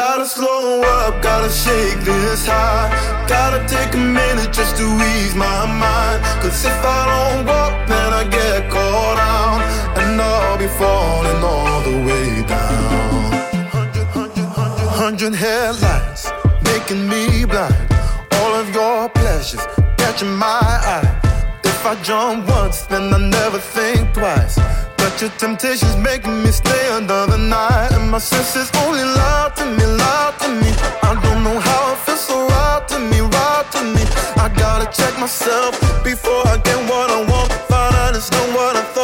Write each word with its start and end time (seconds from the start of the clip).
Gotta 0.00 0.24
slow 0.24 0.80
up, 0.80 1.20
gotta 1.20 1.50
shake 1.50 2.00
this 2.00 2.46
high. 2.46 2.88
Gotta 3.28 3.60
take 3.68 3.92
a 3.92 3.98
minute 3.98 4.50
just 4.50 4.78
to 4.78 4.86
ease 5.12 5.34
my 5.34 5.66
mind. 5.66 6.24
Cause 6.40 6.64
if 6.64 6.80
I 6.82 7.00
don't 7.12 7.46
walk, 7.46 7.86
then 7.86 8.10
I 8.20 8.24
get 8.24 8.70
caught 8.70 9.18
out. 9.18 9.60
And 10.00 10.18
I'll 10.18 10.56
be 10.56 10.68
falling 10.80 11.44
all 11.44 11.82
the 11.82 11.96
way 12.08 12.42
down. 12.48 13.32
Hundred, 15.02 15.34
headlights 15.34 16.30
making 16.64 17.06
me 17.06 17.44
blind. 17.44 17.92
All 18.40 18.54
of 18.54 18.74
your 18.74 19.10
pleasures 19.10 19.60
catching 19.98 20.32
my 20.32 20.62
eye. 20.96 21.60
If 21.62 21.84
I 21.84 21.94
jump 22.02 22.48
once, 22.48 22.86
then 22.86 23.12
I 23.12 23.18
never 23.18 23.58
think 23.58 24.14
twice. 24.14 24.58
But 25.00 25.20
your 25.20 25.30
temptation's 25.38 25.96
making 25.96 26.42
me 26.42 26.50
stay 26.52 26.84
another 26.92 27.38
night. 27.38 27.90
And 27.92 28.10
my 28.10 28.18
senses 28.18 28.70
only 28.84 29.02
lie 29.02 29.50
to 29.56 29.64
me, 29.76 29.84
lie 29.86 30.34
to 30.42 30.48
me. 30.60 30.70
I 31.02 31.12
don't 31.24 31.42
know 31.42 31.58
how 31.58 31.92
it 31.92 31.98
feels 32.04 32.20
so 32.20 32.46
right 32.46 32.84
to 32.88 32.98
me, 33.10 33.20
right 33.20 33.66
to 33.72 33.80
me. 33.94 34.02
I 34.44 34.46
gotta 34.64 34.86
check 34.92 35.18
myself 35.18 35.72
before 36.04 36.42
I 36.52 36.56
get 36.68 36.78
what 36.90 37.08
I 37.10 37.20
want. 37.30 37.50
Find 37.70 37.94
out 38.02 38.14
it's 38.14 38.30
not 38.30 38.46
what 38.56 38.76
I 38.76 38.82
thought 38.94 38.99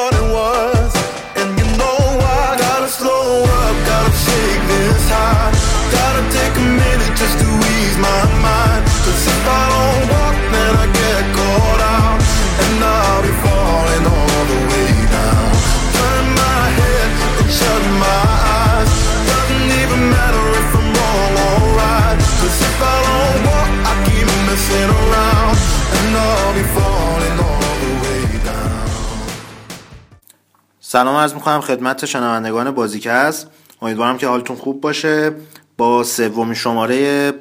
سلام 30.88 31.16
عرض 31.16 31.34
می‌کنم 31.34 31.60
خدمت 31.60 32.06
شنوندگان 32.06 32.70
بازیکست. 32.70 33.50
امیدوارم 33.82 34.18
که 34.18 34.26
حالتون 34.26 34.56
خوب 34.56 34.80
باشه. 34.80 35.32
با 35.76 36.04
سومین 36.04 36.54
شماره 36.54 37.32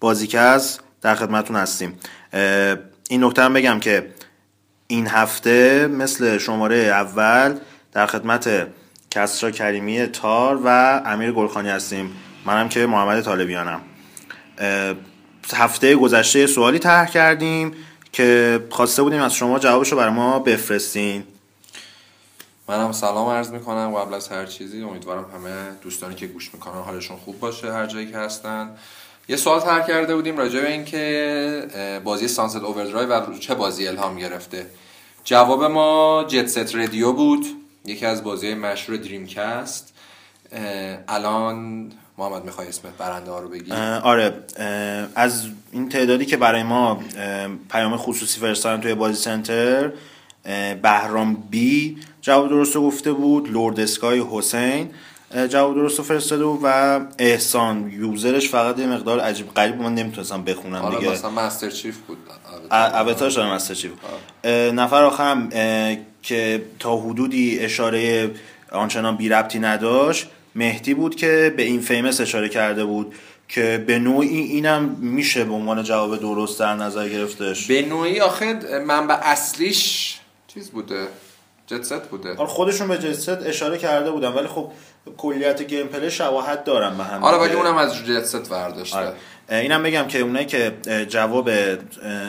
بازیکست 0.00 0.80
در 1.00 1.14
خدمتون 1.14 1.56
هستیم. 1.56 1.98
این 3.08 3.24
نکته 3.24 3.42
هم 3.42 3.52
بگم 3.52 3.80
که 3.80 4.06
این 4.86 5.06
هفته 5.06 5.86
مثل 5.86 6.38
شماره 6.38 6.76
اول 6.76 7.58
در 7.92 8.06
خدمت 8.06 8.66
کسرا 9.10 9.50
کریمی 9.50 10.06
تار 10.06 10.60
و 10.64 11.02
امیر 11.06 11.32
گلخانی 11.32 11.68
هستیم. 11.68 12.10
منم 12.46 12.68
که 12.68 12.86
محمد 12.86 13.20
طالبیانم. 13.20 13.80
هفته 15.54 15.96
گذشته 15.96 16.46
سوالی 16.46 16.78
طرح 16.78 17.06
کردیم 17.10 17.72
که 18.12 18.60
خواسته 18.70 19.02
بودیم 19.02 19.22
از 19.22 19.34
شما 19.34 19.58
جوابشو 19.58 19.96
برای 19.96 20.12
ما 20.12 20.38
بفرستین. 20.38 21.24
منم 22.68 22.92
سلام 22.92 23.28
عرض 23.28 23.50
می‌کنم. 23.50 23.94
قبل 23.94 24.14
از 24.14 24.28
هر 24.28 24.46
چیزی 24.46 24.82
امیدوارم 24.82 25.26
همه 25.34 25.50
دوستانی 25.82 26.14
که 26.14 26.26
گوش 26.26 26.54
می‌کنن 26.54 26.82
حالشون 26.82 27.16
خوب 27.16 27.40
باشه 27.40 27.72
هر 27.72 27.86
جایی 27.86 28.10
که 28.10 28.18
هستن. 28.18 28.70
یه 29.28 29.36
سوال 29.36 29.60
طرح 29.60 29.86
کرده 29.86 30.16
بودیم 30.16 30.36
راجع 30.36 30.60
به 30.60 30.72
اینکه 30.72 32.00
بازی 32.04 32.28
Sunset 32.28 32.56
Overdrive 32.56 33.08
از 33.08 33.38
چه 33.38 33.54
بازی 33.54 33.88
الهام 33.88 34.18
گرفته. 34.18 34.66
جواب 35.24 35.64
ما 35.64 36.24
Jet 36.28 36.46
Set 36.46 36.74
Radio 36.74 37.12
بود 37.12 37.46
یکی 37.84 38.06
از 38.06 38.24
بازی 38.24 38.54
مشهور 38.54 38.98
Dreamcast 38.98 39.94
الان 41.08 41.90
محمد 42.18 42.44
می‌خوای 42.44 42.68
اسم 42.68 42.88
برنده 42.98 43.30
ها 43.30 43.40
رو 43.40 43.48
بگی؟ 43.48 43.72
آره. 43.72 44.34
از 45.14 45.46
این 45.72 45.88
تعدادی 45.88 46.26
که 46.26 46.36
برای 46.36 46.62
ما 46.62 47.02
پیام 47.70 47.96
خصوصی 47.96 48.40
فرستادن 48.40 48.82
توی 48.82 48.94
بازی 48.94 49.22
سنتر 49.22 49.92
بهرام 50.82 51.34
بی 51.34 51.98
جواب 52.22 52.48
درست 52.48 52.76
گفته 52.76 53.12
بود 53.12 53.50
لورد 53.50 53.80
اسکای 53.80 54.24
حسین. 54.30 54.90
جواب 55.48 55.74
درست 55.74 55.98
رو 55.98 56.04
فرستاده 56.04 56.44
بود 56.44 56.60
و 56.62 57.00
احسان 57.18 57.92
یوزرش 57.92 58.48
فقط 58.48 58.78
یه 58.78 58.86
مقدار 58.86 59.20
عجیب 59.20 59.54
غریب. 59.54 59.76
من 59.76 59.94
نمی‌تونستم 59.94 60.44
بخونم 60.44 60.76
حالا 60.76 60.98
دیگه. 60.98 61.12
مثلا 61.12 61.30
مستر 61.30 61.70
چیف 61.70 61.96
بود. 61.98 62.18
اوتاش 62.70 63.34
دارم 63.34 63.50
از 63.50 63.72
چیف. 63.72 63.90
نفر 64.74 65.04
آخرم 65.04 65.48
که 66.22 66.62
تا 66.78 66.96
حدودی 66.96 67.58
اشاره 67.58 68.30
آنچنان 68.72 69.16
بی 69.16 69.28
ربطی 69.28 69.58
نداشت 69.58 70.26
مهدی 70.54 70.94
بود 70.94 71.16
که 71.16 71.54
به 71.56 71.62
Infamous 71.62 72.20
اشاره 72.20 72.48
کرده 72.48 72.84
بود 72.84 73.14
که 73.48 73.84
به 73.86 73.98
نوعی 73.98 74.38
اینم 74.38 74.96
میشه 75.00 75.44
به 75.44 75.52
عنوان 75.52 75.82
جواب 75.82 76.20
درست 76.20 76.60
در 76.60 76.74
نظر 76.74 77.08
گرفتش. 77.08 77.66
به 77.66 77.82
نوعی 77.82 78.20
آخه 78.20 78.58
منبع 78.86 79.18
اصلیش 79.22 80.18
چیز 80.46 80.70
بوده. 80.70 81.06
Jet 81.66 81.82
Set 81.82 82.02
بوده 82.02 82.36
آره 82.36 82.48
خودشون 82.48 82.88
به 82.88 82.98
Jet 82.98 83.13
Set 83.13 83.28
اشاره 83.28 83.78
کرده 83.78 84.10
بودن 84.10 84.28
ولی 84.28 84.46
خب 84.46 84.72
کلیت 85.16 85.62
gameplay 85.62 86.10
شباهت 86.10 86.64
دارن 86.64 86.96
به 86.96 87.04
هم 87.04 87.24
آره 87.24 87.38
ولی. 87.38 87.54
اونم 87.54 87.76
از 87.76 88.06
Jet 88.06 88.24
Set 88.24 88.50
برداشته 88.50 88.96
آره. 88.98 89.14
اینم 89.50 89.82
بگم 89.82 90.06
که 90.06 90.18
اونایی 90.18 90.46
که 90.46 90.72
جواب 91.08 91.50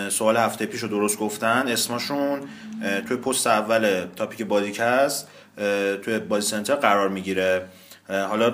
سوال 0.09 0.37
هفته 0.37 0.65
پیش 0.65 0.83
رو 0.83 0.87
درست 0.87 1.19
گفتن 1.19 1.67
اسمشون 1.67 2.41
توی 3.07 3.17
پست 3.17 3.47
اول 3.47 4.07
topic 4.15 4.43
پادکست 4.47 5.27
توی 6.01 6.19
بازی 6.19 6.47
سنتر 6.47 6.75
قرار 6.75 7.09
می‌گیره 7.09 7.65
حالا 8.09 8.53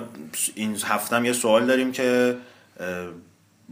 این 0.54 0.76
هفته 0.84 1.16
هم 1.16 1.24
یه 1.24 1.32
سوال 1.32 1.66
داریم 1.66 1.92
که 1.92 2.36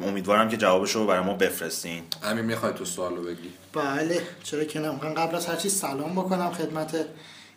امیدوارم 0.02 0.48
که 0.48 0.56
جوابش 0.56 0.92
رو 0.92 1.06
برای 1.06 1.24
ما 1.24 1.34
بفرستین. 1.34 2.02
امین 2.22 2.44
می‌خوای 2.44 2.72
تو 2.72 2.84
سوال 2.84 3.16
رو 3.16 3.22
بگی؟ 3.22 3.52
بله. 3.72 4.22
چرا 4.42 4.64
که 4.64 4.80
نه 4.80 4.88
قبل 4.88 5.36
از 5.36 5.46
هر 5.46 5.56
چیز 5.56 5.74
سلام 5.74 6.12
بکنم 6.12 6.50
خدمت 6.50 6.96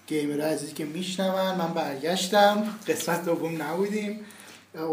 گیمر 0.07 0.41
عزیزی 0.41 0.73
که 0.73 0.85
میشنون. 0.85 1.55
من 1.55 1.73
برگشتم. 1.73 2.63
قسمت 2.87 3.25
دوم 3.25 3.61
نبودیم. 3.61 4.19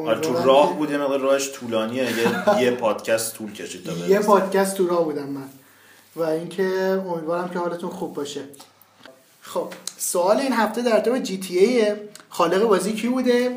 آره 0.06 0.20
تو 0.20 0.34
راه 0.34 0.76
بود 0.76 0.90
یه 0.90 0.98
مقدار 0.98 1.20
راهش 1.20 1.52
طولانیه. 1.52 2.04
یه, 2.04 2.62
یه 2.62 2.70
پادکست 2.70 3.34
طول 3.34 3.52
کشید 3.52 3.84
تا 3.84 3.92
یه. 3.92 4.18
پادکست 4.18 4.76
تو 4.76 4.86
راه 4.86 5.04
بودم 5.04 5.28
من. 5.28 5.48
و 6.16 6.22
اینکه 6.22 7.02
امیدوارم 7.06 7.48
که 7.48 7.58
حالتون 7.58 7.90
خوب 7.90 8.14
باشه. 8.14 8.40
خب 9.54 9.72
سوال 9.96 10.36
این 10.36 10.52
هفته 10.52 10.82
در 10.82 11.00
با 11.00 11.18
جی 11.18 11.38
تی 11.38 11.58
ای 11.58 11.92
خالق 12.28 12.62
بازی 12.62 12.92
کی 12.92 13.08
بوده؟ 13.08 13.50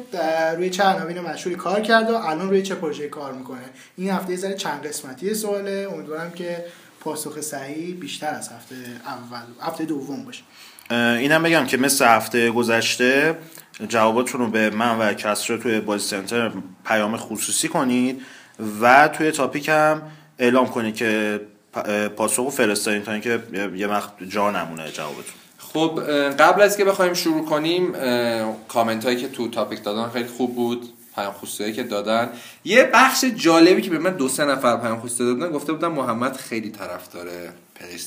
روی 0.57 0.69
چه 0.69 0.83
عناوین 0.83 1.19
مشهوری 1.19 1.55
کار 1.55 1.81
کرده 1.81 2.13
و 2.13 2.15
الان 2.15 2.49
روی 2.49 2.61
چه 2.61 2.75
پروژه 2.75 3.07
کار 3.09 3.33
می‌کنه؟ 3.33 3.61
این 3.97 4.09
هفته 4.09 4.49
یه 4.49 4.53
چند 4.53 4.87
قسمتی 4.87 5.33
سواله. 5.33 5.87
امیدوارم 5.93 6.31
که 6.31 6.65
پاسخ 6.99 7.41
صحیح 7.41 7.95
بیشتر 7.95 8.33
از 8.33 8.49
هفته 8.49 8.75
اول 9.05 9.41
هفته 9.61 9.85
دوم 9.85 10.25
باشه. 10.25 10.43
اینم 10.91 11.43
بگم 11.43 11.65
که 11.65 11.77
مثل 11.77 12.05
هفته 12.05 12.51
گذشته 12.51 13.37
جواباتون 13.87 14.41
رو 14.41 14.47
به 14.47 14.69
من 14.69 14.99
و 14.99 15.13
کسرا 15.13 15.57
توی 15.57 15.79
بازی 15.79 16.07
سنتر 16.07 16.51
پیام 16.85 17.17
خصوصی 17.17 17.67
کنید 17.67 18.21
و 18.81 19.07
توی 19.07 19.31
تاپیک 19.31 19.69
هم 19.69 20.01
اعلام 20.39 20.67
کنید 20.67 20.95
که 20.95 21.41
پ- 21.75 21.77
اه، 21.89 22.07
پاسخ 22.07 22.43
رو 22.43 22.49
فرستادین 22.49 23.01
تا 23.03 23.11
اینکه 23.11 23.39
یه 23.75 23.87
وقت 23.87 24.23
جا 24.29 24.51
نمونه 24.51 24.91
جوابتون. 24.91 25.40
خب 25.73 25.99
قبل 26.39 26.61
از 26.61 26.77
که 26.77 26.85
بخوایم 26.85 27.13
شروع 27.13 27.45
کنیم 27.45 27.93
کامنت 28.67 29.05
هایی 29.05 29.17
که 29.17 29.27
تو 29.27 29.47
topic 29.47 29.83
دادن 29.83 30.09
خیلی 30.09 30.27
خوب 30.27 30.55
بود 30.55 30.89
پیام 31.15 31.33
خصوصی 31.33 31.63
هایی 31.63 31.75
که 31.75 31.83
دادن. 31.83 32.29
یه 32.63 32.89
بخش 32.93 33.25
جالبی 33.25 33.81
که 33.81 33.89
به 33.89 33.99
من 33.99 34.13
دو 34.13 34.29
سه 34.29 34.45
نفر 34.45 34.77
پیام 34.77 34.99
خصوصی 34.99 35.25
دادن 35.25 35.51
گفته 35.51 35.73
بودن 35.73 35.87
محمد 35.87 36.37
خیلی 36.37 36.69
طرفدار 36.69 37.27
پلی 37.75 37.97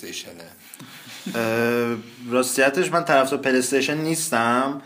راستیتش 2.31 2.93
من 2.93 3.05
طرفدار 3.05 3.41
پلی 3.41 3.59
استیشن 3.59 3.97
نیستم 3.97 4.81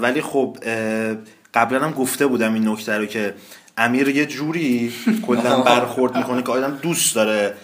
ولی 0.00 0.20
خب 0.20 0.56
قبلا 1.54 1.80
هم 1.80 1.90
گفته 1.90 2.26
بودم 2.26 2.54
این 2.54 2.68
نکته 2.68 2.98
رو 2.98 3.06
که 3.06 3.34
امیر 3.76 4.08
یه 4.08 4.26
جوری 4.26 4.92
کلا 5.26 5.60
برخورد 5.72 6.16
می‌کنه 6.16 6.42
که 6.42 6.52
آدم 6.52 6.78
دوست 6.82 7.14
داره 7.14 7.54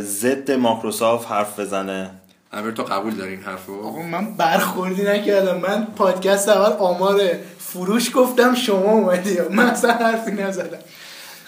ضد 0.00 0.50
ماکروسافت 0.50 1.30
حرف 1.30 1.60
بزنه. 1.60 2.10
امیر 2.54 2.70
تو 2.70 2.82
قبول 2.82 3.14
داری 3.14 3.32
این 3.32 3.42
حرفو؟ 3.42 3.86
آقا 3.86 4.02
من 4.02 4.34
برخوردی 4.34 5.02
نکردم. 5.02 5.56
من 5.56 5.86
پادکست 5.96 6.48
اول 6.48 6.72
آمار 6.72 7.20
فروش 7.58 8.16
گفتم 8.16 8.54
شما 8.54 8.90
اومدی. 8.90 9.38
من 9.50 9.66
اصلا 9.66 9.92
حرفی 9.92 10.32
نزدم. 10.32 10.78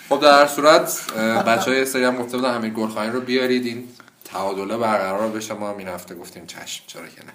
خب 0.09 0.21
در 0.21 0.41
هر 0.41 0.47
صورت 0.47 1.13
بچه 1.47 1.71
های 1.71 1.85
سری 1.87 2.05
هم 2.05 2.17
گفته 2.17 2.37
بودن 2.37 2.55
امیر 2.55 2.73
گلخانی 2.73 3.11
رو 3.11 3.21
بیارید. 3.21 3.67
این 3.67 3.85
تعادله 4.25 4.77
برقرار 4.77 5.29
بشه. 5.29 5.55
ما 5.55 5.71
هم 5.71 5.79
این 5.79 5.89
هفته 5.89 6.15
گفتیم 6.15 6.47
چشم 6.47 6.85
چرا 6.87 7.03
که 7.03 7.25
نه. 7.27 7.33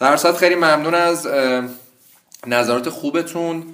در 0.00 0.10
هر 0.10 0.16
صورت 0.16 0.36
خیلی 0.36 0.54
ممنون 0.54 0.94
از 0.94 1.28
نظرات 2.46 2.88
خوبتون. 2.88 3.64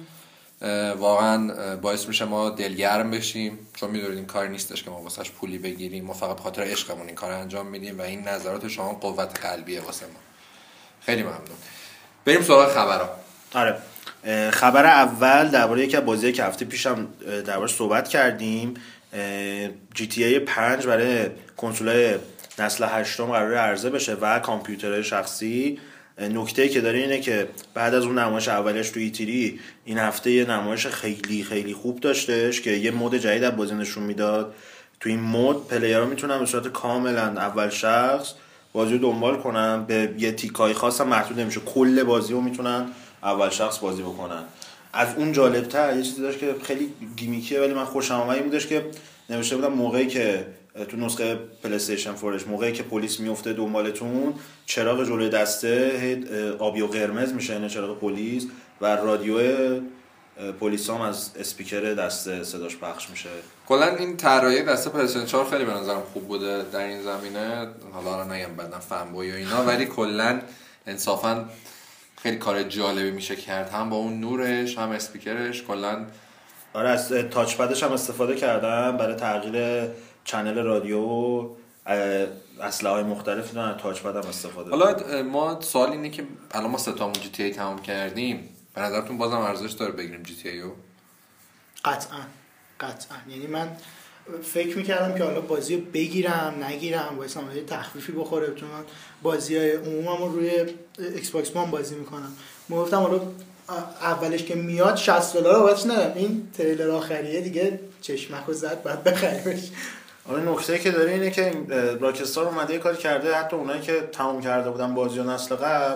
واقعا 0.97 1.75
باعث 1.75 2.07
میشه 2.07 2.25
ما 2.25 2.49
دلگرم 2.49 3.11
بشیم. 3.11 3.59
چون 3.75 3.89
می‌دونید 3.89 4.17
این 4.17 4.25
کاری 4.25 4.49
نیستش 4.49 4.83
که 4.83 4.89
ما 4.89 5.01
واسش 5.01 5.31
پولی 5.31 5.57
بگیریم. 5.57 6.05
ما 6.05 6.13
فقط 6.13 6.39
خاطر 6.39 6.61
عشقمون 6.61 7.07
این 7.07 7.15
کار 7.15 7.31
انجام 7.31 7.67
میدیم 7.67 7.99
و 7.99 8.01
این 8.01 8.27
نظرات 8.27 8.67
شما 8.67 8.93
قوت 8.93 9.39
قلبیه 9.45 9.81
واسه 9.81 10.05
ما. 10.05 10.19
خیلی 11.05 11.23
ممنون. 11.23 11.57
بریم 12.25 12.41
سراغ 12.41 12.69
خبرها. 12.69 13.09
آره. 13.55 13.77
خبر 14.51 14.85
اول 14.85 15.47
درباره 15.47 15.97
از 15.97 16.05
بازی 16.05 16.31
که 16.31 16.43
هفته 16.43 16.65
پیشم 16.65 17.07
اه، 17.27 17.41
دربارش 17.41 17.73
صحبت 17.73 18.07
کردیم. 18.07 18.73
جی 19.93 20.07
تی 20.07 20.23
ای 20.23 20.39
5 20.39 20.85
برای 20.85 21.29
کنسولای 21.57 22.15
نسل 22.59 22.85
هشتم 22.89 23.25
قرار 23.25 23.55
عرضه 23.55 23.89
بشه 23.89 24.13
و 24.13 24.39
کامپیوترهای 24.39 25.03
شخصی. 25.03 25.79
نکته 26.17 26.69
که 26.69 26.81
داره 26.81 26.99
اینه 26.99 27.19
که 27.19 27.47
بعد 27.73 27.93
از 27.93 28.03
اون 28.03 28.19
نمایش 28.19 28.47
اولش 28.47 28.89
تو 28.89 28.99
ایتری 28.99 29.59
این 29.85 29.97
هفته 29.97 30.31
یه 30.31 30.45
نمایش 30.45 30.87
خیلی 30.87 31.43
خیلی 31.43 31.73
خوب 31.73 31.99
داشتش 31.99 32.61
که 32.61 32.71
یه 32.71 32.91
مود 32.91 33.15
جدید 33.15 33.43
از 33.43 33.55
بازی 33.55 33.75
نشون 33.75 34.03
می‌داد. 34.03 34.53
تو 34.99 35.09
این 35.09 35.19
مود 35.19 35.67
پلیرها 35.67 36.05
می‌تونن 36.05 36.39
به 36.39 36.45
صورت 36.45 36.67
کاملا 36.67 37.21
اول 37.21 37.69
شخص 37.69 38.33
بازی 38.73 38.93
رو 38.93 38.97
دنبال 38.97 39.37
کنن 39.37 39.83
به 39.83 40.13
یه 40.17 40.31
تیکای 40.31 40.73
خاص 40.73 41.01
هم 41.01 41.07
محدود 41.07 41.39
نمیشه 41.39 41.59
کل 41.59 42.03
بازی 42.03 42.33
رو 42.33 42.41
می‌تونن 42.41 42.85
اول 43.23 43.49
شخص 43.49 43.79
بازی 43.79 44.01
بکنن. 44.01 44.43
از 44.93 45.15
اون 45.17 45.31
جالبتر 45.31 45.97
یه 45.97 46.03
چیزی 46.03 46.21
داشت 46.21 46.39
که 46.39 46.55
خیلی 46.63 46.89
گیمیکیه 47.15 47.59
ولی 47.59 47.73
من 47.73 47.85
خوشم 47.85 48.29
این 48.29 48.43
بودش 48.43 48.67
که 48.67 48.85
نوشته 49.29 49.55
بودم 49.55 49.73
موقعی 49.73 50.07
که 50.07 50.45
تو 50.89 50.97
نسخه 50.97 51.35
پلیستیشن 51.63 52.13
four 52.13 52.32
ش. 52.32 52.47
موقعی 52.47 52.71
که 52.71 52.83
پلیس 52.83 53.19
میفته 53.19 53.53
دنبالتون 53.53 54.33
چراغ 54.65 55.03
جلوی 55.03 55.29
دسته 55.29 56.55
آبی 56.59 56.81
و 56.81 56.87
قرمز 56.87 57.33
میشه 57.33 57.53
این 57.53 57.67
چراغ 57.67 57.99
پلیس 57.99 58.47
و 58.81 58.95
رادیو 58.95 59.39
پلیس 60.59 60.89
هم 60.89 61.01
از 61.01 61.31
اسپیکر 61.39 61.79
دسته 61.79 62.43
صداش 62.43 62.77
پخش 62.77 63.09
میشه. 63.09 63.29
کلا 63.67 63.85
این 63.85 64.17
طراحی 64.17 64.63
دسته 64.63 64.89
پلیستیشن 64.89 65.25
4 65.25 65.45
خیلی 65.49 65.65
به 65.65 65.73
نظرم 65.73 66.03
خوب 66.13 66.27
بوده 66.27 66.63
در 66.71 66.79
این 66.79 67.01
زمینه. 67.01 67.67
حالا 67.93 68.21
رو 68.21 68.33
نگم 68.33 68.55
بعدا 68.55 68.79
fanboy 68.79 69.31
و 69.31 69.35
اینا 69.35 69.63
ولی 69.63 69.85
کلا 69.85 70.41
انصافا 70.87 71.45
خیلی 72.23 72.37
کار 72.37 72.63
جالبی 72.63 73.11
میشه 73.11 73.35
کرد. 73.35 73.69
هم 73.69 73.89
با 73.89 73.95
اون 73.95 74.19
نورش 74.19 74.77
هم 74.77 74.89
اسپیکرش. 74.89 75.63
کلا 75.63 76.05
آره 76.73 76.89
از 76.89 77.09
touchpad 77.09 77.57
ش 77.57 77.83
هم 77.83 77.91
استفاده 77.91 78.35
کردم 78.35 78.97
برای 78.97 79.15
تغییر 79.15 79.87
channel 80.25 80.63
رادیو 80.63 80.99
و 80.99 81.49
اسلحه 82.61 82.93
های 82.93 83.03
مختلف 83.03 83.53
دارن 83.53 83.77
touchpad 83.77 84.15
هم 84.15 84.29
استفاده 84.29 84.69
حالا 84.69 85.23
ما 85.23 85.61
سوال 85.61 85.89
اینه 85.89 86.09
که 86.09 86.23
الان 86.51 86.71
ما 86.71 86.77
ستامون 86.77 87.13
جی 87.13 87.29
تی 87.29 87.43
ای 87.43 87.51
تمام 87.51 87.81
کردیم. 87.81 88.49
به 88.75 88.81
نظرتون 88.81 89.17
بازم 89.17 89.37
ارزش 89.37 89.71
داره 89.71 89.91
بگیریم 89.91 90.23
جی 90.23 90.35
تی 90.35 90.49
ای 90.49 90.61
رو؟ 90.61 90.71
قطعا. 91.85 92.19
قطعا. 92.79 93.17
یعنی 93.29 93.47
من 93.47 93.69
فکر 94.43 94.77
می‌کردم 94.77 95.17
که 95.17 95.23
حالا 95.23 95.41
بازی 95.41 95.75
رو 95.75 95.81
بگیرم 95.93 96.63
نگیرم 96.63 97.15
باید 97.17 97.31
یه 97.55 97.63
تخفیفی 97.63 98.11
بخوره 98.11 98.47
تو 98.47 98.65
من 98.65 98.83
بازی 99.21 99.57
های 99.57 99.71
عمومم 99.71 100.17
رو 100.23 100.31
روی 100.31 100.73
ایکس 100.97 101.29
باکس 101.29 101.55
وان 101.55 101.71
بازی 101.71 101.95
می‌کنم. 101.95 102.33
من 102.69 102.77
گفتم 102.77 102.97
حالا 102.97 103.21
اولش 104.01 104.43
که 104.43 104.55
میاد 104.55 104.95
60 104.95 105.33
دلار 105.33 105.59
بابتش 105.59 105.85
ندارم 105.85 106.13
این 106.15 106.47
تریلر 106.57 106.89
آخریه 106.89 107.41
دیگه 107.41 107.79
چشمک 108.01 108.43
رو 108.47 108.53
زد 108.53 108.83
بعد 108.83 109.03
بخریمش. 109.03 109.69
آره 110.29 110.51
نکته 110.51 110.79
که 110.79 110.91
داره 110.91 111.11
اینه 111.11 111.31
که 111.31 111.51
راکستار 111.99 112.47
اومده 112.47 112.73
یه 112.73 112.79
کاری 112.79 112.97
کرده 112.97 113.35
حتی 113.35 113.55
اونایی 113.55 113.81
که 113.81 114.09
تموم 114.11 114.41
کرده 114.41 114.69
بودن 114.69 114.93
بازی 114.93 115.19
و 115.19 115.23
نسل 115.23 115.55
قبل 115.55 115.95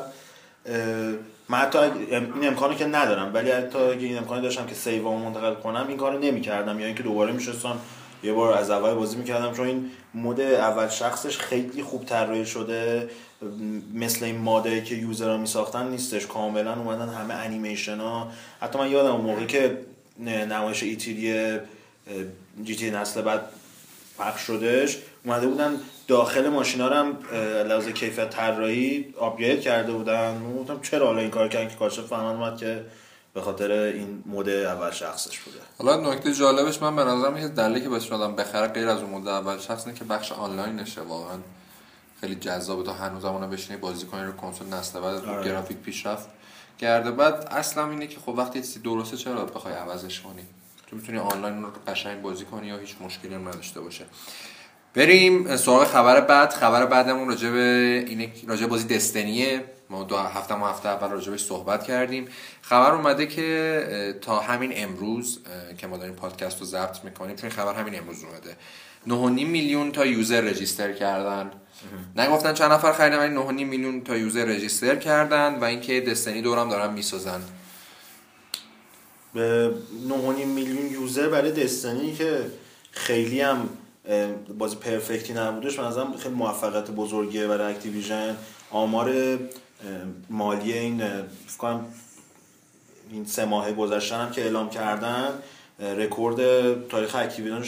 من 1.50 1.58
حتی 1.58 1.78
این 1.78 2.48
امکانو 2.48 2.74
که 2.74 2.86
ندارم 2.86 3.34
ولی 3.34 3.52
حتی 3.52 3.78
اگه 3.78 4.08
این 4.08 4.18
امکانی 4.18 4.42
داشتم 4.42 4.66
که 4.66 4.76
سیوامو 4.76 5.26
منتقل 5.26 5.54
کنم 5.54 5.86
این 5.88 5.98
کارو 5.98 6.20
نمی‌کردم. 6.20 6.80
یا 6.80 6.86
اینکه 6.86 7.04
دوباره 7.04 7.32
میشستم 7.32 7.80
یه 8.24 8.34
بار 8.34 8.54
از 8.54 8.70
اول 8.70 8.94
بازی 8.94 9.18
می‌کردم 9.18 9.54
چون 9.54 9.68
این 9.68 9.92
مود 10.14 10.42
اول 10.42 10.88
شخصش 10.88 11.38
خیلی 11.38 11.84
خوب 11.84 12.06
طراحی 12.06 12.46
شده. 12.46 13.10
مثل 13.94 14.26
این 14.26 14.38
ماده 14.38 14.84
که 14.84 14.96
یوزرها 14.96 15.38
میساختن 15.38 15.88
نیستش. 15.88 16.28
کاملا 16.28 16.74
اومدن 16.74 17.10
همه 17.10 17.34
انیمیشن 17.34 17.98
ها 17.98 18.32
حتی 18.62 18.80
من 18.80 18.92
یادم 18.92 19.22
موقعی 19.22 19.46
که 19.46 19.78
نمایش 20.20 20.84
ایتیری 20.84 21.60
جی 22.64 22.76
تی 22.76 22.92
نسل 22.92 23.22
بعد 23.22 23.42
پخش 24.20 24.42
شدش 24.42 24.98
اومده 25.26 25.48
بودن 25.48 25.80
داخل 26.08 26.50
ماشینا 26.50 26.88
رو 26.88 26.94
هم 26.96 27.18
لحاظ 27.68 27.88
کیفیت 27.88 28.30
طراحی 28.30 29.14
آپگرید 29.18 29.62
کرده 29.62 29.92
بودن. 29.92 30.54
گفتم 30.60 30.80
چرا 30.82 31.06
حالا 31.08 31.20
این 31.20 31.30
کار 31.30 31.48
کردن؟ 31.48 31.70
که 31.70 31.76
کارش 31.76 32.00
فهمن 32.00 32.36
اومد 32.36 32.58
که 32.58 32.86
به 33.34 33.42
خاطر 33.42 33.72
این 33.72 34.24
مود 34.26 34.50
اول 34.50 34.92
شخصش 34.92 35.40
بوده. 35.40 35.58
حالا 35.78 36.14
نکته 36.14 36.34
جالبش 36.34 36.82
من 36.82 36.96
به 36.96 37.04
نظرم 37.04 37.38
یه 37.38 37.48
دلیلی 37.48 37.82
که 37.82 37.90
باعث 37.90 38.12
آدم 38.12 38.36
بخره 38.36 38.68
غیر 38.68 38.88
از 38.88 39.02
اون 39.02 39.10
مود 39.10 39.28
اول 39.28 39.58
شخص 39.58 39.88
که 39.88 40.04
بخش 40.04 40.32
آنلاینشه 40.32 41.02
واقعا. 41.02 41.38
خیلی 42.22 42.36
جذابه 42.36 42.84
تا 42.84 42.94
هنوز 42.94 43.26
همون 43.26 43.50
بشینی 43.50 43.80
بازی 43.80 44.06
کنی 44.06 44.24
رو 44.24 44.32
کنسول 44.32 44.68
نسل 44.68 45.00
بعد 45.00 45.26
آره. 45.26 45.46
گرافیک 45.46 45.78
پیشرفت 45.78 46.30
کرده. 46.80 47.12
بعد 47.12 47.48
اصلا 47.52 47.90
اینه 47.90 48.08
که 48.08 48.20
خب 48.20 48.30
وقتی 48.30 48.60
چیزی 48.60 48.80
درسته 48.80 49.18
چرا 49.18 49.46
بخوای 49.46 49.74
عوضش 49.74 50.22
کنی؟ 50.22 50.46
تو 50.88 50.96
می‌تونی 50.96 51.18
آنلاین 51.18 51.64
رو 51.64 51.70
قشنگ 51.88 52.22
بازی 52.22 52.46
کنی 52.46 52.68
یا 52.68 52.78
هیچ 52.78 52.96
مشکلی 53.02 53.34
هم 53.34 53.48
نداشته 53.48 53.82
باشه. 53.82 54.06
بریم 54.94 55.58
سراغ 55.58 55.84
خبر 55.84 56.22
بعد. 56.22 56.54
خبر 56.54 56.86
بعدمون 56.86 57.28
راجع 57.28 57.50
به 57.50 58.06
اینه 58.08 58.32
راجع 58.48 58.66
بازی 58.66 58.88
دستنیه. 58.88 59.64
ما 59.90 60.04
دو 60.04 60.18
هفته 60.18 60.56
ما 60.56 60.70
هفته 60.70 60.90
اول 60.90 61.10
راجع 61.10 61.38
صحبت 61.38 61.84
کردیم. 61.84 62.28
خبر 62.62 62.92
اومده 62.92 63.28
که 63.28 64.20
تا 64.22 64.40
همین 64.40 64.72
امروز 64.76 65.40
که 65.78 65.88
ما 65.88 65.98
داریم 65.98 66.16
پادکست 66.16 66.60
رو 66.60 66.66
ضبط 66.66 67.04
می‌کنیم 67.04 67.36
چون 67.36 67.50
خبر 67.50 67.74
همین 67.74 68.00
امروز 68.00 68.24
اومده. 68.24 68.58
9.5 69.08 69.46
میلیون 69.46 69.92
تا 69.92 70.06
user 70.06 70.42
register 70.42 70.94
کردن. 70.94 71.52
نگفتن 72.16 72.54
چند 72.54 72.72
نفر 72.72 72.92
خریدن 72.92 73.18
ولی 73.18 73.36
9.5 73.36 73.64
میلیون 73.64 74.02
تا 74.04 74.18
user 74.18 74.46
register 74.46 74.96
کردن 74.96 75.56
و 75.56 75.64
اینکه 75.64 76.02
دستنی 76.02 76.42
دورم 76.42 76.70
دارن 76.70 76.94
می‌سازن. 76.94 77.42
به 79.38 79.72
9.5 80.40 80.46
میلیون 80.46 80.92
user 80.92 81.28
برای 81.28 81.52
دستنی 81.52 82.14
که 82.14 82.42
خیلی 82.92 83.42
هم 83.42 83.70
بازی 84.58 84.76
perfect 84.76 85.26
ی 85.27 85.34
نبودش. 85.34 85.80
من 85.80 86.18
خیلی 86.18 86.36
موفقیت 86.36 86.92
بزرگیه 86.92 87.48
برای 87.48 87.74
اکتیویژن. 87.74 88.36
آمار 88.72 89.38
مالی 90.30 90.74
این 90.74 91.04
فکر 91.48 91.80
این 93.12 93.26
سه 93.26 93.46
ماه 93.46 93.72
گذشتن 93.72 94.20
هم 94.20 94.32
که 94.32 94.42
اعلام 94.42 94.70
کردن 94.70 95.30
رکورد 95.80 96.38
تاریخ 96.88 97.16
اکتیویژن 97.16 97.64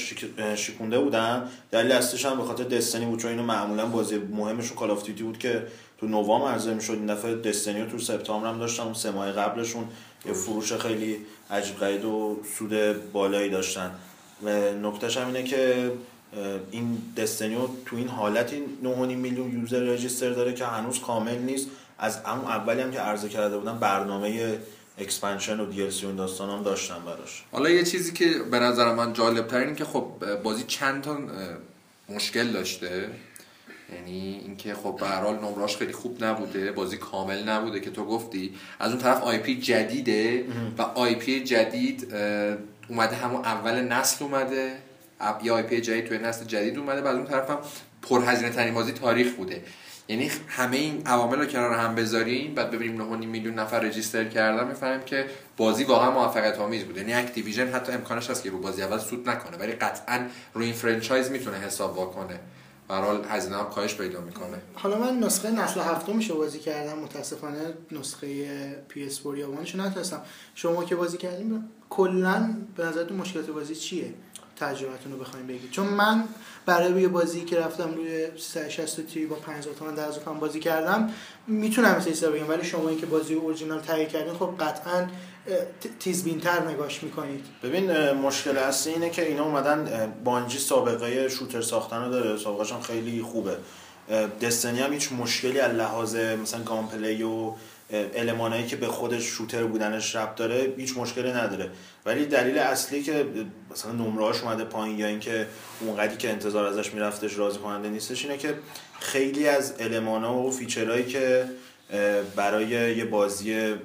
شکونده 0.56 1.00
بودن. 1.00 1.50
دلیل 1.71 1.92
اصلیش 1.92 2.25
هم 2.25 2.38
به 2.38 2.44
خاطر 2.44 2.63
دستنی 2.63 3.06
بود 3.06 3.19
چون 3.19 3.31
اینو 3.31 3.44
معمولا 3.44 3.86
بازی 3.86 4.18
مهمشون 4.18 4.77
کال 4.77 4.92
آف 4.92 5.10
بود 5.10 5.38
که 5.38 5.63
تو 6.00 6.07
نوامبر 6.07 6.51
عرضه 6.51 6.74
می‌شد. 6.74 6.94
این 6.94 7.06
دفعه 7.06 7.36
دستنی 7.36 7.81
رو 7.81 7.89
تو 7.89 7.98
سپتامبر 7.98 8.50
هم 8.50 8.60
داشتن 8.60 8.94
سه 8.94 9.12
ماه 9.12 9.31
قبلشون. 9.31 9.83
یه 10.25 10.33
فروش 10.33 10.74
خیلی 10.74 11.18
عجیب 11.50 11.77
غریب 11.77 12.06
و 12.06 12.44
سود 12.57 13.12
بالایی 13.12 13.50
داشتن. 13.50 13.92
و 14.44 14.49
نکتهش 14.73 15.18
هم 15.18 15.28
اینه 15.28 15.44
که 15.44 15.92
این 16.71 17.02
دستنیو 17.18 17.68
تو 17.85 17.95
این 17.95 18.07
حالتی 18.07 18.64
9.5 18.83 18.88
میلیون 18.99 19.61
user 19.61 19.80
register 19.80 20.30
داره 20.30 20.54
که 20.54 20.66
هنوز 20.66 20.99
کامل 20.99 21.38
نیست. 21.38 21.68
از 21.99 22.19
اون 22.26 22.45
اولی 22.45 22.81
هم 22.81 22.92
که 22.92 22.99
عرضه 22.99 23.30
کرده 23.30 23.57
بودن 23.57 23.80
برنامه 23.80 24.59
expansion 24.97 25.59
و 25.59 25.66
DLC 25.66 26.06
اون 26.06 26.16
داستان 26.16 26.49
هم 26.49 26.64
داشتن 26.64 27.06
براش. 27.06 27.44
حالا 27.52 27.69
یه 27.69 27.83
چیزی 27.83 28.14
که 28.14 28.40
به 28.52 28.59
نظر 28.59 28.94
من 28.94 29.14
جالب 29.14 29.47
تر 29.47 29.73
که 29.73 29.85
خب 29.85 30.07
بازی 30.44 30.64
چند 30.64 31.04
تا 31.04 31.18
مشکل 32.09 32.52
داشته. 32.52 33.09
یعنی 33.96 34.42
اینکه 34.44 34.74
خب 34.74 34.98
به 35.00 35.08
هر 35.08 35.22
حال 35.22 35.36
نمراش 35.36 35.78
خیلی 35.78 35.94
خوب 35.94 36.24
نبوده 36.24 36.72
بازی 36.72 36.98
کامل 36.98 37.50
نبوده 37.50 37.80
که 37.80 37.92
تو 37.92 38.06
گفتی. 38.06 38.56
از 38.80 38.92
اون 38.92 39.02
طرف 39.02 39.24
IP 39.23 39.56
جدیده 39.56 40.46
و 40.78 40.81
IP 40.81 41.44
جدید 41.44 42.14
اومده 42.90 43.16
همون 43.16 43.46
اول 43.46 43.81
نسل 43.81 44.26
اومده. 44.26 44.76
یا 45.44 45.56
IP 45.56 45.81
جدید 45.81 46.06
توی 46.06 46.18
نسل 46.18 46.46
جدید 46.46 46.78
اومده. 46.78 47.02
بعد 47.02 47.16
اون 47.16 47.26
طرف 47.26 47.50
هم 47.50 47.58
پرهزینه 48.02 48.50
ترین 48.50 48.74
بازی 48.74 48.92
تاریخ 48.92 49.34
بوده. 49.34 49.64
یعنی 50.08 50.31
همه 50.48 50.78
این 50.78 51.02
عوامل 51.06 51.40
رو 51.40 51.46
کنار 51.46 51.74
هم 51.74 51.96
بذاریم 51.96 52.54
بعد 52.54 52.72
ببینیم 52.72 53.02
9 53.02 53.26
میلیون 53.26 53.54
نفر 53.54 53.80
register 53.80 54.26
کردن 54.26 54.68
می‌فهمیم 54.68 55.02
که 55.02 55.26
بازی 55.58 55.84
واقعا 55.84 56.12
موفقیت 56.12 56.60
آمیز 56.60 56.84
بوده. 56.84 57.00
یعنی 57.02 57.14
اکتیویژن 57.14 57.68
حتی 57.68 57.92
امکانش 57.92 58.30
هست 58.30 58.44
که 58.44 58.50
رو 58.50 58.60
بازی 58.60 58.81
اول 58.81 58.98
سود 58.98 59.30
نکنه 59.30 59.58
ولی 59.58 59.72
قطعا 59.72 60.19
روی 60.54 60.66
این 60.66 60.74
franchise 60.73 61.31
می‌تونه 61.31 61.58
حساب 61.58 61.98
وا 61.97 62.05
کنه. 62.05 62.40
حال 62.90 63.26
هزینه 63.30 63.58
هم 63.58 63.69
کاهش 63.69 63.96
پیدا 63.96 64.22
می‌کنه. 64.22 64.62
حالا 64.74 65.00
من 65.00 65.19
نسخه 65.19 65.52
نسل 65.52 65.80
هفتمش 65.80 66.31
بازی 66.31 66.60
کردم 66.60 67.00
متاسفانه 67.00 67.74
نسخه 67.92 68.84
PS4 68.90 69.38
یا 69.38 69.48
نتونستم. 69.76 70.22
شما 70.56 70.84
که 70.84 70.96
بازی 70.96 71.18
کردیم 71.18 71.69
کلا 71.90 72.56
به 72.76 72.86
نظرتون 72.86 73.18
مشکلات 73.18 73.48
بازی 73.48 73.76
چیه؟ 73.76 74.14
تجربتون 74.59 75.11
رو 75.11 75.18
بخوایم 75.18 75.47
بگید. 75.47 75.71
چون 75.71 75.87
من 75.87 76.23
برای 76.66 77.01
یه 77.01 77.07
بازی 77.07 77.45
که 77.45 77.59
رفتم 77.59 77.94
روی 77.94 78.28
360 78.37 79.01
تی 79.01 79.25
با 79.25 79.35
5000 79.35 79.73
تومن 79.73 79.95
10000 79.95 80.23
تومن 80.23 80.39
بازی 80.39 80.59
کردم 80.59 81.09
می‌تونم 81.47 81.95
مثل 81.95 82.09
حساب 82.11 82.35
بگم 82.35 82.49
ولی 82.49 82.63
شما 82.63 82.94
که 82.94 83.06
بازی 83.06 83.33
اورجینال 83.33 83.80
تهیه 83.80 84.06
کردین 84.06 84.33
خب 84.33 84.54
قطعا 84.59 85.07
تیزبینتر 85.99 86.68
نگاش 86.68 87.04
می‌کنید. 87.04 87.45
ببین 87.63 88.11
مشکل 88.11 88.57
اصلی 88.57 88.94
اینه 88.94 89.09
که 89.09 89.28
اینا 89.28 89.44
اومدن 89.44 90.13
بانجی 90.23 90.57
سابقه 90.57 91.30
شوتر 91.30 91.61
ساختن 91.61 92.06
رو 92.06 92.11
داره. 92.11 92.37
سابقهش 92.37 92.71
هم 92.71 92.81
خیلی 92.81 93.21
خوبه. 93.21 93.57
دستنی 94.42 94.80
هم 94.80 94.94
هیچ 94.94 95.11
مشکلی 95.11 95.59
از 95.59 95.71
لحاظ 95.71 96.16
مثلا 96.16 96.63
گام 96.63 96.87
پلی 96.87 97.23
و 97.23 97.54
المانایی 97.92 98.66
که 98.66 98.76
به 98.76 98.88
خودش 98.88 99.24
شوتر 99.24 99.64
بودنش 99.64 100.16
ربط 100.16 100.36
داره 100.36 100.74
هیچ 100.78 100.98
مشکلی 100.98 101.31
نداره. 101.31 101.69
ولی 102.06 102.26
دلیل 102.26 102.58
اصلی 102.58 103.04
که 103.04 103.26
مثلا 103.72 103.92
نمرهاش 103.92 104.42
اومده 104.42 104.64
پایین 104.64 105.00
یا 105.00 105.08
اینکه 105.08 105.48
اونقدری 105.80 106.18
که 106.18 106.30
انتظار 106.30 106.66
ازش 106.66 106.94
میرفتش 106.94 107.38
راضی 107.38 107.60
کننده 107.60 107.90
نیستش 107.90 108.26
اینه 108.26 108.38
که 108.38 108.54
خیلی 109.00 109.48
از 109.48 109.74
المانا 109.80 110.34
و 110.34 110.52
feature 110.52 110.89
هایی 110.89 111.06
که 111.06 111.46
برای 112.36 112.68
یه 112.98 113.06
بازی 113.06 113.76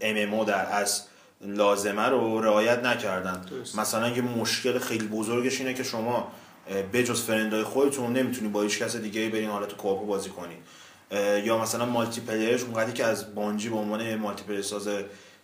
MMO 0.00 0.46
در 0.46 0.66
از 0.72 1.02
لازمه 1.40 2.02
رو 2.02 2.40
رعایت 2.40 2.84
نکردن. 2.84 3.44
مثلا 3.78 4.08
یه 4.08 4.22
مشکل 4.22 4.78
خیلی 4.78 5.06
بزرگش 5.06 5.60
اینه 5.60 5.74
که 5.74 5.82
شما 5.82 6.32
بجز 6.92 7.22
friend 7.22 7.56
ای 7.56 7.62
خودتون 7.62 8.12
نمی‌تونی 8.12 8.48
با 8.48 8.62
هیچ 8.62 8.78
کس 8.78 8.96
دیگه 8.96 9.28
برین 9.28 9.50
حالت 9.50 9.76
co-op 9.76 10.06
بازی 10.06 10.30
کنی. 10.30 10.54
یا 11.44 11.58
مثلا 11.58 11.86
multiplayer 11.86 12.20
ش 12.20 12.62
اونقدری 12.62 12.92
که 12.92 13.04
از 13.04 13.34
بانجی 13.34 13.68
به 13.68 13.76
عنوان 13.76 14.14
multiplayer 14.14 14.62
ساز 14.62 14.88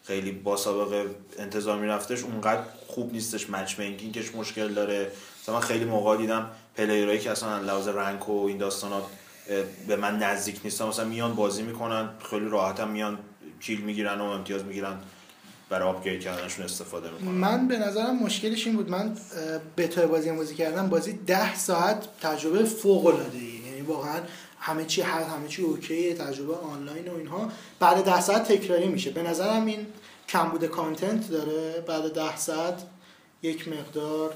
خیلی 0.04 0.32
با 0.32 0.56
سابقه 0.56 1.04
انتظار 1.38 1.78
میرفتش 1.78 2.22
اونقدر 2.22 2.62
خوب 2.86 3.12
نیستش. 3.12 3.50
مچ 3.50 3.78
میکینگش 3.78 4.34
مشکل 4.34 4.68
داره. 4.68 5.10
مثلا 5.42 5.60
خیلی 5.60 5.84
موقع 5.84 6.16
دیدم 6.16 6.50
پلیرایی 6.76 7.18
که 7.18 7.30
اصلا 7.30 7.58
لحاظ 7.58 7.88
رنک 7.88 8.28
و 8.28 8.44
این 8.46 8.58
داستانات 8.58 9.02
به 9.88 9.96
من 9.96 10.18
نزدیک 10.18 10.60
نیستن. 10.64 10.86
مثلا 10.86 11.04
میان 11.04 11.34
بازی 11.34 11.62
می‌کنن 11.62 12.08
خیلی 12.30 12.48
راحت 12.48 12.80
میان 12.80 13.18
کیل 13.60 13.80
می‌گیرن 13.80 14.20
و 14.20 14.24
امتیاز 14.24 14.64
می‌گیرن 14.64 14.96
برای 15.68 15.88
آپگرید 15.88 16.20
کردنشون 16.20 16.64
استفاده 16.64 17.10
می‌کنن. 17.10 17.30
من 17.30 17.68
به 17.68 17.78
نظرم 17.78 18.16
مشکلش 18.16 18.66
این 18.66 18.76
بود. 18.76 18.90
من 18.90 19.16
بتا 19.76 20.06
بازی 20.06 20.30
بازی 20.30 20.54
کردم 20.54 20.88
بازی 20.88 21.12
ده 21.12 21.54
ساعت 21.54 22.08
تجربه 22.22 22.64
فوق 22.64 23.06
العاده 23.06 23.38
یعنی 23.38 23.80
واقعا 23.80 24.20
همه 24.60 24.84
چی 24.84 25.02
هر 25.02 25.22
همه 25.22 25.48
چی 25.48 25.62
اوکیه 25.62 26.14
تجربه 26.14 26.54
آنلاین 26.54 27.08
و 27.08 27.16
اینها. 27.16 27.52
بعد 27.80 28.04
ده 28.04 28.20
ساعت 28.20 28.52
تکراری 28.52 28.88
میشه. 28.88 29.10
به 29.10 29.22
نظرم 29.22 29.66
این 29.66 29.86
کم 30.28 30.48
بوده 30.48 30.68
content 30.68 31.30
داره. 31.30 31.84
بعد 31.88 32.14
ده 32.14 32.36
ساعت 32.36 32.82
یک 33.42 33.68
مقدار 33.68 34.34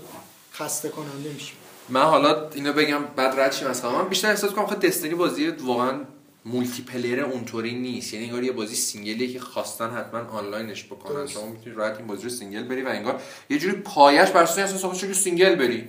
خسته 0.53 0.89
کننده 0.89 1.33
میشه. 1.35 1.53
من 1.89 2.03
حالا 2.03 2.51
اینو 2.51 2.73
بگم 2.73 3.05
بعد 3.17 3.41
رد 3.41 3.53
شیم 3.53 3.69
از 3.69 3.85
من 3.85 4.09
بیشتر 4.09 4.29
احساس 4.29 4.51
کنم 4.51 4.67
خود 4.67 4.81
دستنی 4.81 5.15
بازی 5.15 5.47
واقعا 5.49 6.01
multiplayer 6.45 7.21
اونطوری 7.21 7.75
نیست. 7.75 8.15
یعنی 8.15 8.27
انگار 8.27 8.45
یه 8.45 8.53
بازی 8.53 8.75
single 8.75 9.24
ی 9.24 9.33
که 9.33 9.41
خواستن 9.41 9.91
حتما 9.91 10.21
آنلاینش 10.21 10.85
بکنن. 10.85 11.27
شما 11.27 11.47
می‌تونی 11.47 11.77
راحت 11.77 11.97
این 11.97 12.07
بازی 12.07 12.23
رو 12.23 12.29
single 12.29 12.63
بری 12.63 12.83
و 12.83 12.89
انگار 12.89 13.23
یه 13.51 13.59
جوری 13.59 13.77
پایش 13.77 14.31
بر 14.31 14.43
اساس 14.43 14.59
اساس 14.59 15.05
single 15.05 15.55
بری. 15.55 15.89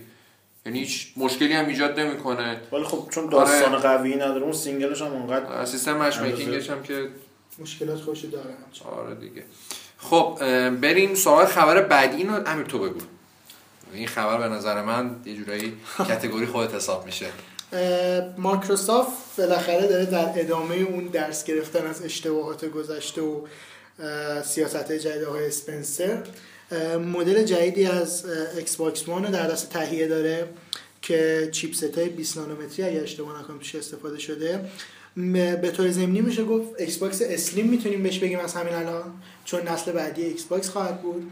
یعنی 0.65 0.79
هیچ 0.79 1.13
مشکلی 1.17 1.53
هم 1.53 1.67
ایجاد 1.67 1.99
نمی‌کنه. 1.99 2.61
ولی 2.71 2.83
خب 2.83 3.07
چون 3.11 3.29
داستان 3.29 3.75
آره. 3.75 3.81
قوی 3.81 4.15
نداره 4.15 4.43
اون 4.43 4.53
single 4.53 4.89
ش 4.89 5.01
هم 5.01 5.13
اونقدر 5.13 5.65
سیستم 5.65 5.97
matchmaking 5.97 6.17
ش 6.17 6.69
هم 6.69 6.83
که 6.83 7.09
مشکلات 7.59 8.01
خوشی 8.01 8.27
داره 8.27 8.55
آره 8.85 9.15
دیگه. 9.15 9.43
خب 9.97 10.37
بریم 10.81 11.15
سوال 11.15 11.45
خبر 11.45 11.81
بعدی 11.81 12.17
اینو 12.17 12.41
امیر 12.45 12.65
تو 12.65 12.79
بگو. 12.79 12.99
این 13.93 14.07
خبر 14.07 14.37
به 14.37 14.55
نظر 14.55 14.81
من 14.81 15.15
یه 15.25 15.35
جورایی 15.35 15.73
category 16.09 16.45
خودت 16.45 16.73
حساب 16.73 17.05
میشه. 17.05 17.25
مایکروسافت 18.37 19.39
بالاخره 19.41 19.87
داره 19.87 20.05
در 20.05 20.31
ادامه 20.35 20.75
اون 20.75 21.05
درس 21.05 21.43
گرفتن 21.43 21.87
از 21.87 22.03
اشتباهات 22.03 22.65
گذشته 22.65 23.21
و 23.21 23.41
سیاست 24.43 24.91
جدید 24.91 25.23
آقای 25.23 25.47
اسپنسر. 25.47 26.23
مدل 27.13 27.43
جدیدی 27.43 27.85
از 27.85 28.25
ایکس 28.57 28.75
باکس 28.75 29.07
وان 29.07 29.31
در 29.31 29.47
دست 29.47 29.69
تهیه 29.69 30.07
داره 30.07 30.49
که 31.01 31.49
chipset 31.51 31.97
های 31.97 32.09
20 32.09 32.37
نانومتری 32.37 32.83
اگه 32.83 33.01
اشتباه 33.01 33.41
نکنم 33.41 33.57
توش 33.57 33.75
استفاده 33.75 34.19
شده. 34.19 34.69
به 35.61 35.71
طور 35.77 35.91
ضمنی 35.91 36.21
میشه 36.21 36.43
گفت 36.43 36.81
ایکس 36.81 36.97
باکس 36.97 37.21
اسلیم 37.21 37.69
می‌تونیم 37.69 38.03
بهش 38.03 38.19
بگیم 38.19 38.39
از 38.39 38.53
همین 38.53 38.73
الان 38.73 39.03
چون 39.45 39.67
نسل 39.67 39.91
بعدی 39.91 40.23
ایکس 40.23 40.43
باکس 40.43 40.69
خواهد 40.69 41.01
بود. 41.01 41.31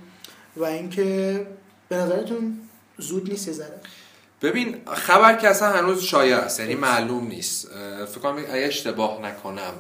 و 0.58 0.64
اینکه 0.64 1.48
به 1.90 1.96
نظرتون 1.96 2.60
زود 2.98 3.30
نیست 3.30 3.52
ذره. 3.52 3.80
ببین 4.42 4.78
خبر 4.94 5.36
که 5.36 5.48
اصلا 5.48 5.70
هنوز 5.70 6.04
شایعه 6.04 6.38
است 6.38 6.60
یعنی 6.60 6.76
معلوم 6.76 7.28
نیست. 7.28 7.68
فکر 8.12 8.20
کنم 8.20 8.38
اگه 8.38 8.66
اشتباه 8.66 9.22
نکنم 9.22 9.74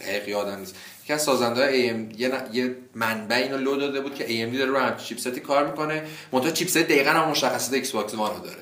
دقیق 0.00 0.28
یادم 0.28 0.58
نیست. 0.58 0.74
یکی 1.04 1.12
از 1.12 1.22
سازنده 1.22 1.64
های 1.64 1.90
AM 1.90 2.20
یه, 2.20 2.32
یه 2.52 2.74
منبع 2.94 3.36
اینو 3.36 3.58
لو 3.58 3.76
داده 3.76 4.00
بود 4.00 4.14
که 4.14 4.24
AMD 4.26 4.58
داره 4.58 4.70
رو 4.70 4.78
هم 4.78 4.96
chipset 4.96 5.34
ی 5.34 5.40
کار 5.40 5.66
می‌کنه. 5.66 6.02
منتها 6.32 6.50
chipset 6.50 6.76
دقیقا 6.76 7.10
هم 7.10 7.28
مشخصات 7.28 7.74
ایکس 7.74 7.90
باکس 7.90 8.14
وان 8.14 8.36
رو 8.36 8.40
داره. 8.42 8.58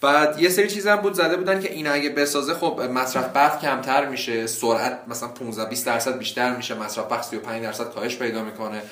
بعد 0.00 0.40
یه 0.40 0.48
سری 0.48 0.68
چیزا 0.68 0.96
بود 0.96 1.12
زده 1.12 1.36
بودن 1.36 1.60
که 1.60 1.72
این 1.72 1.86
اگه 1.86 2.10
بسازه 2.10 2.54
خب 2.54 2.80
مصرف 2.80 3.28
برق 3.32 3.60
کمتر 3.60 4.08
میشه 4.08 4.46
سرعت 4.46 4.98
مثلا 5.08 5.28
15 5.28 5.64
20 5.64 5.86
درصد 5.86 6.18
بیشتر 6.18 6.56
میشه 6.56 6.74
مصرف 6.74 7.06
برق 7.06 7.22
35 7.22 7.62
درصد 7.62 7.94
کاهش 7.94 8.16
پیدا 8.16 8.42
می‌کنه. 8.42 8.82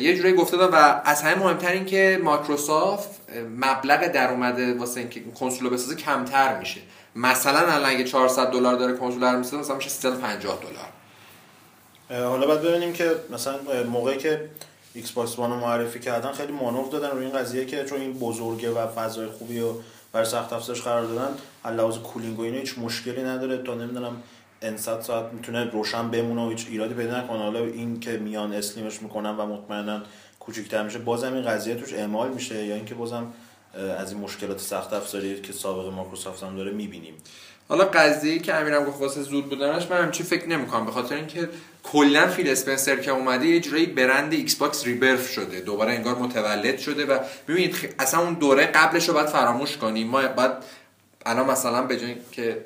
یه 0.00 0.16
جوری 0.16 0.32
گفته 0.32 0.56
دادم 0.56 0.76
و 0.76 1.00
از 1.04 1.22
همه 1.22 1.34
مهمتر 1.34 1.72
این 1.72 1.84
که 1.84 2.20
مایکروسافت 2.24 3.10
مبلغ 3.58 4.06
درآمد 4.06 4.60
واسه 4.78 5.00
اینکه 5.00 5.20
کنسول 5.40 5.70
بسازه 5.70 5.94
کمتر 5.94 6.58
میشه. 6.58 6.80
مثلا 7.16 7.58
الان 7.58 7.90
اگه 7.90 8.04
400 8.04 8.50
دلار 8.50 8.74
داره 8.74 8.92
کنسول 8.96 9.24
رو 9.24 9.38
می‌سازه 9.38 9.56
مثلا 9.56 9.76
میشه 9.76 9.90
350 9.90 10.58
دلار. 10.60 10.88
حالا 12.08 12.46
بعد 12.46 12.62
ببینیم 12.62 12.92
که 12.92 13.14
مثلا 13.30 13.54
موقعی 13.90 14.16
که 14.16 14.48
ایکس 14.94 15.10
باکس 15.10 15.38
رو 15.38 15.46
معرفی 15.46 16.00
کردن 16.00 16.32
خیلی 16.32 16.52
مانور 16.52 16.88
دادن 16.88 17.10
روی 17.10 17.26
این 17.26 17.38
قضیه 17.38 17.64
که 17.64 17.84
چون 17.84 18.00
این 18.00 18.12
بزرگه 18.12 18.70
و 18.70 18.86
فضای 18.86 19.26
خوبی 19.26 19.60
و 19.60 19.72
برای 20.12 20.26
سخت 20.26 20.52
افزارش 20.52 20.82
قرار 20.82 21.04
دادن 21.04 21.36
لحاظ 21.76 21.98
cooling 21.98 22.38
و 22.38 22.42
اینا 22.42 22.58
هیچ 22.58 22.78
مشکلی 22.78 23.22
نداره 23.22 23.62
تا 23.62 23.74
نمی‌دونم 23.74 24.22
پونصد 24.62 25.00
ساعت 25.00 25.32
می‌تونه 25.32 25.64
روشن 25.64 26.10
بمونه 26.10 26.46
و 26.46 26.48
هیچ 26.48 26.66
ایرادی 26.70 26.94
پیدا 26.94 27.18
نکنه. 27.18 27.38
حالا 27.38 27.58
این 27.58 28.00
که 28.00 28.10
میان 28.10 28.52
slim 28.52 28.85
ش 28.85 29.02
می‌کنن 29.02 29.30
و 29.30 29.46
مطمئنا 29.46 30.02
کوچیک‌تر 30.40 30.82
میشه 30.82 30.98
بازم 30.98 31.34
این 31.34 31.42
قضیه 31.42 31.74
توش 31.74 31.92
اعمال 31.92 32.28
میشه 32.28 32.64
یا 32.66 32.74
اینکه 32.74 32.94
بازم 32.94 33.26
از 33.98 34.12
این 34.12 34.20
مشکلات 34.20 34.60
سخت 34.60 34.92
افزاری 34.92 35.40
که 35.40 35.52
سابق 35.52 35.92
مایکروسافت 35.92 36.42
هم 36.42 36.56
داره 36.56 36.72
می‌بینیم. 36.72 37.14
حالا 37.68 37.84
قضیه 37.84 38.38
که 38.38 38.54
امیرم 38.54 38.84
گفت 38.84 39.00
واسه 39.00 39.22
زود 39.22 39.48
بودنش 39.48 39.86
من 39.90 40.02
همچی 40.02 40.22
فکر 40.22 40.48
نمی‌کنم. 40.48 40.86
به 40.86 40.92
خاطر 40.92 41.14
اینکه 41.14 41.48
کلا 41.82 42.26
فیل 42.26 42.50
اسپنسر 42.50 42.96
که 42.96 43.10
اومده 43.10 43.46
یه 43.46 43.60
جورایی 43.60 43.86
برند 43.86 44.32
ایکس 44.32 44.54
باکس 44.54 44.86
rebirth 44.86 45.28
شده. 45.28 45.60
دوباره 45.60 45.92
انگار 45.92 46.14
متولد 46.14 46.78
شده 46.78 47.06
و 47.06 47.18
ببینید 47.48 47.94
اصلا 47.98 48.20
اون 48.20 48.34
دوره 48.34 48.66
قبلش 48.66 49.08
رو 49.08 49.14
باید 49.14 49.26
فراموش 49.26 49.76
کنیم. 49.76 50.06
ما 50.08 50.28
باید 50.28 50.52
الان 51.26 51.50
مثلا 51.50 51.82
به 51.82 51.96
جای 51.96 52.16
که 52.32 52.64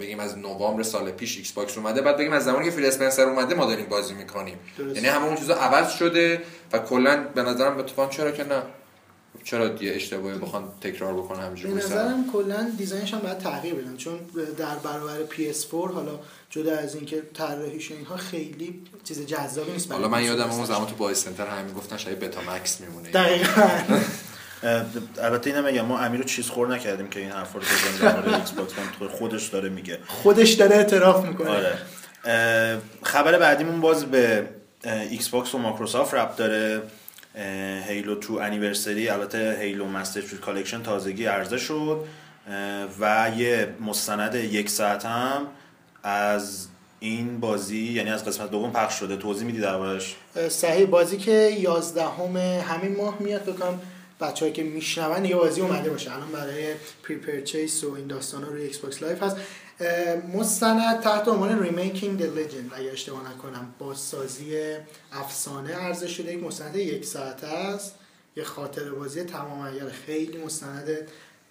بگیم 0.00 0.20
از 0.20 0.38
نوامبر 0.38 0.82
سال 0.82 1.10
پیش 1.10 1.36
ایکس 1.36 1.52
باکس 1.52 1.78
اومده 1.78 2.00
بعد 2.00 2.16
بگیم 2.16 2.32
از 2.32 2.44
زمانی 2.44 2.64
که 2.64 2.70
فیل 2.70 2.86
اسپنسر 2.86 3.22
اومده 3.22 3.54
ما 3.54 3.66
داریم 3.66 3.86
بازی 3.86 4.14
می‌کنیم. 4.14 4.58
یعنی 4.78 5.08
همه 5.08 5.24
اون 5.24 5.36
چیزا 5.36 5.54
عوض 5.54 5.90
شده 5.90 6.42
و 6.72 6.78
کلا 6.78 7.24
به 7.34 7.42
نظرم 7.42 7.78
اتفاقا 7.78 8.10
چرا 8.10 8.30
که 8.30 8.44
نه. 8.44 8.62
چرا 9.44 9.68
دیگه 9.68 9.92
اشتباهی 9.92 10.38
بخوان 10.38 10.64
تکرار 10.80 11.14
بکنن 11.14 11.40
همینجوری؟ 11.40 11.74
به 11.74 11.80
نظرم 11.84 12.24
کلا 12.32 12.70
design 12.78 13.05
ش 13.05 13.14
هم 13.14 13.20
باید 13.20 13.38
تغییر 13.38 13.74
بدن 13.74 13.96
چون 13.96 14.18
در 14.58 14.74
برابر 14.74 15.18
PS4 15.30 15.92
حالا 15.94 16.18
جدا 16.50 16.76
از 16.76 16.94
اینکه 16.94 17.22
طراحیش 17.34 17.90
اینها 17.90 18.16
خیلی 18.16 18.82
چیز 19.04 19.26
جذابی 19.26 19.72
نیست. 19.72 19.92
حالا 19.92 20.08
من 20.08 20.24
یادم 20.24 20.50
اون 20.50 20.64
زمان 20.64 20.86
تو 20.86 20.94
بازی 20.94 21.24
سنتر 21.24 21.46
همین 21.46 21.74
گفتن 21.74 21.96
شبیه 21.96 22.20
بتا 22.20 22.40
مکس 22.40 22.80
میمونه. 22.80 23.10
دقیقاً. 23.10 23.68
البته 25.22 25.50
اینم 25.50 25.64
میگم 25.64 25.84
ما 25.84 25.98
امیر 25.98 26.20
رو 26.20 26.26
چیز 26.26 26.48
خور 26.48 26.68
نکردیم 26.68 27.08
که 27.08 27.20
این 27.20 27.30
حرف 27.30 27.52
رو 27.52 27.60
بزنیم 27.60 28.12
در 28.12 28.20
مورد 28.20 28.34
ایکس 28.34 28.50
باکس 28.50 28.72
خودش 29.18 29.48
داره 29.48 29.68
میگه. 29.68 29.98
خودش 30.06 30.52
داره 30.52 30.76
اعتراف 30.76 31.24
می‌کنه. 31.24 31.50
آره. 31.50 31.78
خبر 33.02 33.38
بعدیمون 33.38 33.80
باز 33.80 34.04
به 34.04 34.48
ایکس 34.84 35.28
باکس 35.28 35.54
و 35.54 35.58
مایکروسافت 35.58 36.14
ربط 36.14 36.36
داره. 36.36 36.82
Halo 37.88 38.14
Two 38.14 38.34
Anniversary 38.34 39.08
البته 39.08 39.58
Halo 39.60 39.86
Master 39.86 40.20
Collection 40.20 40.82
تازگی 40.82 41.24
عرضه 41.24 41.58
شد 41.58 42.04
و 43.00 43.32
یه 43.36 43.68
مستند 43.80 44.34
یک 44.34 44.70
ساعت 44.70 45.04
هم 45.04 45.46
از 46.02 46.66
این 47.00 47.40
بازی 47.40 47.92
یعنی 47.92 48.10
از 48.10 48.24
قسمت 48.24 48.50
دوم 48.50 48.72
پخش 48.72 48.94
شده. 48.94 49.16
توضیح 49.16 49.46
میدی 49.46 49.60
دربارش؟ 49.60 50.16
صحیح. 50.48 50.86
بازی 50.86 51.16
که 51.16 51.32
11 51.32 52.04
همین 52.62 52.96
ماه 52.96 53.16
میاد 53.20 53.42
فکر 53.42 53.61
کنم 53.61 53.80
بچه‌هایی 54.20 54.52
که 54.52 54.62
میشنون 54.62 55.24
یه 55.24 55.36
بازی 55.36 55.60
اومده 55.60 55.90
باشه. 55.90 56.14
الان 56.14 56.32
برای 56.32 56.74
pre-purchase 57.04 57.84
و 57.84 57.94
این 57.94 58.06
داستانا 58.06 58.48
روی 58.48 58.62
ایکس 58.62 58.78
باکس 58.78 59.02
لایو 59.02 59.22
هست. 59.22 59.36
مستند 60.34 61.00
تحت 61.00 61.28
عنوان 61.28 61.62
Remaking 61.62 62.18
the 62.18 62.26
Legend 62.26 62.70
اگه 62.76 62.92
اشتباه 62.92 63.20
نکنم. 63.34 63.74
بازسازی 63.78 64.56
افسانه 65.12 65.74
عرضه 65.74 66.08
شده 66.08 66.32
یک 66.32 66.42
مستند 66.42 66.76
یک 66.76 67.04
ساعته 67.04 67.46
است. 67.46 67.94
یه 68.36 68.44
خاطر 68.44 68.90
بازی 68.90 69.22
تمام 69.22 69.70
خیلی 70.06 70.38
مستند 70.38 70.88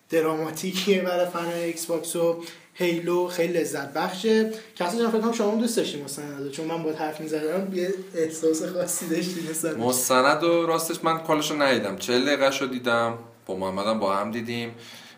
دراماتیکیه 0.10 1.01
برای 1.01 1.25
فن 1.25 1.46
ایکس 1.46 1.86
باکس 1.86 2.15
و 2.15 2.44
هیلو 2.74 3.27
خیلی 3.27 3.53
لذت 3.53 3.94
بخشه. 3.94 4.53
کسی 4.75 4.98
جان 4.98 5.12
فکر 5.12 5.32
شما 5.32 5.55
دوست 5.55 5.77
داشتیم 5.77 6.03
مستند 6.03 6.51
چون 6.51 6.65
من 6.65 6.84
با 6.84 6.91
حرف 6.91 7.20
می‌زدم 7.20 7.74
یه 7.74 7.94
احساس 8.15 8.63
خاصی 8.63 9.08
داشتی 9.08 9.48
مستند 9.50 9.77
مستند 9.77 10.44
و 10.44 10.65
راستش 10.65 11.03
من 11.03 11.17
کاملش 11.17 11.51
رو 11.51 11.62
ندیدم. 11.62 11.98
40 11.98 12.25
دقیقه 12.25 12.58
رو 12.58 12.67
دیدم. 12.67 13.17
با 13.46 13.55
محمدم 13.55 14.00
با 14.00 14.15
هم 14.15 14.32
دیدیم. 14.32 14.75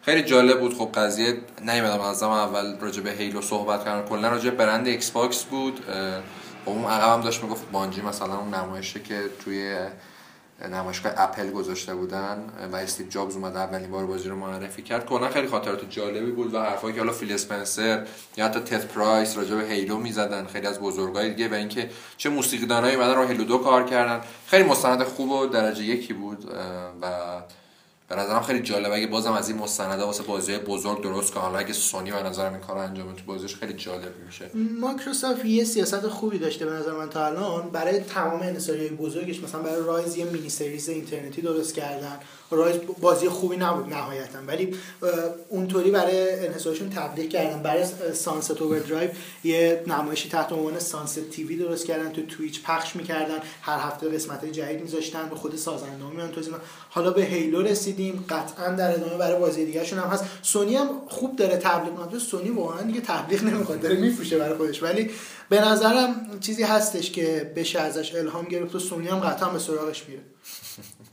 خیلی 0.08 0.24
جالب 0.24 0.60
بود. 0.60 0.78
خب 0.78 0.90
قضیه 0.96 1.38
نیومدم 1.62 2.02
از 2.02 2.24
اول 2.24 2.80
راجع 2.80 3.02
به 3.02 3.12
هیلو 3.12 3.42
صحبت 3.42 3.86
کردم. 3.86 4.10
کلا 4.10 4.30
راجع 4.30 4.50
برند 4.50 4.88
ایکس 4.88 5.12
باکس 5.12 5.44
بود 5.44 5.80
خب 6.66 6.70
اون 6.70 6.86
عقب 6.86 7.14
هم 7.14 7.22
داشت 7.22 7.44
می‌گفت 7.44 7.72
بانجی 7.72 8.02
مثلا 8.02 8.38
اون 8.38 8.54
نمایشه 8.54 9.00
که 9.00 9.22
توی 9.46 9.78
نمایشگاه 10.72 11.12
اپل 11.18 11.52
گذاشته 11.52 11.96
بودن 11.96 12.44
و 12.72 12.76
استیو 12.76 13.08
جابز 13.08 13.36
اومد 13.36 13.56
اولین 13.56 13.92
بار 13.92 14.06
بازی 14.06 14.30
رو 14.30 14.36
معرفی 14.36 14.82
کرد. 14.82 15.06
کلا 15.06 15.30
خیلی 15.30 15.48
خاطرات 15.48 15.90
جالبی 15.90 16.32
بود 16.32 16.54
و 16.54 16.60
حرفایی 16.60 16.94
که 16.94 17.00
حالا 17.00 17.14
فیل 17.14 17.32
اسپنسر 17.32 18.08
یا 18.38 18.46
حتی 18.46 18.60
تد 18.60 18.88
پرایس 18.88 19.38
راجع 19.38 19.56
به 19.56 19.64
هیلو 19.64 19.98
می‌زدن. 19.98 20.46
خیلی 20.46 20.68
از 20.68 20.80
بزرگای 20.80 21.30
دیگه 21.30 21.50
و 21.50 21.54
اینکه 21.54 21.90
چه 22.18 22.30
موسیقیدانایی 22.30 22.96
اومدن 22.96 23.16
رو 23.16 23.28
هیلو 23.28 23.44
دو 23.44 23.58
کار 23.58 23.84
کردن. 23.84 24.22
خیلی 24.48 24.64
مستند 24.64 25.04
خوب 25.04 25.32
و 25.32 25.46
درجه 25.46 25.84
یکی 25.84 26.14
بود. 26.14 26.46
و 27.02 27.08
به 28.10 28.16
نظرم 28.16 28.42
خیلی 28.42 28.60
جالب 28.60 28.92
اگه 28.92 29.08
بازم 29.08 29.32
از 29.32 29.50
این 29.50 29.58
مستنده 29.58 30.04
واسه 30.04 30.24
بازی 30.24 30.58
بزرگ 30.58 31.04
درست 31.04 31.34
کنه 31.34 31.44
حالا 31.44 31.60
اگه 31.60 31.74
سونی 31.74 32.12
به 32.12 32.24
نظرم 32.24 32.54
این 32.54 32.62
کار 32.62 32.78
انجام 32.78 33.14
تو 33.14 33.24
بازیش 33.26 33.56
خیلی 33.56 33.74
جالب 33.74 34.14
میشه. 34.26 34.50
مایکروسافت 34.82 35.46
یه 35.46 35.64
سیاست 35.64 36.08
خوبی 36.08 36.40
داشته 36.40 36.66
به 36.66 36.72
نظر 36.72 36.92
من 36.92 37.10
تا 37.10 37.26
الان. 37.26 37.70
برای 37.70 38.00
تمام 38.00 38.42
انحصاری 38.42 38.90
بزرگش 38.90 39.44
مثلا 39.44 39.62
برای 39.62 39.84
رایز 39.84 40.18
یه 40.18 40.26
mini 40.26 40.50
series 40.50 40.90
اینترنتی 40.90 41.42
درست 41.42 41.74
کردن. 41.74 42.20
رایز 42.52 42.76
بازی 43.02 43.30
خوبی 43.30 43.58
نبود 43.58 43.94
نهایتا. 43.94 44.40
ولی 44.48 44.76
اونطوری 45.50 45.92
برای 45.92 46.46
انحصارشون 46.46 46.90
تبلیغ 46.90 47.30
کردن. 47.30 47.62
برای 47.64 47.86
Sunset 48.14 48.62
Overdrive 48.62 49.10
یه 49.44 49.84
نمایشی 49.88 50.30
تحت 50.30 50.52
عنوان 50.52 50.80
Sunset 50.80 51.30
TV 51.30 51.58
درست 51.58 51.86
کردن. 51.86 52.12
تو 52.12 52.26
تویچ 52.26 52.64
پخش 52.64 52.96
می‌کردن. 52.96 53.40
هر 53.62 53.80
هفته 53.80 54.10
قسمت 54.10 54.46
جدید 54.46 54.82
میذاشتن. 54.82 55.30
به 55.30 55.36
خود 55.36 55.56
سازنده 55.56 56.10
میان 56.16 56.32
توضیح 56.32 56.54
حالا 56.90 57.12
به 57.12 57.24
هیلو 57.24 57.62
رسیدیم. 57.62 58.26
قطعا 58.30 58.70
در 58.70 58.94
ادامه 58.94 59.18
برای 59.18 59.40
بازی 59.40 59.66
دیگه 59.66 59.86
شون 59.86 60.00
هم 60.00 60.08
هست. 60.08 60.26
سونی 60.42 60.76
هم 60.76 60.90
خوب 61.08 61.36
داره 61.36 61.58
تبلیغ 61.58 62.00
می‌کنه. 62.00 62.20
سونی 62.20 62.50
واقعا 62.50 62.82
دیگه 62.82 63.02
تبلیغ 63.02 63.44
نمی‌خواد. 63.44 63.82
داره 63.82 63.96
میفروشه 63.96 64.38
برای 64.38 64.58
خودش. 64.58 64.84
ولی 64.84 65.10
به 65.50 65.62
نظرم 65.62 66.40
چیزی 66.40 66.64
هستش 66.64 67.12
که 67.12 67.52
بشه 67.56 67.80
ازش 67.80 68.16
الهام 68.16 68.46
گرفت 68.46 68.76
و 68.76 68.80
سونی 68.80 69.08
هم 69.08 69.20
قطعا 69.20 69.50
به 69.50 69.60
سراغش 69.60 70.04
میره. 70.10 70.22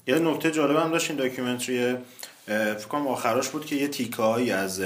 یه 0.06 0.18
نکته 0.18 0.50
جالب 0.50 0.76
هم 0.76 0.90
داشت 0.90 1.10
این 1.10 1.18
documentary 1.18 1.96
فکر 2.46 2.88
کنم 2.88 3.08
آخراش 3.08 3.48
بود 3.48 3.66
که 3.66 3.76
یه 3.76 3.88
تیکایی 3.88 4.50
از 4.50 4.82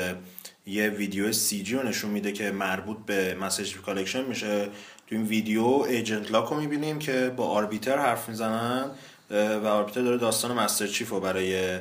یه 0.67 0.89
ویدیو 0.89 1.33
CG 1.33 1.75
رو 1.75 1.89
نشون 1.89 2.11
میده 2.11 2.33
که 2.33 2.51
مربوط 2.51 2.97
به 3.07 3.35
Master 3.35 3.77
Chief 3.77 3.93
Collection 3.93 4.25
میشه. 4.25 4.65
تو 5.07 5.15
این 5.15 5.25
ویدیو 5.25 5.65
ایجنت 5.65 6.33
لاک 6.33 6.49
رو 6.49 6.61
می‌بینیم 6.61 6.99
که 6.99 7.33
با 7.37 7.47
آربیتر 7.47 7.99
حرف 7.99 8.29
می‌زنن 8.29 8.91
و 9.31 9.67
آربیتر 9.67 10.03
داره 10.03 10.17
داستان 10.17 10.53
مستر 10.53 10.87
چیف 10.87 11.11
رو 11.11 11.21
برای 11.21 11.79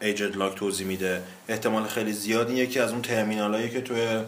ایجنت 0.00 0.36
لاک 0.36 0.54
توضیح 0.54 0.86
میده. 0.86 1.22
احتمال 1.48 1.84
خیلی 1.84 2.12
زیاد 2.12 2.48
این 2.48 2.56
یکی 2.56 2.78
از 2.78 2.92
اون 2.92 3.02
ترمینال 3.02 3.68
که 3.68 3.80
توی 3.80 4.18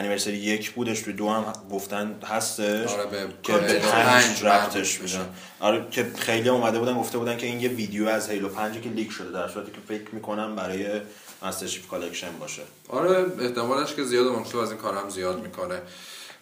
Anniversary 0.00 0.36
یک 0.36 0.70
بودش 0.70 1.00
توی 1.00 1.12
دو 1.12 1.28
هم 1.28 1.52
گفتن 1.70 2.14
هستش 2.24 2.90
آره 2.90 3.06
به 3.06 3.26
که 3.42 3.52
به 3.52 3.78
پنج 3.78 4.44
ربطش 4.44 5.00
میدن 5.00 5.26
آره 5.60 5.86
که 5.90 6.06
خیلی 6.18 6.48
هم 6.48 6.54
اومده 6.54 6.78
بودن 6.78 6.94
گفته 6.98 7.18
بودن 7.18 7.36
که 7.36 7.46
این 7.46 7.60
یه 7.60 7.68
ویدیو 7.68 8.08
از 8.08 8.30
هیلو 8.30 8.48
پنج 8.48 8.80
که 8.80 8.88
leak 8.88 9.10
شده 9.10 9.32
در 9.32 9.48
صورتی 9.48 9.70
که 9.70 9.78
فکر 9.88 10.14
می‌کنم 10.14 10.56
برای 10.56 11.00
Master 11.42 11.66
Chief 11.66 11.88
Collection 11.88 12.32
باشه. 12.40 12.62
آره 12.88 13.26
احتمالش 13.40 13.94
که 13.94 14.04
زیاد 14.04 14.26
ممکن 14.26 14.58
از 14.58 14.70
این 14.70 14.80
کار 14.80 14.96
هم 14.96 15.08
زیاد 15.08 15.42
می‌کنه. 15.42 15.82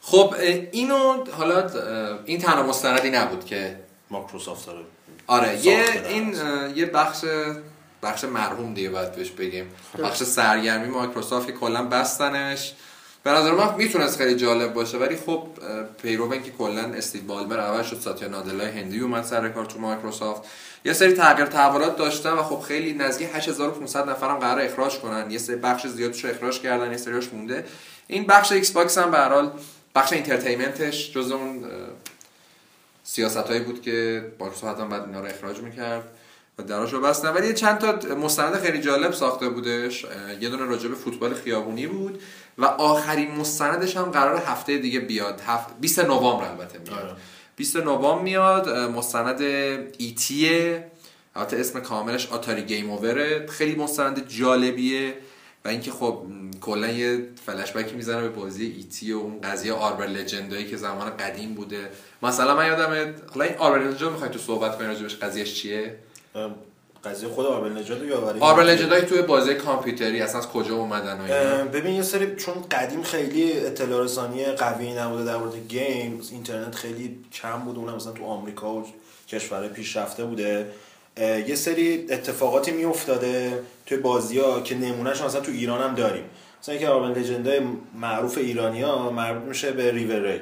خب 0.00 0.34
اینو 0.72 1.24
حالا 1.30 1.70
این 2.24 2.38
تنها 2.38 2.62
مستندی 2.62 3.10
نبود 3.10 3.44
که 3.44 3.76
مایکروسافت 4.10 4.66
داره. 4.66 4.80
آره 5.26 5.66
یه 5.66 5.84
این 6.08 6.34
یه 6.76 6.86
بخش 6.86 7.24
بخش 8.02 8.24
مرحوم 8.24 8.74
دیگه 8.74 8.90
باید 8.90 9.12
بهش 9.12 9.30
بگیم. 9.30 9.66
بخش 10.02 10.22
سرگرمی 10.22 10.88
مایکروسافت 10.88 11.46
که 11.46 11.52
کلا 11.52 11.82
بستنش. 11.84 12.72
به 13.25 13.30
نظر 13.30 13.50
من 13.52 13.75
می‌تونست 13.75 14.18
خیلی 14.18 14.34
جالب 14.34 14.72
باشه 14.72 14.98
ولی 14.98 15.16
خب 15.16 15.46
پیرو 16.02 16.37
که 16.37 16.50
کلا 16.50 16.80
استیو 16.80 17.22
بالمر 17.22 17.60
عوض 17.60 17.82
شد 17.82 18.00
ساتیا 18.00 18.28
نادلا 18.28 18.64
هندی 18.64 19.00
اومد 19.00 19.25
سر 19.25 19.48
کار 19.48 19.64
تو 19.64 19.78
مایکروسافت. 19.78 20.42
یه 20.84 20.92
سری 20.92 21.12
تغییر 21.12 21.46
تحولات 21.46 21.96
داشتن 21.96 22.32
و 22.32 22.42
خب 22.42 22.60
خیلی 22.60 22.92
نزدیک 22.92 23.28
8500 23.34 24.10
نفرم 24.10 24.38
قرار 24.38 24.60
اخراج 24.60 24.98
کنن. 24.98 25.31
یه 25.31 25.38
سری 25.38 25.57
بخش 25.57 25.87
زیادش 25.87 26.24
اخراج 26.24 26.61
کردن 26.61 26.90
یه 26.90 26.96
سریاش 26.96 27.28
مونده. 27.33 27.64
این 28.07 28.26
بخش 28.26 28.52
ایکس 28.52 28.70
باکس 28.70 28.98
هم 28.98 29.11
به 29.11 29.50
بخش 29.94 30.12
entertainment 30.12 30.99
ش 30.99 31.12
جز 31.12 31.31
اون 31.31 31.64
سیاستایی 33.04 33.61
بود 33.61 33.83
که 33.83 34.24
مایکروسافت 34.38 34.81
هم 34.81 34.88
بعد 34.88 35.02
اینا 35.02 35.20
رو 35.20 35.26
اخراج 35.26 35.59
می‌کرد. 35.59 36.04
دراش 36.66 36.92
رو 36.92 37.01
بستن. 37.01 37.29
ولی 37.29 37.55
چند 37.55 37.79
تا 37.79 38.14
مستند 38.14 38.55
خیلی 38.55 38.81
جالب 38.81 39.12
ساخته 39.12 39.49
بودش. 39.49 40.07
یه 40.40 40.49
دونه 40.49 40.64
راجع 40.64 40.88
به 40.88 40.94
فوتبال 40.94 41.35
خیابونی 41.35 41.87
بود 41.87 42.23
و 42.59 42.64
آخرین 42.64 43.31
مستندش 43.31 43.97
هم 43.97 44.03
قرار 44.03 44.42
هفته 44.47 44.79
دیگه 44.79 45.01
بیاد. 45.01 45.40
هفت... 45.47 45.81
20 45.81 45.99
نوامبر 45.99 46.44
البته 46.44 46.79
میاد. 46.79 47.16
20 47.57 47.77
نوامبر 47.77 48.23
میاد 48.23 48.68
مستند 48.68 49.40
ایتیه. 49.99 50.90
البته 51.37 51.57
اسم 51.57 51.81
کاملش 51.81 52.29
آتاری 52.29 52.62
Game 52.62 52.90
Over 52.90 53.28
ه. 53.28 53.46
خیلی 53.47 53.75
مستند 53.75 54.29
جالبیه 54.29 55.14
و 55.64 55.68
اینکه 55.68 55.90
خب 55.90 56.23
کلا 56.61 56.88
یه 56.88 57.29
فلش 57.47 57.73
بکی 57.73 57.94
می‌زنه 57.94 58.23
به 58.23 58.29
بازی 58.29 58.66
ایتی 58.66 59.12
و 59.12 59.18
اون 59.18 59.40
قضیه 59.40 59.73
urban 59.72 60.07
legend 60.07 60.51
ایی 60.51 60.66
که 60.66 60.77
زمان 60.77 61.16
قدیم 61.16 61.55
بوده. 61.55 61.90
مثلا 62.23 62.57
من 62.57 62.66
یادم 62.66 63.14
حالا 63.35 63.44
این 63.44 63.59
urban 63.59 63.78
legend 63.78 64.11
می‌خوای 64.11 64.31
تو 64.31 64.38
صحبت 64.38 64.79
کنی 64.79 64.87
راجبش 64.87 65.16
قضیهش 65.16 65.55
چیه؟ 65.55 65.99
قضیه 67.05 67.29
خود 67.29 67.46
urban 67.46 67.78
legend 67.78 68.00
رو 68.01 68.07
یاوری 68.07 68.40
urban 68.40 68.70
legend 68.70 69.04
توی 69.05 69.22
بازی 69.22 69.55
کامپیوتری 69.55 70.20
اصلا 70.20 70.38
از 70.38 70.48
کجا 70.48 70.74
اومدن 70.74 71.18
ببین 71.72 71.94
یه 71.94 72.03
سری 72.03 72.37
چون 72.37 72.55
قدیم 72.70 73.03
خیلی 73.03 73.53
اطلاع 73.53 74.05
رسانی 74.05 74.44
قوی 74.44 74.92
نبوده 74.92 75.24
در 75.24 75.37
مورد 75.37 75.55
گیم 75.68 76.20
اینترنت 76.33 76.74
خیلی 76.74 77.18
کم 77.33 77.59
بود 77.59 77.77
اونم 77.77 77.94
مثلا 77.94 78.12
تو 78.12 78.24
آمریکا 78.24 78.74
و 78.74 78.87
کشورهای 79.29 79.68
پیشرفته 79.68 80.24
بوده. 80.24 80.66
یه 81.46 81.55
سری 81.55 82.07
اتفاقاتی 82.11 82.70
میافتاده 82.70 83.62
توی 83.87 83.98
بازی 83.98 84.38
ها 84.38 84.61
که 84.61 84.74
نمونهش 84.74 85.20
مثلا 85.20 85.40
تو 85.40 85.53
ایران 85.53 85.83
هم 85.83 85.94
داریم. 85.94 86.24
مثلا 86.62 86.72
اینکه 86.74 86.88
آربل 86.88 87.20
لجندای 87.20 87.61
معروف 87.94 88.38
ایرانی 88.38 88.83
ها 88.83 89.11
مربوط 89.11 89.48
میشه 89.48 89.70
به 89.70 89.92
ریور 89.92 90.33
ری 90.33 90.40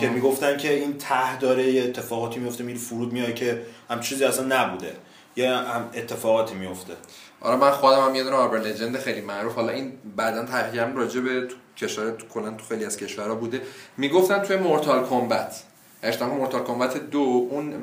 که 0.00 0.08
می‌گفتن 0.08 0.56
که 0.56 0.72
این 0.72 0.98
ته 0.98 1.38
داره 1.38 1.72
یه 1.72 1.82
اتفاقاتی 1.82 2.40
میفته 2.40 2.64
میره 2.64 2.78
فرود 2.78 3.12
میاد 3.12 3.34
که 3.34 3.62
هم 3.90 4.00
چیزی 4.00 4.24
اصلا 4.24 4.46
نبوده. 4.48 4.92
یه 5.36 5.50
اتفاقاتی 5.94 6.54
میفته 6.54 6.92
آره 7.40 7.56
من 7.56 7.70
خودم 7.70 8.00
هم 8.08 8.14
یه 8.14 8.24
دونه 8.24 8.36
urban 8.36 8.58
legend 8.58 8.98
خیلی 8.98 9.20
معروف. 9.20 9.54
حالا 9.54 9.72
این 9.72 9.92
بعدا 10.16 10.44
تحقیقم 10.44 10.96
راجع 10.96 11.20
به 11.20 11.48
کشور 11.76 12.10
تو 12.10 12.26
کلا 12.26 12.50
تو 12.50 12.64
خیلی 12.64 12.84
از 12.84 12.96
کشورها 12.96 13.34
بوده. 13.34 13.62
می‌گفتن 13.96 14.38
توی 14.38 14.56
مورتال 14.56 15.06
کمبت 15.06 15.62
اشتباه 16.02 16.34
مورتال 16.34 16.64
کمبت 16.64 17.10
دو 17.10 17.48
اون 17.50 17.74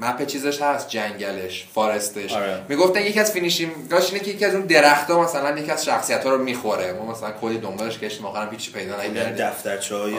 map 0.00 0.26
چیزش 0.26 0.62
هست 0.62 0.88
جنگلش 0.88 1.66
forest 1.74 2.13
ش. 2.13 2.32
آره. 2.32 2.62
می‌گفتن 2.68 3.02
یکی 3.02 3.20
از 3.20 3.32
finishing 3.32 3.97
اش 3.97 4.12
اینه 4.12 4.24
که 4.24 4.30
یکی 4.30 4.44
از 4.44 4.54
اون 4.54 4.66
درخت‌ها 4.66 5.22
مثلا 5.22 5.58
یکی 5.58 5.70
از 5.70 5.84
شخصیت‌ها 5.84 6.30
رو 6.30 6.44
می‌خوره. 6.44 6.92
ما 6.92 7.12
مثلا 7.12 7.30
کلی 7.30 7.58
دنبالش 7.58 7.98
گشتیم 7.98 8.26
آخرام 8.26 8.50
هیچی 8.50 8.72
پیدا 8.72 9.02
نکردیم. 9.02 9.46
دفترچه‌های 9.46 10.14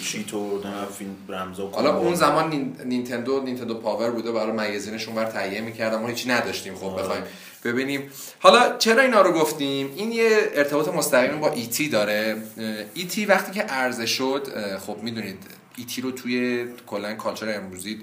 cheat 0.00 0.34
و 0.34 0.60
فیلم 0.98 1.16
رمزا 1.28 1.68
حالا 1.68 1.98
اون 1.98 2.14
زمان 2.14 2.50
نین... 2.50 2.76
نینتندو 2.84 3.42
نینتندو 3.42 3.74
پاور 3.74 4.10
بوده 4.10 4.32
برای 4.32 4.52
magazine 4.52 4.93
شون 4.93 5.14
بر 5.14 5.24
تهیه 5.24 5.60
می‌کردن 5.60 5.98
ما 5.98 6.08
هیچی 6.08 6.28
نداشتیم 6.28 6.74
خب 6.74 6.98
بخوایم 6.98 7.22
ببینیم. 7.64 8.10
حالا 8.38 8.76
چرا 8.76 9.02
اینا 9.02 9.22
رو 9.22 9.32
گفتیم؟ 9.32 9.92
این 9.96 10.12
یه 10.12 10.28
ارتباط 10.54 10.88
مستقیم 10.88 11.40
با 11.40 11.50
ایتی 11.50 11.88
داره. 11.88 12.36
ایتی 12.94 13.26
وقتی 13.26 13.52
که 13.52 13.62
عرضه 13.62 14.06
شد 14.06 14.48
خب 14.86 14.96
می‌دونید 15.02 15.38
ایتی 15.76 16.00
رو 16.00 16.10
توی 16.10 16.66
کلا 16.86 17.14
culture 17.14 17.54
امروزی 17.56 18.02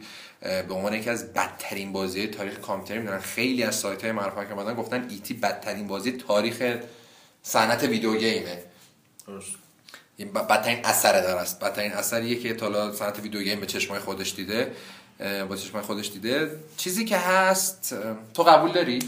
به 0.67 0.73
عنوان 0.73 0.93
یکی 0.93 1.09
از 1.09 1.33
بدترین 1.33 1.91
بازی 1.91 2.27
تاریخ 2.27 2.59
کامپیوتری 2.59 2.99
می‌دونن 2.99 3.19
خیلی 3.19 3.63
از 3.63 3.75
سایت 3.75 4.03
های 4.03 4.11
معروف 4.11 4.47
که 4.47 4.53
اومدن 4.53 4.73
گفتن 4.73 5.07
ایتی 5.09 5.33
بدترین 5.33 5.87
بازی 5.87 6.11
تاریخ 6.11 6.77
صنعت 7.43 7.83
video 7.83 8.15
game 8.15 8.47
ه. 8.47 8.63
این 10.17 10.33
بدترین 10.33 10.85
اثر 10.85 11.21
داره 11.21 11.39
است. 11.39 11.59
بدترین 11.59 11.91
اثریه 11.91 12.39
که 12.39 12.53
تا 12.53 12.93
صنعت 12.93 13.19
video 13.19 13.41
game 13.41 13.59
به 13.59 13.65
چشمای 13.65 13.99
خودش 13.99 14.35
دیده 14.35 14.71
با 15.49 15.55
چشمای 15.55 15.83
خودش 15.83 16.11
دیده. 16.11 16.51
چیزی 16.77 17.05
که 17.05 17.17
هست 17.17 17.95
تو 18.33 18.43
قبول 18.43 18.71
داری؟ 18.71 18.99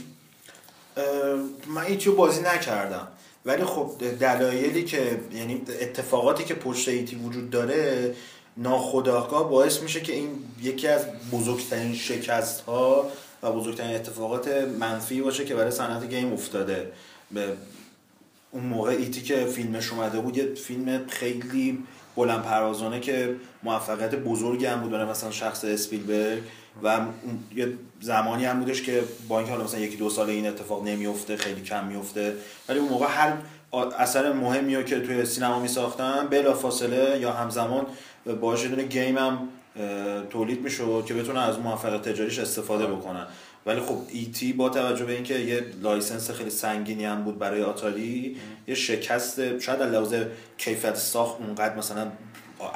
من 1.68 1.84
ایتیو 1.84 2.16
بازی 2.16 2.42
نکردم. 2.42 3.08
ولی 3.46 3.64
خب 3.64 3.92
دلایلی 4.20 4.84
که 4.84 5.20
یعنی 5.34 5.62
اتفاقاتی 5.82 6.44
که 6.44 6.54
پشت 6.54 6.88
ایتی 6.88 7.16
وجود 7.16 7.50
داره 7.50 8.16
ناخداگاه 8.58 9.50
باعث 9.50 9.82
میشه 9.82 10.02
که 10.02 10.14
این 10.14 10.30
یکی 10.62 10.88
از 10.88 11.06
بزرگترین 11.32 11.96
شکست 11.96 12.62
ها 12.62 13.08
و 13.44 13.52
بزرگترین 13.52 13.96
اتفاقات 13.96 14.48
منفی 14.80 15.22
باشه 15.22 15.46
که 15.46 15.56
برای 15.56 15.72
صنعت 15.72 16.10
game 16.10 16.34
افتاده. 16.34 16.92
به 17.32 17.54
اون 18.52 18.64
موقع 18.64 18.92
ایتی 18.92 19.22
که 19.22 19.46
فیلمش 19.46 19.92
اومده 19.92 20.20
بود 20.20 20.38
یه 20.38 20.54
فیلم 20.56 21.08
خیلی 21.08 21.84
بلند 22.16 22.44
پروازانه 22.44 23.00
که 23.00 23.36
موفقیت 23.64 24.16
بزرگی 24.16 24.66
هم 24.66 24.82
بود 24.82 24.94
مثلا 24.94 25.32
شخص 25.32 25.66
اسپیلبرگ 25.66 26.44
و 26.84 27.00
یه 27.56 27.74
زمانی 28.02 28.46
هم 28.46 28.60
بودش 28.60 28.82
که 28.82 29.04
با 29.28 29.38
اینکه 29.38 29.52
حالا 29.52 29.64
مثلا 29.64 29.80
یکی 29.80 29.98
دو 29.98 30.10
سال 30.10 30.30
این 30.30 30.48
اتفاق 30.48 30.84
نمیفته 30.84 31.38
خیلی 31.38 31.62
کم 31.62 31.88
میفته 31.88 32.36
ولی 32.70 32.80
اون 32.80 32.90
موقع 32.90 33.06
هر 33.10 33.34
اثر 34.00 34.32
مهمی 34.32 34.86
که 34.86 35.00
توی 35.00 35.26
سینما 35.26 35.60
می 35.60 35.68
ساختن 35.68 36.28
بلا 36.28 36.54
فاصله 36.54 37.20
یا 37.20 37.32
همزمان 37.32 37.86
باش 38.34 38.64
یه 38.64 38.70
دونه 38.70 38.84
گیم 38.84 39.18
هم 39.18 39.50
تولید 40.30 40.62
می‌شد 40.62 41.04
که 41.08 41.14
بتونن 41.14 41.40
از 41.40 41.60
موفقیت 41.60 42.02
تجاریش 42.02 42.40
استفاده 42.40 42.88
بکنن. 42.88 43.28
ولی 43.66 43.80
خب 43.80 43.98
ایتی 44.10 44.54
با 44.54 44.70
توجه 44.70 45.06
به 45.06 45.14
اینکه 45.14 45.40
یه 45.40 45.66
license 45.82 46.32
خیلی 46.32 46.50
سنگینی 46.50 47.06
هم 47.06 47.24
بود 47.24 47.40
برای 47.40 47.64
آتاری 47.64 48.38
یه 48.68 48.76
شکست 48.76 49.60
شاید 49.60 49.82
از 49.82 49.92
لحاظ 49.92 50.14
کیفیت 50.58 50.96
ساخت 50.96 51.42
اونقدر 51.42 51.76
مثلا 51.76 52.12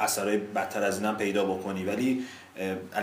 اثرهای 0.00 0.36
بدتر 0.36 0.82
از 0.82 0.98
این 0.98 1.06
هم 1.06 1.16
پیدا 1.16 1.44
بکنی. 1.44 1.84
ولی 1.84 2.24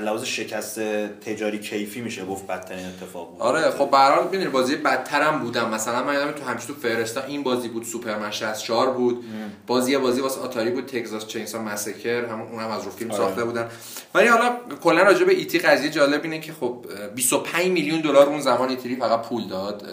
لحاظ 0.02 0.24
شکست 0.24 0.80
تجاری 1.20 1.60
کیفی 1.60 2.02
میشه 2.02 2.26
گفت 2.26 2.48
بدترین 2.48 2.86
اتفاق 2.86 3.30
بود. 3.30 3.42
آره 3.42 3.72
خب 3.72 3.92
به 3.92 3.98
هر 3.98 4.12
حال 4.12 4.48
بازی 4.48 4.76
بدتر 4.76 5.22
هم 5.22 5.40
بودم. 5.40 5.70
مثلا 5.70 6.04
من 6.04 6.14
یادم 6.14 6.32
تو 6.32 6.44
همیشه 6.44 6.68
تو 6.68 6.74
فهرستا 6.74 7.24
این 7.24 7.44
بازی 7.44 7.68
بود 7.68 7.84
سوپرمن 7.84 8.32
64 8.32 8.90
بود. 8.94 9.24
بازی 9.68 9.92
یه 9.92 9.98
بازی 9.98 10.22
واسه 10.22 10.42
آتاری 10.42 10.72
بود 10.72 10.86
Texas 10.86 11.28
Chainsaw 11.28 11.62
Massacre. 11.62 12.26
همون 12.26 12.48
اونم 12.48 12.72
از 12.72 12.84
رو 12.84 12.92
فیلم 12.92 13.12
آره. 13.12 13.20
ساخته 13.20 13.44
بودن. 13.44 13.68
ولی 14.16 14.28
حالا 14.28 14.56
کلا 14.84 15.04
راجع 15.04 15.26
به 15.26 15.34
ایتی 15.34 15.60
قضیه 15.60 15.90
جالب 15.90 16.24
اینه 16.24 16.40
که 16.40 16.54
خب 16.54 16.86
اه، 17.02 17.08
25 17.08 17.68
میلیون 17.68 18.02
دلار 18.02 18.28
اون 18.28 18.42
زمان 18.42 18.70
ایتری 18.70 18.96
فقط 18.96 19.22
پول 19.22 19.48
داد. 19.48 19.86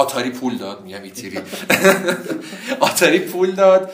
آتاری 0.00 0.30
پول 0.30 0.56
داد 0.56 0.84
میگم 0.84 1.02
ایتری 1.02 1.38
آتاری 2.80 3.18
پول 3.18 3.52
داد 3.52 3.92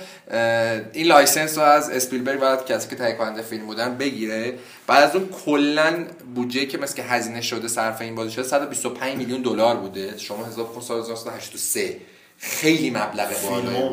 این 0.92 1.06
license 1.06 1.58
رو 1.58 1.64
از 1.64 1.90
اسپیلبرگ 1.90 2.40
بعد 2.40 2.66
کسی 2.66 2.88
که 2.88 2.96
تهیه 2.96 3.14
کننده 3.14 3.42
فیلم 3.42 3.66
بودن 3.66 3.96
بگیره. 3.96 4.54
بعد 4.86 5.04
از 5.10 5.16
اون 5.16 5.28
کلا 5.44 6.04
بودجه 6.34 6.66
که 6.66 6.78
مثل 6.78 6.96
که 6.96 7.02
هزینه 7.02 7.40
شده 7.40 7.68
صرف 7.68 8.00
این 8.00 8.14
بازی 8.14 8.30
شده 8.30 8.42
125 8.42 9.16
میلیون 9.16 9.42
دلار 9.42 9.76
بوده. 9.76 10.18
شما 10.18 10.46
حساب 10.46 10.74
کن 10.74 10.80
سال 10.80 11.00
1983 11.00 11.96
خیلی 12.38 12.90
مبلغ 12.90 13.28
بالایی 13.42 13.88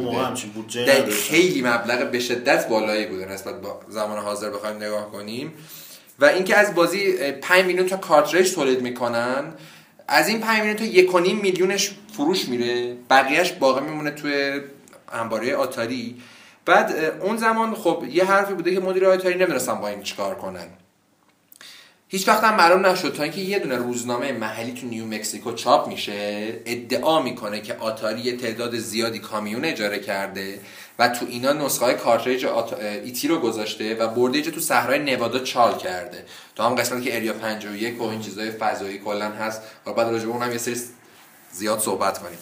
بوده. 0.53 1.11
خیلی 1.11 1.61
مبلغ 1.61 2.11
به 2.11 2.19
شدت 2.19 2.67
بالایی 2.67 3.05
بوده 3.05 3.25
نسبت 3.25 3.61
با 3.61 3.79
زمان 3.89 4.17
حاضر 4.17 4.49
بخوایم 4.49 4.75
نگاه 4.75 5.11
کنیم. 5.11 5.53
و 6.19 6.25
اینکه 6.25 6.57
از 6.57 6.75
بازی 6.75 7.13
اه، 7.19 7.31
5 7.31 7.65
میلیون 7.65 7.87
تا 7.87 7.97
کارتریج 7.97 8.53
تولید 8.53 8.81
می‌کنن 8.81 9.43
از 10.07 10.27
این 10.27 10.39
5 10.39 10.59
میلیون 10.59 11.05
تا 11.05 11.21
1.5 11.25 11.33
میلیونش 11.33 11.91
فروش 12.17 12.49
میره. 12.49 12.95
بقیهش 13.09 13.51
باقی 13.51 13.81
میمونه 13.85 14.11
توی 14.11 14.61
انباره 15.11 15.55
آتاری. 15.55 16.21
بعد 16.65 16.95
اون 17.21 17.37
زمان 17.37 17.75
خب 17.75 18.03
یه 18.09 18.25
حرفی 18.25 18.53
بوده 18.53 18.73
که 18.73 18.79
مدیر 18.79 19.05
آتاری 19.05 19.35
نمی‌دونستن 19.35 19.75
با 19.75 19.87
این 19.87 20.03
چیکار 20.03 20.35
کنن. 20.35 20.67
هیچ 22.13 22.27
وقت 22.27 22.43
هم 22.43 22.55
معلوم 22.55 22.85
نشد. 22.85 23.13
تا 23.13 23.23
اینکه 23.23 23.41
یه 23.41 23.59
دونه 23.59 23.75
روزنامه 23.75 24.31
محلی 24.31 24.71
تو 24.73 24.87
نیو 24.87 25.05
مکسیکو 25.05 25.51
چاپ 25.51 25.87
میشه 25.87 26.47
ادعا 26.65 27.21
می‌کنه 27.21 27.61
که 27.61 27.73
آتاری 27.73 28.31
تعداد 28.31 28.77
زیادی 28.77 29.19
کامیون 29.19 29.65
اجاره 29.65 29.99
کرده 29.99 30.59
و 30.99 31.09
تو 31.09 31.25
اینا 31.29 31.53
نسخه 31.53 31.85
های 31.85 31.95
کارتریج 31.95 32.45
آت... 32.45 32.73
ایتی 32.73 33.27
رو 33.27 33.39
گذاشته 33.39 33.95
و 33.95 34.07
برده 34.07 34.41
تو 34.41 34.59
صحرای 34.59 34.99
نوادا 34.99 35.39
چال 35.39 35.77
کرده. 35.77 36.25
تو 36.55 36.63
هم 36.63 36.75
قسمتی 36.75 37.03
که 37.03 37.15
اریا 37.15 37.33
51 37.33 38.01
و 38.01 38.03
این 38.03 38.21
چیزای 38.21 38.51
فضایی 38.51 38.97
کلا 38.97 39.29
هست. 39.29 39.61
و 39.85 39.93
بعد 39.93 40.07
راجع 40.07 40.25
به 40.25 40.31
اونم 40.31 40.51
یه 40.51 40.57
سری 40.57 40.75
زیاد 41.51 41.79
صحبت 41.79 42.19
کنیم. 42.19 42.37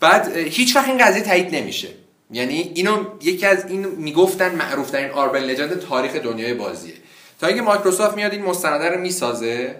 بعد 0.00 0.36
هیچ 0.36 0.76
وقت 0.76 0.88
این 0.88 0.98
قضیه 0.98 1.22
تایید 1.22 1.54
نمیشه. 1.54 1.88
یعنی 2.30 2.72
اینو 2.74 3.04
یکی 3.22 3.46
از 3.46 3.66
این 3.66 3.86
می‌گفتن 3.86 4.54
معروف 4.54 4.90
ترین 4.90 5.10
آربن 5.10 5.40
لجند 5.40 5.80
تاریخ 5.80 6.16
دنیای 6.16 6.54
بازیه. 6.54 6.94
تا 7.40 7.46
اینکه 7.46 7.62
مایکروسافت 7.62 8.16
میاد 8.16 8.32
این 8.32 8.44
مستنده 8.44 8.88
رو 8.88 9.00
می‌سازه 9.00 9.76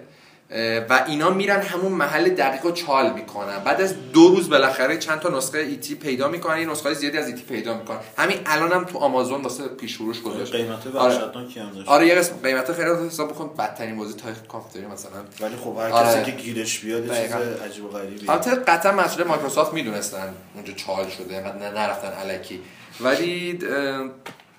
و 0.89 1.03
اینا 1.07 1.29
میرن 1.29 1.61
همون 1.61 1.91
محل 1.91 2.29
دقیق 2.29 2.63
رو 2.63 2.71
چال 2.71 3.13
می‌کنن. 3.13 3.59
بعد 3.59 3.81
از 3.81 4.11
دو 4.11 4.27
روز 4.27 4.49
بالاخره 4.49 4.97
چند 4.97 5.19
تا 5.19 5.29
نسخه 5.29 5.57
ایتی 5.57 5.95
پیدا 5.95 6.27
می‌کنن 6.27 6.53
این 6.53 6.69
نسخه 6.69 6.93
زیادی 6.93 7.17
از 7.17 7.27
ایتی 7.27 7.41
پیدا 7.41 7.77
می‌کنن. 7.77 7.97
همین 8.17 8.37
الان 8.45 8.71
هم 8.71 8.83
تو 8.83 8.97
آمازون 8.97 9.41
واسه 9.41 9.67
پیش 9.67 9.97
فروش 9.97 10.21
قیمت 10.21 10.95
آره. 10.95 11.15
وحشتناکی 11.15 11.59
هم 11.59 11.71
داشت. 11.71 11.87
آره 11.87 12.07
یه 12.07 12.15
قسم 12.15 12.35
قیمت 12.43 12.73
خیلی 12.73 12.89
حساب 13.07 13.29
بکن 13.29 13.51
بدترین 13.59 13.97
بازی 13.97 14.13
تاریخ 14.13 14.37
کافتری 14.47 14.85
مثلا. 14.85 15.11
ولی 15.41 15.55
خب 15.55 15.77
هر 15.77 15.89
آره. 15.89 16.07
کسی 16.07 16.31
که 16.31 16.37
گیرش 16.37 16.79
بیاد 16.79 17.03
چیز. 17.03 17.31
عجیب 17.65 17.85
و 17.85 17.87
غریبی 17.87 18.29
البته 18.29 18.55
قطعا 18.55 18.91
مسئول 18.91 19.27
مایکروسافت 19.27 19.73
می‌دونستن 19.73 20.33
اونجا 20.55 20.73
چال 20.73 21.09
شده 21.09 21.35
اینقدر 21.35 21.57
نه 21.57 21.69
نرفتن 21.69 22.13
الکی 22.21 22.59
ولی 23.01 23.59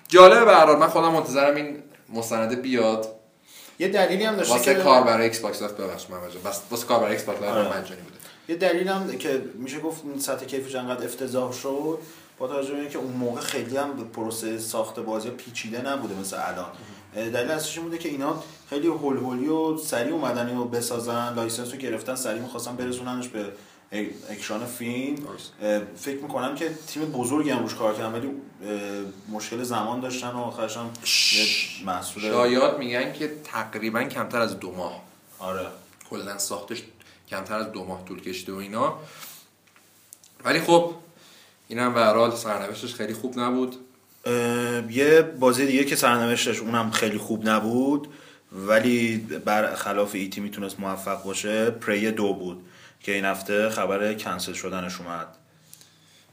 جالبه 0.07 0.45
به 0.45 0.75
من 0.75 0.87
خودم 0.87 1.11
منتظرم 1.11 1.55
این 1.55 1.83
مستنده 2.13 2.55
بیاد. 2.55 3.07
یه 3.79 3.87
دلیلی 3.87 4.23
هم 4.23 4.35
داشته 4.35 4.53
واسه 4.53 4.75
که 4.75 4.81
کار 4.81 5.03
برای 5.03 5.23
Xbox 5.23 5.61
Live 5.61 5.73
ببخشید 5.73 6.11
من 6.11 6.17
بس 6.51 6.61
واسه 6.71 6.87
کار 6.87 6.99
برای 6.99 7.11
Xbox 7.11 7.41
آره. 7.43 7.67
مجانی 7.67 8.01
بوده. 8.01 8.15
یه 8.49 8.55
دلیل 8.55 8.87
هم 8.87 9.17
که 9.17 9.41
میشه 9.55 9.79
گفت 9.79 10.01
این 10.05 10.19
سطح 10.19 10.45
کیفش 10.45 10.75
انقدر 10.75 11.05
افتضاح 11.05 11.51
شد 11.51 11.99
با 12.37 12.47
توجه 12.47 12.73
به 12.73 12.79
اینکه 12.79 12.97
اون 12.97 13.11
موقع 13.11 13.41
خیلی 13.41 13.77
هم 13.77 13.93
به 13.93 14.03
پروسه 14.03 14.59
ساخت 14.59 14.99
بازی 14.99 15.29
پیچیده 15.29 15.89
نبوده 15.89 16.15
مثل 16.19 16.37
الان. 16.39 16.71
دلیل 17.31 17.51
اصلیش 17.51 17.79
بوده 17.79 17.97
که 17.97 18.09
اینا 18.09 18.43
خیلی 18.69 18.87
هول 18.87 19.17
هولی 19.17 19.47
و 19.47 19.77
سریع 19.77 20.13
اومدن 20.13 20.47
اینو 20.47 20.65
بسازن 20.65 21.33
license 21.33 21.71
رو 21.71 21.77
گرفتن 21.77 22.15
سریع 22.15 22.41
می‌خواستن 22.41 22.75
برسوننش 22.75 23.27
به 23.27 23.45
اکران 24.29 24.65
فیلم. 24.65 25.17
فکر 25.95 26.21
می‌کنم 26.21 26.55
که 26.55 26.69
تیم 26.87 27.05
بزرگی 27.05 27.49
هم 27.49 27.63
روش 27.63 27.75
کار 27.75 27.95
کردن 27.95 28.11
ولی 28.11 28.29
مشکل 29.29 29.63
زمان 29.63 29.99
داشتن 29.99 30.31
و 30.31 30.37
آخرش 30.37 30.77
هم 30.77 30.89
یه 31.33 31.45
محصول 31.85 32.23
شایعات 32.23 32.77
میگن 32.77 33.13
که 33.13 33.31
تقریبا 33.43 34.03
کمتر 34.03 34.41
از 34.41 34.59
دو 34.59 34.71
ماه. 34.71 35.03
آره. 35.39 35.67
کلا 36.09 36.37
ساختش 36.37 36.83
کمتر 37.29 37.55
از 37.55 37.71
دو 37.71 37.85
ماه 37.85 38.05
طول 38.05 38.21
کشیده 38.21 38.53
و 38.53 38.55
اینا. 38.55 38.97
ولی 40.45 40.59
خب 40.59 40.93
اینم 41.67 41.93
به 41.93 41.99
هر 41.99 42.13
حال 42.13 42.35
سرنوشتش 42.35 42.93
خیلی 42.93 43.13
خوب 43.13 43.39
نبود. 43.39 43.75
یه 44.89 45.21
بازی 45.21 45.65
دیگه 45.65 45.83
که 45.83 45.95
سرنوشتش 45.95 46.59
اونم 46.59 46.91
خیلی 46.91 47.17
خوب 47.17 47.49
نبود 47.49 48.07
ولی 48.51 49.17
برخلاف 49.17 50.15
ایتی 50.15 50.41
می‌تونست 50.41 50.79
موفق 50.79 51.23
باشه 51.23 51.69
پری 51.69 52.11
دو 52.11 52.33
بود. 52.33 52.65
که 53.03 53.11
این 53.11 53.25
هفته 53.25 53.69
خبر 53.69 54.13
کنسل 54.13 54.53
شدنش 54.53 55.01
اومد. 55.01 55.27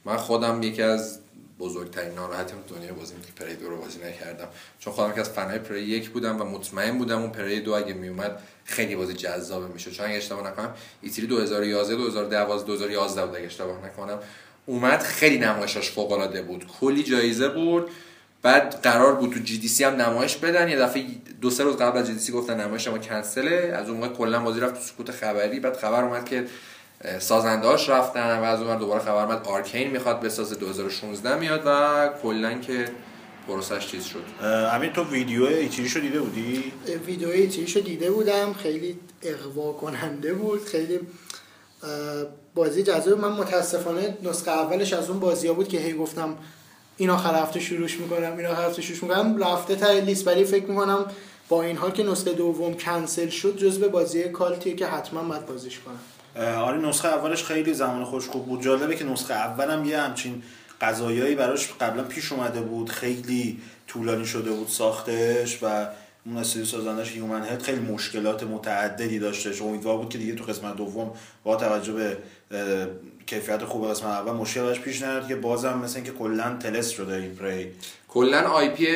من 0.05 0.17
خودم 0.17 0.63
یکی 0.63 0.83
از 0.83 1.19
بزرگترین 1.59 2.15
ناراحتیم 2.15 2.57
تو 2.69 2.75
دنیای 2.75 2.93
بازی 2.93 3.15
که 3.15 3.45
پری 3.45 3.57
دو 3.57 3.71
رو 3.71 3.77
بازی 3.77 3.99
نکردم. 3.99 4.49
چون 4.79 4.93
خودم 4.93 5.13
که 5.13 5.21
از 5.21 5.31
فنای 5.31 5.59
پری 5.59 5.83
یک 5.83 6.11
بودم 6.11 6.41
و 6.41 6.45
مطمئن 6.45 6.99
بودم 6.99 7.21
اون 7.21 7.31
پری 7.31 7.61
دو 7.61 7.73
اگه 7.73 7.93
میومد 7.93 8.43
خیلی 8.65 8.97
بازی 8.97 9.15
جذابه 9.15 9.67
میشه 9.67 9.91
چون 9.91 10.07
اگه 10.07 10.17
اشتباه 10.17 10.47
نکنم 10.47 10.75
ایتری 11.03 11.27
2011 11.27 11.97
2012 11.97 12.67
2011 12.67 13.27
بود 13.27 13.37
اگه 13.37 13.47
اشتباه 13.47 13.87
نکنم. 13.87 14.19
اومد 14.67 15.01
خیلی 15.03 15.39
نمایشش 15.39 15.91
فوق 15.91 16.13
العاده 16.13 16.43
بود. 16.43 16.67
کلی 16.81 17.03
جایزه 17.03 17.49
بود 17.49 17.91
بعد 18.43 18.81
قرار 18.83 19.15
بود 19.15 19.33
تو 19.33 19.41
GDC 19.41 19.85
هم 19.85 19.95
نمایش 19.95 20.37
بدن. 20.37 20.69
یه 20.69 20.77
دفعه 20.77 21.05
دو 21.41 21.51
سه 21.51 21.65
روز 21.65 21.77
قبل 21.77 21.99
از 21.99 22.07
GDC 22.07 22.33
گفتن 22.33 22.61
نمایش 22.61 22.89
ما 22.89 22.99
کنسله. 22.99 23.75
از 23.77 23.89
اون 23.89 23.99
موقع 23.99 24.09
کلا 24.09 24.41
بازی 24.41 24.61
رفت 24.61 24.75
تو 24.75 24.81
سکوت 24.81 25.11
خبری. 25.11 25.61
بعد 25.61 25.77
خبر 25.77 26.05
اومد 26.05 26.25
که 26.25 26.45
سازندهاش 27.19 27.89
رفتن 27.89 28.39
و 28.39 28.43
از 28.43 28.63
اون 28.63 28.79
دوباره 28.79 29.01
خبر 29.01 29.25
اومد 29.25 29.47
Arkane 29.47 29.91
می‌خواد 29.91 30.21
بسازه. 30.21 30.55
2016 30.55 31.39
میاد 31.39 31.63
و 31.67 32.09
کلا 32.23 32.59
که 32.59 32.85
پروسش 33.49 33.87
چیز 33.87 34.05
شد. 34.05 34.25
همین 34.73 34.93
تو 34.93 35.05
ویدیو 35.05 35.45
E3 35.45 35.89
رو 35.89 36.01
دیده 36.01 36.21
بودی؟ 36.21 36.73
ویدیوی 37.07 37.47
تریلرشو 37.47 37.81
دیده 37.81 38.11
بودم. 38.11 38.53
خیلی 38.53 38.99
اغوا 39.23 39.73
کننده 39.73 40.35
بود. 40.35 40.65
خیلی 40.65 41.01
بازی 42.55 42.83
جذاب 42.83 43.21
من 43.21 43.33
متاسفانه 43.33 44.17
نسخه 44.23 44.51
اولش 44.51 44.93
از 44.93 45.11
اون 45.11 45.21
بازی 45.21 45.49
ها 45.49 45.55
بود 45.55 45.69
که 45.69 45.79
هی 45.79 45.93
گفتم 45.93 46.37
این 47.01 47.11
آخر 47.11 47.43
هفته 47.43 47.61
شروعش 47.61 48.01
می‌کنم 48.01 48.37
این 48.37 48.47
آخر 48.47 48.67
هفته 48.67 48.83
شروعش 48.83 49.03
می‌کنم. 49.03 49.45
رفته 49.45 49.77
تا 49.77 49.93
لیست 49.93 50.27
ولی 50.27 50.45
فکر 50.45 50.67
می‌کنم 50.67 51.07
با 51.49 51.63
این 51.63 51.77
حال 51.77 51.91
که 51.91 52.03
نسخه 52.03 52.33
دوم 52.33 52.75
کنسل 52.75 53.29
شد 53.29 53.57
جزو 53.57 53.89
بازی 53.89 54.29
کالتیه 54.29 54.75
که 54.75 54.87
حتما 54.87 55.23
باید 55.23 55.47
بازیش 55.47 55.79
کنم. 55.79 56.47
آره 56.47 56.79
نسخه 56.79 57.09
اولش 57.09 57.45
خیلی 57.45 57.75
زمان 57.75 58.05
خوش 58.05 58.29
خوب 58.29 58.47
بود. 58.47 58.63
جالبه 58.63 58.97
که 58.97 59.05
نسخه 59.05 59.35
اولم 59.35 59.85
یه 59.85 60.01
همچین 60.01 60.43
قضایایی 60.81 61.35
براش 61.35 61.69
قبلا 61.81 62.03
پیش 62.03 62.33
اومده 62.33 62.61
بود. 62.61 62.89
خیلی 62.89 63.61
طولانی 63.87 64.27
شده 64.27 64.51
بود 64.51 64.69
ساختش 64.69 65.59
و 65.63 65.87
اون 66.27 66.37
استودیو 66.37 66.67
سازندش 66.67 67.13
هیومن 67.13 67.43
هد 67.43 67.63
خیلی 67.63 67.81
مشکلات 67.81 68.43
متعددی 68.43 69.19
داشتش. 69.19 69.63
امیدوار 69.63 69.97
بود 69.97 70.09
که 70.09 70.19
دیگه 70.19 70.35
تو 70.35 70.45
قسمت 70.45 70.77
دوم 70.77 71.11
با 71.45 71.57
توجه 71.57 71.93
به 71.93 72.17
کیفیت 73.27 73.65
خوب 73.65 73.91
قسمت 73.91 74.07
اول 74.07 74.33
مشکلش 74.33 74.81
پیش 74.81 75.03
نیاد 75.03 75.29
که 75.29 75.37
بازم 75.37 75.79
مثل 75.79 75.97
اینکه 75.97 76.13
کلا 76.13 76.57
تلس 76.57 76.89
شده 76.89 77.15
این 77.15 77.35
پری 77.35 77.73
کلا 78.09 78.41
آی 78.41 78.69
پی 78.69 78.87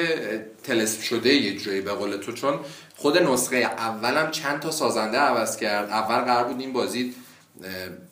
تلسپ 0.62 1.00
شده 1.00 1.34
یه 1.34 1.58
جایی 1.58 1.80
به 1.80 1.92
قول 1.92 2.16
تو 2.16 2.32
چون 2.32 2.58
خود 2.96 3.18
نسخه 3.18 3.56
اولم 3.56 4.30
چند 4.30 4.60
تا 4.60 4.70
سازنده 4.70 5.18
عوض 5.18 5.56
کرد. 5.56 5.90
اول 5.90 6.24
قرار 6.24 6.44
بود 6.44 6.60
این 6.60 6.72
بازی 6.72 7.14
اه، 7.64 7.70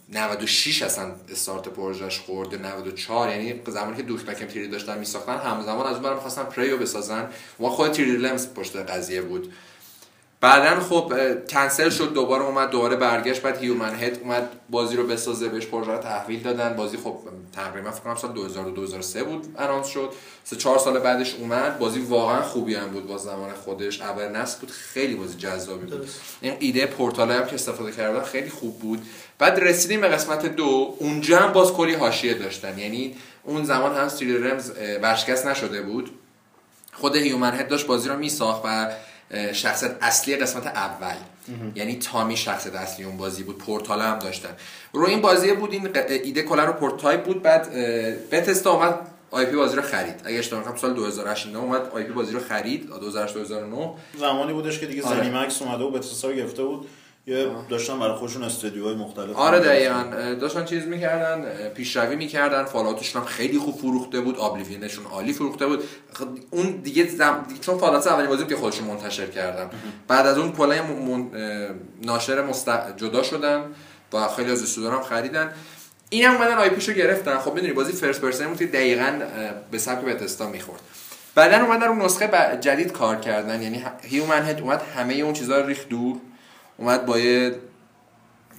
96 0.09 0.83
اصلا 0.83 1.13
استارت 1.29 1.69
پروژش 1.69 2.19
خورده 2.19 2.59
94 2.59 3.29
یعنی 3.31 3.61
زمانی 3.67 3.97
که 3.97 4.03
دوک 4.03 4.29
نکم 4.29 4.47
تیری 4.47 4.69
داشتن 4.69 4.99
میساختن 4.99 5.39
همزمان 5.39 5.87
از 5.87 5.93
اون 5.93 6.03
برم 6.03 6.15
می‌خواستن 6.15 6.43
پریو 6.43 6.79
بسازن. 6.79 7.29
و 7.61 7.69
خود 7.69 7.93
تیری 7.93 8.17
لمس 8.17 8.49
پشت 8.55 8.77
قضیه 8.77 9.23
بود. 9.23 9.53
بعدا 10.43 10.81
خب 10.81 11.13
کنسل 11.51 11.91
شد 11.91 12.13
دوباره 12.13 12.45
اومد 12.45 12.71
دوباره 12.71 12.97
برگشت 12.97 13.43
بعد 13.43 13.59
Human 13.59 13.95
Head 13.95 14.19
اومد 14.23 14.49
بازی 14.71 14.97
رو 14.97 15.07
بسازه 15.07 15.49
بهش 15.49 15.67
پروژه 15.67 15.99
تحویل 15.99 16.43
دادن. 16.43 16.77
بازی 16.77 16.97
خب 16.97 17.19
تقریبا 17.53 17.91
فکر 17.91 18.03
کنم 18.05 18.15
سال 18.15 18.33
2002 18.33 18.71
2003 18.71 19.25
بود 19.25 19.55
announce 19.59 19.87
شد. 19.87 20.13
سه 20.45 20.57
چهار 20.57 20.79
سال 20.79 20.99
بعدش 20.99 21.35
اومد. 21.35 21.79
بازی 21.79 22.01
واقعا 22.01 22.43
خوبی 22.43 22.75
هم 22.75 22.89
بود 22.89 23.07
با 23.07 23.19
زمان 23.19 23.53
خودش. 23.65 24.01
اول 24.01 24.29
نسل 24.29 24.61
بود 24.61 24.71
خیلی 24.71 25.15
بازی 25.15 25.39
جذابی 25.39 25.87
بود. 25.87 26.09
این 26.41 26.57
ایده 26.59 26.87
پورتال 26.87 27.31
هم 27.31 27.47
که 27.47 27.55
استفاده 27.55 27.93
کردن 27.93 28.23
خیلی 28.23 28.51
خوب 28.51 28.79
بود. 28.79 29.03
بعد 29.39 29.59
رسیدیم 29.59 30.01
به 30.01 30.09
قسمت 30.09 30.47
دو. 30.47 30.97
اونجا 30.99 31.39
هم 31.39 31.53
باز 31.53 31.73
کلی 31.73 31.95
حاشیه 31.95 32.35
داشتن. 32.35 32.79
یعنی 32.79 33.17
اون 33.45 33.65
زمان 33.65 33.97
هم 33.97 34.05
3D 34.05 34.45
Realms 34.45 34.73
ورشکست 35.03 35.47
نشده 35.47 35.83
بود. 35.83 36.11
خود 36.93 37.17
Human 37.17 37.55
Head 37.55 37.69
داشت 37.69 37.87
بازی 37.87 38.09
رو 38.09 38.17
میساخت 38.17 38.63
و 38.65 38.89
شخصیت 39.53 39.97
اصلی 40.01 40.37
قسمت 40.37 40.67
اول. 40.67 41.15
یعنی 41.75 41.99
تامی 41.99 42.37
شخصیت 42.37 42.75
اصلی 42.75 43.05
اون 43.05 43.17
بازی 43.17 43.43
بود. 43.43 43.59
پورتال 43.59 44.01
هم 44.01 44.19
داشتن. 44.19 44.49
رو 44.93 45.07
این 45.07 45.21
بازی 45.21 45.53
بود 45.53 45.73
این 45.73 45.89
ایده 46.09 46.43
کلا 46.43 46.65
رو 46.65 46.73
prototype 46.73 47.25
بود. 47.25 47.43
بعد 47.43 47.75
Bethesda 48.31 48.73
اومد 48.73 48.95
IP 49.31 49.57
بازی 49.57 49.77
رو 49.77 49.83
خرید. 49.83 50.15
اگه 50.25 50.39
اشتباه 50.39 50.61
نکنم 50.61 50.77
سال 50.77 50.95
2008 50.95 51.57
اومد 51.57 51.91
IP 51.95 52.13
بازی 52.13 52.33
رو 52.33 52.41
خرید. 52.41 52.87
2008 52.87 53.35
2009 53.35 53.91
زمانی 54.19 54.53
بودش 54.53 54.79
که 54.79 54.87
دیگه 54.87 55.03
آره. 55.03 55.17
ZeniMax 55.17 55.63
اومده 55.63 55.85
و 55.85 55.91
Bethesda 55.91 56.33
گرفته 56.33 56.65
بود. 56.65 56.89
یه 57.27 57.47
داشتن 57.69 57.99
برای 57.99 58.17
خودشون 58.17 58.43
استودیوهای 58.43 58.95
مختلف 58.95 59.37
آره 59.37 59.61
دقیقا. 59.61 60.05
داشتن 60.41 60.65
چیز 60.65 60.87
می‌کردن 60.87 61.69
پیشروی 61.69 62.17
می‌کردن 62.17 62.65
Fallout 62.65 63.02
شون 63.02 63.23
هم 63.23 63.29
خیلی 63.29 63.59
خوب 63.59 63.79
فروخته 63.79 64.21
بود 64.21 64.39
Oblivion 64.39 64.83
شون 64.83 65.05
عالی 65.07 65.33
فروخته 65.33 65.67
بود. 65.67 65.85
اون 66.51 66.71
دیگه 66.71 67.09
زم... 67.09 67.47
چون 67.61 67.79
Fallout 67.79 68.07
اولین 68.07 68.31
بازی 68.31 68.47
که 68.47 68.57
خودشون 68.57 68.87
منتشر 68.87 69.27
کردن. 69.27 69.71
بعد 70.09 70.27
از 70.27 70.39
اون 70.39 70.53
کلا 70.53 70.83
من... 70.83 71.31
ناشر 72.03 72.43
مست... 72.43 72.71
جدا 72.97 73.23
شدن 73.23 73.65
و 74.13 74.29
خیلی 74.29 74.51
از 74.51 74.63
استودیو 74.63 74.91
هم 74.91 75.03
خریدن. 75.03 75.53
این 76.11 76.25
هم 76.25 76.35
اومدن 76.35 76.59
IP 76.59 76.71
شو 76.71 76.93
گرفتن. 76.93 77.39
خب 77.39 77.55
می‌دونی 77.55 77.73
بازی 77.73 77.93
first 77.93 78.21
person 78.21 78.49
بود 78.49 78.59
که 78.59 78.67
دقیقاً 78.67 79.19
به 79.71 79.79
سبک 79.79 80.05
Bethesda 80.05 80.49
می‌خورد. 80.49 80.81
بعدا 81.35 81.65
اومدن 81.65 81.87
رو 81.87 81.95
نسخه 81.95 82.59
جدید 82.61 82.93
کار 82.93 83.17
کردن. 83.17 83.63
یعنی 83.63 83.85
Human 84.03 84.47
Head 84.47 84.61
اومد 84.61 84.83
همه 84.97 85.15
اون 85.15 85.33
چیزا 85.33 85.61
رو 85.61 85.67
ریخت 85.67 85.89
دور. 85.89 86.17
اومد 86.83 87.07
با 87.07 87.19
یه 87.19 87.55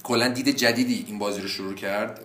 کلا 0.03 0.27
دید 0.27 0.49
جدیدی 0.49 1.05
این 1.07 1.19
بازی 1.19 1.41
رو 1.41 1.47
شروع 1.47 1.73
کرد. 1.73 2.19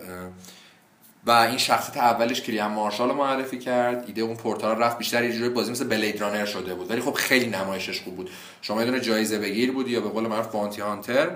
و 1.25 1.31
این 1.31 1.57
شخصیت 1.57 1.97
اولش 1.97 2.41
کیلیان 2.41 2.71
مارشال 2.71 3.09
رو 3.09 3.15
معرفی 3.15 3.59
کرد. 3.59 4.03
ایده 4.07 4.21
اون 4.21 4.35
پورتال 4.35 4.77
رفت. 4.77 4.97
بیشتر 4.97 5.23
یه 5.23 5.33
جوری 5.33 5.49
بازی 5.49 5.71
مثل 5.71 5.87
Blade 5.87 6.21
Runner 6.21 6.45
شده 6.45 6.75
بود. 6.75 6.91
ولی 6.91 7.01
خب 7.01 7.13
خیلی 7.13 7.47
نمایشش 7.47 8.01
خوب 8.01 8.15
بود. 8.15 8.29
شما 8.61 8.83
یه 8.83 8.99
جایزه 8.99 9.39
بگیر 9.39 9.71
بود 9.71 9.87
یا 9.87 10.01
به 10.01 10.09
قول 10.09 10.27
معروف 10.27 10.47
bounty 10.47 10.81
hunter 10.81 11.29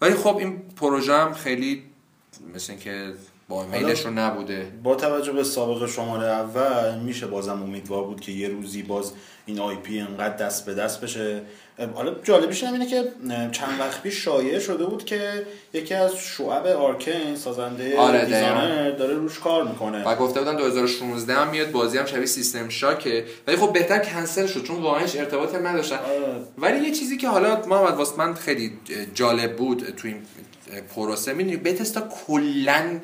ولی 0.00 0.14
خب 0.14 0.36
این 0.36 0.58
پروژه 0.76 1.14
هم 1.14 1.32
خیلی 1.32 1.82
مثل 2.54 2.72
اینکه 2.72 3.12
باب 3.48 3.62
میلشون 3.62 4.10
نبوده. 4.10 4.72
با 4.82 4.94
توجه 4.94 5.32
به 5.32 5.44
سابقه 5.44 5.86
شماره 5.86 6.26
اول 6.26 6.98
میشه 6.98 7.26
بازم 7.26 7.62
امیدوار 7.62 8.04
بود 8.04 8.20
که 8.20 8.32
یه 8.32 8.48
روزی 8.48 8.82
باز 8.82 9.12
این 9.46 9.60
IP 9.60 10.00
انقدر 10.00 10.36
دست 10.36 10.66
به 10.66 10.74
دست 10.74 11.00
بشه. 11.00 11.42
حالا 11.94 12.14
جالبیش 12.22 12.64
اینه 12.64 12.86
که 12.86 13.04
چند 13.52 13.80
وقت 13.80 14.02
پیش 14.02 14.24
شایع 14.24 14.58
شده 14.58 14.84
بود 14.84 15.04
که 15.04 15.46
یکی 15.72 15.94
از 15.94 16.16
شعب 16.16 16.66
Arkane 16.66 17.36
سازنده 17.36 17.98
آره 17.98 18.24
designer 18.24 18.90
داره 18.90 19.14
روش 19.14 19.38
کار 19.38 19.68
می‌کنه. 19.68 20.04
و 20.04 20.16
گفته 20.16 20.40
بودن 20.40 20.56
2016 20.56 21.34
هم 21.34 21.50
میاد 21.50 21.70
بازی 21.70 21.98
هم 21.98 22.06
شبیه 22.06 22.26
System 22.26 22.68
Shock 22.68 23.08
ه. 23.08 23.24
ولی 23.46 23.56
خب 23.56 23.72
بهتر 23.72 23.98
کنسل 23.98 24.46
شد 24.46 24.62
چون 24.62 24.76
واقعا 24.76 25.00
هیچ 25.00 25.16
ارتباطی 25.16 25.56
نداشتن. 25.56 25.96
آره. 25.96 26.44
ولی 26.58 26.86
یه 26.86 26.94
چیزی 26.94 27.16
که 27.16 27.28
حالا 27.28 27.66
محمد 27.66 27.94
واسه 27.94 28.18
من 28.18 28.34
خیلی 28.34 28.72
جالب 29.14 29.56
بود 29.56 29.94
تو 29.96 30.08
این 30.08 30.22
پروسه 30.94 31.32
می‌دونی 31.32 31.56
Bethesda 31.56 32.00
کلا 32.26 33.00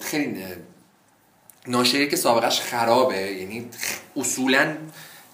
خیلی 0.00 0.44
ناشری 1.66 2.08
که 2.08 2.16
سابقش 2.16 2.60
خرابه 2.60 3.16
یعنی 3.16 3.66
اصولا 4.16 4.76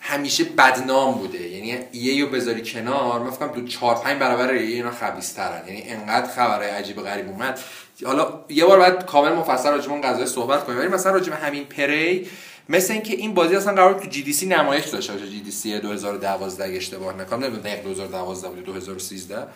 همیشه 0.01 0.45
بدنام 0.45 1.15
بوده. 1.15 1.49
یعنی 1.49 1.79
EA 1.93 2.25
رو 2.25 2.31
بذاری 2.31 2.63
کنار 2.63 3.21
من 3.21 3.31
فکرم 3.31 3.53
دو 3.53 3.67
چهار 3.67 3.95
پنج 3.95 4.19
برابر 4.19 4.55
EA 4.55 4.61
اینا 4.61 4.91
خبیث‌ترن 4.90 5.62
یعنی 5.67 5.83
انقدر 5.89 6.33
خبره 6.33 6.67
عجیب 6.67 7.03
غریب 7.03 7.29
اومد. 7.29 7.61
حالا 8.07 8.45
یه 8.49 8.65
بار 8.65 8.79
بعد 8.79 9.07
کامل 9.07 9.33
مفصل 9.33 9.71
راجع 9.71 9.91
اون 9.91 10.01
قضیه 10.01 10.27
صحبت 10.27 10.65
کنیم. 10.65 10.79
ولی 10.79 10.89
مثلا 10.89 11.13
راجع 11.13 11.33
همین 11.33 11.65
پری 11.65 12.29
مثل 12.69 12.93
اینکه 12.93 13.15
این 13.15 13.35
بازی 13.35 13.57
اصلا 13.57 13.75
قرار 13.75 14.01
تو 14.01 14.09
جی 14.09 14.23
دی 14.23 14.33
سی 14.33 14.47
نمایش 14.47 14.87
داشته 14.87 15.13
باشه. 15.13 15.29
جی 15.29 15.41
دی 15.41 15.51
سی 15.51 15.79
2012 15.79 16.65
اگه 16.65 16.77
اشتباه 16.77 17.17
نکنم. 17.17 17.45
نمی‌دونم 17.45 17.77
2012 17.85 18.49
بود 18.49 18.65
2013 18.65 19.47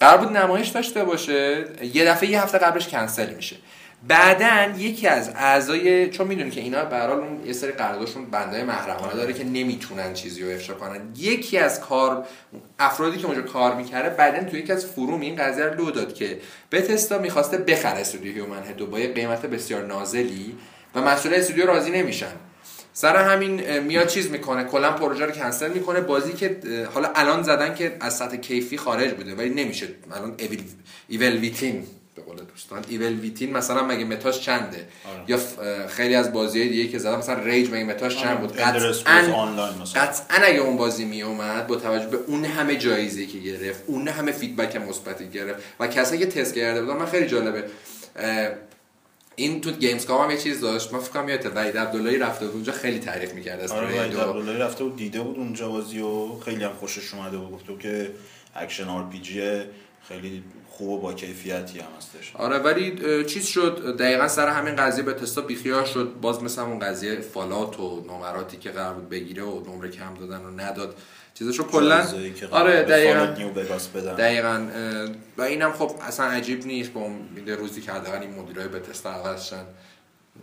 قرار 0.00 0.18
بود 0.18 0.36
نمایش 0.36 0.68
داشته 0.68 1.04
باشه. 1.04 1.64
یه 1.94 2.04
دفعه 2.04 2.30
یه 2.30 2.42
هفته 2.42 2.58
قبلش 2.58 2.88
کنسل 2.88 3.34
میشه. 3.34 3.56
بعدا 4.08 4.78
یکی 4.78 5.06
از 5.06 5.30
اعضای 5.36 6.10
چون 6.10 6.26
می‌دونی 6.26 6.50
که 6.50 6.60
اینا 6.60 6.84
به 6.84 7.12
اون 7.12 7.46
یه 7.46 7.52
سری 7.52 7.72
قراردادشون 7.72 8.24
بنده 8.24 8.64
محرمانه 8.64 9.14
داره 9.14 9.32
که 9.32 9.44
نمی‌تونن 9.44 10.14
چیزی 10.14 10.42
رو 10.42 10.50
افشا 10.50 10.74
کنن. 10.74 11.00
یکی 11.16 11.58
از 11.58 11.80
کار 11.80 12.26
افرادی 12.78 13.18
که 13.18 13.26
اونجا 13.26 13.42
کار 13.42 13.74
می‌کرده 13.74 14.08
بعدا 14.08 14.50
تو 14.50 14.56
یکی 14.56 14.72
از 14.72 14.86
forum 14.86 15.20
این 15.20 15.36
قضیه 15.36 15.64
رو 15.64 15.84
لو 15.84 15.90
داد 15.90 16.14
که 16.14 16.40
Bethesda 16.72 17.18
می‌خواسته 17.18 17.58
بخره 17.58 18.00
استودیو 18.00 18.32
Human 18.32 18.62
Head 18.62 18.81
و 18.81 18.86
با 18.86 19.00
یه 19.00 19.12
قیمت 19.12 19.46
بسیار 19.46 19.86
نازلی 19.86 20.56
و 20.94 21.00
مسئول 21.00 21.34
استودیو 21.34 21.66
راضی 21.66 21.90
نمیشن. 21.90 22.32
سر 22.92 23.16
همین 23.16 23.78
میاد 23.78 24.06
چیز 24.06 24.30
می‌کنه 24.30 24.64
کلا 24.64 24.92
پروژه 24.92 25.26
رو 25.26 25.32
کنسل 25.32 25.72
می‌کنه. 25.72 26.00
بازی 26.00 26.32
که 26.32 26.60
حالا 26.94 27.10
الان 27.14 27.42
زدن 27.42 27.74
که 27.74 27.96
از 28.00 28.16
سطح 28.16 28.36
کیفی 28.36 28.76
خارج 28.76 29.12
بوده 29.12 29.34
ولی 29.34 29.50
نمیشه. 29.50 29.86
الان 30.12 30.34
Evil, 30.38 30.58
Evil 31.08 31.36
Within 31.36 31.86
به 32.20 32.26
قول 32.26 32.44
دوستان. 32.44 32.84
Evil 32.88 33.12
Within 33.12 33.52
مثلا 33.52 33.82
مگه 33.82 34.04
متاش 34.04 34.40
چنده؟ 34.40 34.76
آره. 34.76 35.24
یا 35.26 35.38
خیلی 35.88 36.14
از 36.14 36.32
بازی 36.32 36.68
دیگه 36.68 36.88
که 36.88 36.98
زدم 36.98 37.18
مثلا 37.18 37.42
Rage 37.42 37.70
مگه 37.70 37.84
متاش 37.84 38.16
چند 38.16 38.28
آره. 38.28 38.46
بود؟ 38.46 38.56
قطعا 38.56 39.56
قطعا 39.94 40.38
اگه 40.42 40.58
اون 40.58 40.76
بازی 40.76 41.04
می 41.04 41.22
اومد 41.22 41.66
با 41.66 41.76
توجه 41.76 42.06
به 42.06 42.18
اون 42.26 42.44
همه 42.44 42.76
جایزه 42.76 43.26
که 43.26 43.38
گرفت 43.38 43.82
اون 43.86 44.08
همه 44.08 44.32
feedback 44.32 44.76
مثبتی 44.76 45.28
گرفت 45.28 45.62
و 45.80 45.86
کسایی 45.86 46.20
که 46.20 46.26
تست 46.26 46.54
کرده 46.54 46.82
بودن 46.82 46.96
من 46.96 47.06
خیلی 47.06 47.26
جالبه. 47.26 47.64
این 49.36 49.60
تو 49.60 49.70
Gamescom 49.70 50.24
هم 50.24 50.30
یه 50.30 50.36
چیز 50.36 50.60
داشت. 50.60 50.92
من 50.92 51.00
فکر 51.00 51.12
کنم 51.12 51.28
یادت 51.28 51.56
وحید 51.56 51.78
عبداللهی 51.78 52.18
رفته 52.18 52.44
بود 52.44 52.54
اونجا 52.54 52.72
خیلی 52.72 52.98
تعریف 52.98 53.34
می‌کرد 53.34 53.60
از 53.60 53.72
آره 53.72 53.86
وحید 53.86 54.16
عبداللهی 54.16 54.58
رفته 54.58 54.84
بود 54.84 54.96
دیده 54.96 55.20
بود 55.20 55.36
اونجا 55.36 55.68
بازی 55.68 56.00
و 56.00 56.38
خیلی 56.38 56.64
هم 56.64 56.72
خوشش 56.72 57.14
اومده 57.14 57.36
بود. 57.36 57.52
گفته 57.52 57.82
که 57.82 58.10
action 58.54 58.88
RPG 58.88 59.40
خیلی 60.08 60.44
خوب 60.68 60.90
و 60.90 60.98
با 60.98 61.12
کیفیتی 61.12 61.78
هم 61.78 61.88
هستش. 61.98 62.36
آره 62.36 62.58
ولی 62.58 63.24
چیز 63.24 63.46
شد 63.46 63.96
دقیقا 63.98 64.28
سر 64.28 64.48
همین 64.48 64.76
قضیه 64.76 65.04
Bethesda 65.04 65.40
بیخیال 65.40 65.84
شد. 65.84 66.14
باز 66.20 66.42
مثل 66.42 66.62
اون 66.62 66.78
قضیه 66.78 67.20
Fallout 67.20 67.80
و 67.80 68.04
نمراتی 68.08 68.56
که 68.56 68.70
قرار 68.70 68.94
بود 68.94 69.08
بگیره 69.08 69.42
و 69.42 69.70
نمره 69.70 69.90
کم 69.90 70.14
دادن 70.14 70.40
و 70.44 70.50
نداد. 70.50 70.96
چیزشو 71.34 71.62
کلا 71.62 72.06
آره 72.50 72.82
دقیقاً 72.82 73.26
دقیقاً 74.18 74.66
و 75.38 75.42
اینم 75.42 75.72
خب 75.72 75.92
اصلا 76.02 76.26
عجیب 76.26 76.66
نیست 76.66 76.92
با 76.92 77.10
روزی 77.46 77.80
که 77.80 77.92
حداقل 77.92 78.20
این 78.20 78.34
مدیرای 78.34 78.68
Bethesda 78.68 79.06
عوضشن 79.06 79.64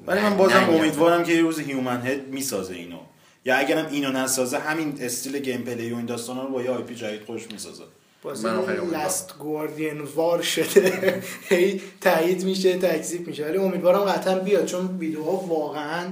ولی 0.07 0.21
من 0.21 0.37
بازم 0.37 0.69
امیدوارم 0.69 1.23
که 1.23 1.33
یه 1.33 1.41
روز 1.41 1.59
Human 1.59 2.01
Head 2.07 2.27
می‌سازه 2.27 2.73
اینو. 2.73 2.99
یا 3.45 3.55
اگرم 3.55 3.85
اینو 3.85 4.11
نسازه 4.11 4.59
همین 4.59 4.97
style 5.01 5.39
gameplay 5.39 5.91
و 5.91 5.95
این 5.95 6.05
داستانا 6.05 6.43
رو 6.43 6.49
با 6.49 6.61
یه 6.61 6.69
IP 6.69 6.95
جدید 6.95 7.23
خوش 7.23 7.47
می‌سازه. 7.51 7.83
بازی 8.27 8.47
Last 8.93 9.35
Guardian 9.39 10.01
وار 10.01 10.41
شده. 10.41 11.21
هی 11.49 11.81
تایید 12.01 12.43
میشه 12.43 12.77
تکذیب 12.77 13.27
میشه. 13.27 13.45
ولی 13.45 13.57
امیدوارم 13.57 13.99
قطعا 13.99 14.39
بیاد 14.39 14.65
چون 14.65 14.97
ویدیوها 14.99 15.31
واقعا 15.31 16.05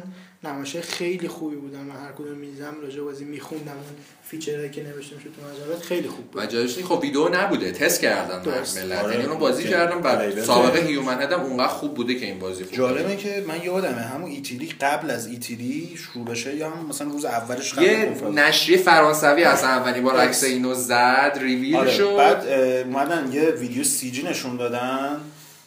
نمایشه 0.45 0.81
خیلی 0.81 1.27
خوبی 1.27 1.55
بودن. 1.55 1.79
من 1.79 1.95
هر 1.95 2.11
کدوم 2.11 2.37
میزم 2.37 2.75
راجع 2.81 3.01
بازی 3.01 3.25
میخوندم. 3.25 3.71
اون 3.71 3.83
فیچرهایی 4.23 4.69
که 4.69 4.83
نوشته 4.83 5.15
می‌شد 5.15 5.29
تو 5.35 5.63
مجلات 5.63 5.83
خیلی 5.83 6.07
خوب 6.07 6.25
بود. 6.25 6.41
و 6.41 6.45
جایش 6.45 6.79
خب 6.79 6.99
ویدیو 7.01 7.29
نبوده. 7.29 7.71
تست 7.71 8.01
کردن 8.01 8.51
ملت. 8.83 9.03
آره. 9.03 9.13
یعنی 9.13 9.25
اونو 9.25 9.39
بازی 9.39 9.63
کردم 9.63 10.01
بعد 10.01 10.43
سابقه 10.43 10.79
هیومن 10.79 11.21
هدم 11.21 11.41
اونقدر 11.41 11.67
خوب 11.67 11.93
بوده 11.93 12.15
که 12.15 12.25
این 12.25 12.39
بازی 12.39 12.63
خوب 12.63 12.73
جالبه 12.73 13.15
که 13.15 13.43
من 13.47 13.61
یادمه 13.63 14.01
همون 14.01 14.31
ایتیلی 14.31 14.69
قبل 14.81 15.09
از 15.09 15.27
ایتیلی 15.27 15.97
شروع 15.97 16.25
بشه 16.25 16.55
یا 16.55 16.69
هم 16.69 16.85
مثلا 16.85 17.07
روز 17.07 17.25
اولش 17.25 17.73
قبل 17.73 17.83
یه 17.83 18.11
نشریه 18.35 18.77
فرانسوی 18.77 19.43
اصلا 19.43 19.69
اولین 19.69 20.03
بار 20.03 20.17
عکس 20.17 20.43
اینو 20.43 20.73
زد 20.73 21.37
ریویل 21.41 21.75
آره. 21.75 21.91
شد. 21.91 22.15
بعد 22.17 22.47
اومدن 22.47 23.29
یه 23.33 23.41
ویدیو 23.41 23.83
سی 23.83 24.11
جی 24.11 24.23
نشون 24.23 24.57
دادن 24.57 25.17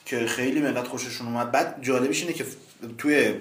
که 0.04 0.26
خیلی 0.26 0.60
ملت 0.60 0.86
خوششون 0.86 1.26
اومد. 1.26 1.52
بعد 1.52 1.78
جالبش 1.82 2.22
اینه 2.22 2.32
که 2.32 2.44
توی 2.98 3.34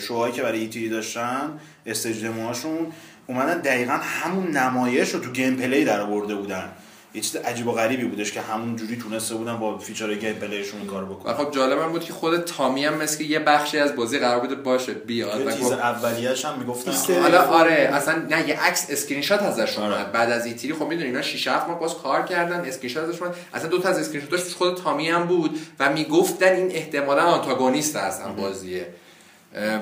شوهایی 0.00 0.32
که 0.32 0.42
برای 0.42 0.60
E3 0.60 0.88
داشتن 0.88 1.60
stage 1.86 2.24
demo 2.24 2.54
هاشون 2.54 2.92
اومدن 3.26 3.58
دقیقا 3.58 3.92
همون 3.92 4.50
نمایش 4.50 5.14
رو 5.14 5.20
تو 5.20 5.30
gameplay 5.30 5.84
در 5.84 6.00
آورده 6.00 6.34
بودن. 6.34 6.72
یه 7.14 7.20
چیز 7.20 7.36
عجیب 7.36 7.66
و 7.66 7.72
غریبی 7.72 8.04
بودش 8.04 8.32
که 8.32 8.40
همون 8.40 8.76
جوری 8.76 8.96
تونسته 8.96 9.34
بودن 9.34 9.56
با 9.56 9.78
feature 9.78 10.14
gameplay 10.14 10.32
شون 10.34 10.80
این 10.80 10.90
کارو 10.90 11.06
و 11.06 11.14
بکنن 11.14 11.34
خب 11.34 11.50
جالبم 11.50 11.92
بود 11.92 12.04
که 12.04 12.12
خود 12.12 12.38
Tommy 12.40 12.84
هم 12.84 12.94
مثل 12.94 13.24
یه 13.24 13.38
بخشی 13.38 13.78
از 13.78 13.96
بازی 13.96 14.18
قرار 14.18 14.40
بوده 14.40 14.54
باشه 14.54 14.92
بیاد 14.94 15.40
یه 15.40 15.46
گفت- 15.46 15.72
اولیه‌اش 15.72 16.44
هم 16.44 16.58
می‌گفتن. 16.58 17.20
حالا 17.22 17.40
آره 17.42 17.72
اصلا 17.92 18.22
نه 18.30 18.48
یه 18.48 18.60
عکس 18.60 18.86
اسکرین 18.90 19.22
شات 19.22 19.42
ازش 19.42 19.78
آره. 19.78 19.94
اومد 19.94 20.12
بعد 20.12 20.30
از 20.30 20.46
E3 20.46 20.72
خب 20.74 20.82
می‌دونی 20.86 21.06
اینا 21.08 21.22
6 21.22 21.48
7 21.48 21.68
ماه 21.68 21.80
باز 21.80 21.94
کار 21.94 22.22
کردن 22.22 22.60
اسکرین 22.60 22.90
شات 22.94 23.08
ازش 23.08 23.22
اومد. 23.22 23.34
اصلا 23.54 23.68
دو 23.68 23.78
تا 23.78 23.88
از 23.88 23.98
اسکرین 23.98 24.20
شاتاش 24.20 24.42
توش 24.42 24.54
خود 24.54 24.76
Tommy 24.76 25.08
هم 25.08 25.26
بود 25.26 25.60
و 25.80 25.92
می‌گفتن 25.92 26.52
این 26.52 26.70
احتمالا 26.72 27.22
آنتاگونیست 27.22 27.96
هستن 27.96 28.36
بازیه. 28.36 28.86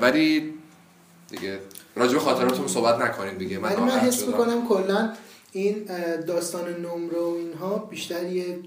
ولی 0.01 0.55
دیگه 1.31 1.59
راجع 1.97 2.13
به 2.15 2.21
خاطراتون 2.21 2.69
صحبت 2.69 2.99
نکنید 3.01 3.39
دیگه. 3.39 3.59
من 3.59 3.77
من 3.77 3.91
حس. 3.91 4.23
می‌کنم 4.27 4.69
کلا 4.69 5.13
این 5.53 5.85
داستان 6.27 6.69
نمره 6.69 7.19
و 7.19 7.35
اینها 7.39 7.79
بیشتر 7.79 8.33
یه 8.33 8.59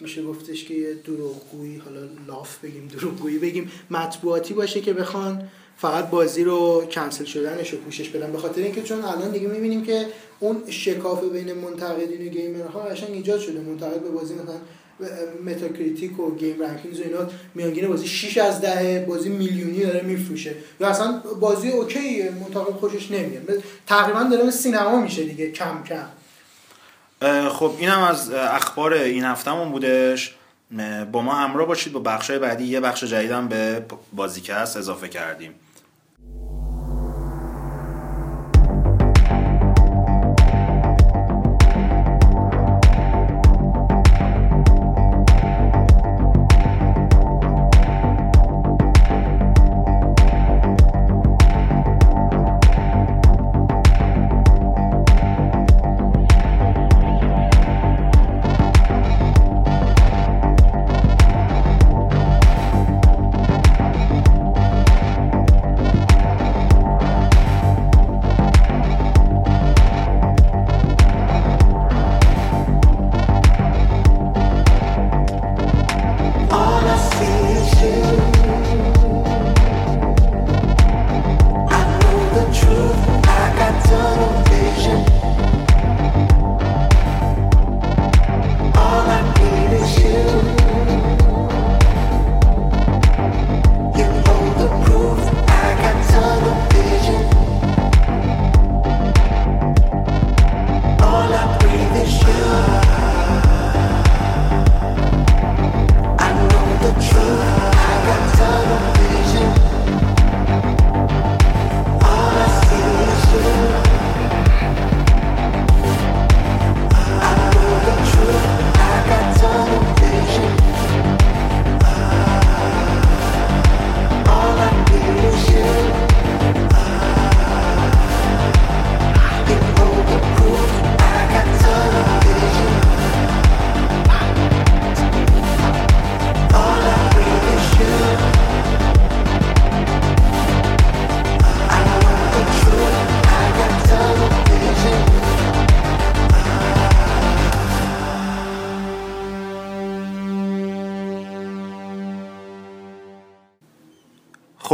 میشه 0.00 0.22
گفتش 0.22 0.64
که 0.64 0.74
یه 0.74 0.94
دروغگویی 0.94 1.76
حالا 1.76 2.00
لاف 2.26 2.58
بگیم 2.58 2.88
دروغگویی 2.88 3.38
بگیم 3.38 3.70
مطبوعاتی 3.90 4.54
باشه 4.54 4.80
که 4.80 4.92
بخوان 4.92 5.48
فقط 5.76 6.10
بازی 6.10 6.44
رو 6.44 6.84
کنسل 6.90 7.24
شدنش 7.24 7.70
رو 7.70 7.78
پوشش 7.78 8.08
بدن. 8.08 8.32
به 8.32 8.38
خاطر 8.38 8.62
اینکه 8.62 8.82
چون 8.82 9.04
الان 9.04 9.30
دیگه 9.30 9.48
می‌بینیم 9.48 9.84
که 9.84 10.06
اون 10.40 10.62
شکاف 10.70 11.24
بین 11.24 11.52
منتقدین 11.52 12.26
و 12.26 12.30
گیمرها 12.30 12.80
قشنگ 12.80 13.10
ایجاد 13.10 13.40
شده. 13.40 13.60
منتقد 13.60 14.00
به 14.00 14.08
بازی 14.08 14.34
مثلا 14.34 14.56
Metacritic 15.44 16.20
و 16.20 16.34
GameRankings 16.34 17.00
و 17.00 17.02
اینا 17.02 17.18
میانگین 17.54 17.88
بازی 17.88 18.06
6 18.06 18.38
از 18.38 18.60
10 18.60 19.04
بازی 19.08 19.28
میلیونی 19.28 19.80
داره 19.80 20.02
میفروشه. 20.02 20.54
یا 20.80 20.88
اصلا 20.88 21.22
بازی 21.40 21.70
اوکی 21.70 22.28
منتقد 22.28 22.72
خوشش 22.72 23.10
نمیاد. 23.10 23.62
تقریبا 23.86 24.22
داره 24.22 24.50
سینما 24.50 25.00
میشه 25.00 25.24
دیگه 25.24 25.50
کم 25.50 25.82
کم. 25.82 26.06
خب 27.48 27.72
اینم 27.78 28.02
از 28.02 28.30
اخبار 28.30 28.92
این 28.92 29.24
هفتهمون 29.24 29.72
بودش. 29.72 30.34
با 31.12 31.22
ما 31.22 31.34
همراه 31.34 31.66
باشید 31.66 31.92
با 31.92 32.00
بخشای 32.00 32.38
بعدی 32.38 32.64
یه 32.64 32.80
بخش 32.80 33.04
جدیدم 33.04 33.48
به 33.48 33.82
بازیکست 34.12 34.76
اضافه 34.76 35.08
کردیم. 35.08 35.54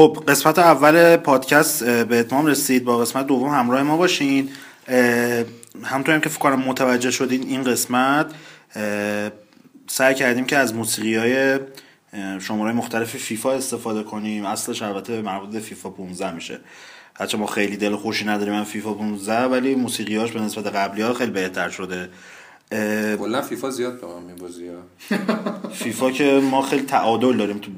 خب 0.01 0.25
قسمت 0.29 0.59
اول 0.59 1.17
پادکست 1.17 1.85
به 1.85 2.21
اتمام 2.21 2.47
رسید. 2.47 2.85
با 2.85 2.99
قسمت 2.99 3.27
دوم 3.27 3.49
همراه 3.49 3.83
ما 3.83 3.97
باشین. 3.97 4.49
اه، 4.89 5.45
همونطور 5.83 6.15
هم 6.15 6.21
که 6.21 6.29
فکر 6.29 6.39
کنم 6.39 6.61
متوجه 6.61 7.11
شدین 7.11 7.43
این 7.43 7.63
قسمت 7.63 8.27
سعی 9.87 10.15
کردیم 10.15 10.45
که 10.45 10.57
از 10.57 10.75
موسیقی 10.75 11.17
های 11.17 11.59
شماره 12.39 12.73
مختلف 12.73 13.17
فیفا 13.17 13.53
استفاده 13.53 14.03
کنیم. 14.03 14.47
اصلش 14.47 14.83
البته 14.83 15.23
مربوط 15.23 15.51
به 15.51 15.61
فیفا 15.61 15.91
15 15.91 16.35
میشه. 16.35 16.61
هرچه 17.15 17.39
ما 17.39 17.47
خیلی 17.47 17.77
دل 17.77 17.97
خوشی 17.97 18.25
نداریم 18.25 18.55
من 18.55 18.65
فیفا 18.65 18.95
15 18.95 19.43
ولی 19.43 19.75
موسیقیاش 19.75 20.33
به 20.33 20.41
نسبت 20.41 20.67
قبلی 20.67 21.03
ها 21.03 21.15
خیلی 21.15 21.31
بهتر 21.31 21.69
شده. 21.69 22.09
کلا 23.19 23.43
فیفا 23.43 23.71
زیاد 23.71 24.01
به 24.01 24.07
من 24.07 24.23
میبازی 24.23 24.71
فیفا 25.73 26.11
که 26.11 26.41
ما 26.51 26.63
خیلی 26.63 26.83
تعادل 26.83 27.37
داریم 27.37 27.59
تو 27.59 27.71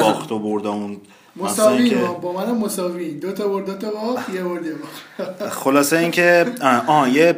باخت 0.00 0.32
و 0.32 0.38
بردامون 0.38 0.92
مثلا 0.92 1.00
مساوی 1.36 1.94
با, 1.94 2.32
منم 2.32 2.58
مساوی. 2.58 3.10
دو 3.10 3.32
تا 3.32 3.48
برد 3.48 3.66
دو 3.66 3.74
تا 3.74 3.90
باخت 3.90 4.34
یه 4.34 4.42
برد 4.42 4.66
یه 4.66 4.72
باخت 4.74 5.48
خلاصه 5.62 5.96
اینکه 5.98 6.46
آه 6.60 6.86
آه، 6.86 7.10
یه 7.10 7.32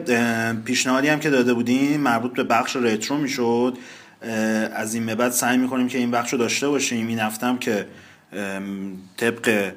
پیشنهادی 0.64 1.08
هم 1.08 1.20
که 1.20 1.30
داده 1.30 1.54
بودیم 1.54 2.00
مربوط 2.00 2.32
به 2.32 2.44
بخش 2.44 2.76
رترو 2.76 3.16
می‌شد. 3.16 3.78
از 4.72 4.94
این 4.94 5.06
به 5.06 5.14
بعد 5.14 5.32
سعی 5.32 5.56
می‌کنیم 5.56 5.88
که 5.88 5.98
این 5.98 6.10
بخش 6.10 6.32
رو 6.32 6.38
داشته 6.38 6.68
باشیم. 6.68 7.06
این 7.06 7.18
هفتم 7.18 7.58
که 7.58 7.86
طبق 9.16 9.72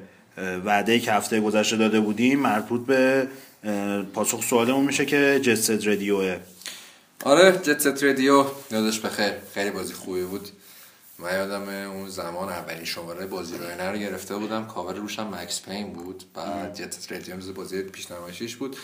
وعده 0.64 0.98
که 0.98 1.12
هفته 1.12 1.40
گذشته 1.40 1.76
داده 1.76 2.00
بودیم 2.00 2.40
مربوط 2.40 2.86
به 2.86 3.28
پاسخ 4.14 4.42
سوالمون 4.42 4.84
میشه 4.84 5.04
که 5.06 5.40
جست 5.42 5.86
رادیوه 5.86 6.36
آره 7.24 7.52
Jet 7.62 7.78
Set 7.78 8.04
Radio 8.04 8.44
یادش 8.70 9.00
بخیر. 9.00 9.32
خیلی 9.54 9.70
بازی 9.70 9.94
خوبی 9.94 10.22
بود. 10.22 10.48
من 11.22 11.34
یادم 11.34 11.68
اون 11.68 12.08
زمان 12.08 12.48
اولین 12.48 12.84
شماره 12.84 13.26
بازی 13.26 13.56
رو 13.58 13.90
رو 13.90 13.96
گرفته 13.96 14.36
بودم. 14.36 14.66
کاور 14.66 14.94
روش 14.94 15.18
هم 15.18 15.34
Max 15.34 15.62
Payne 15.62 15.92
بود. 15.92 16.24
بعد 16.34 16.80
Radio 17.10 17.36
مثل 17.36 17.52
بازی 17.52 17.82
پیشنمایشیش 17.82 18.56
بود. 18.56 18.76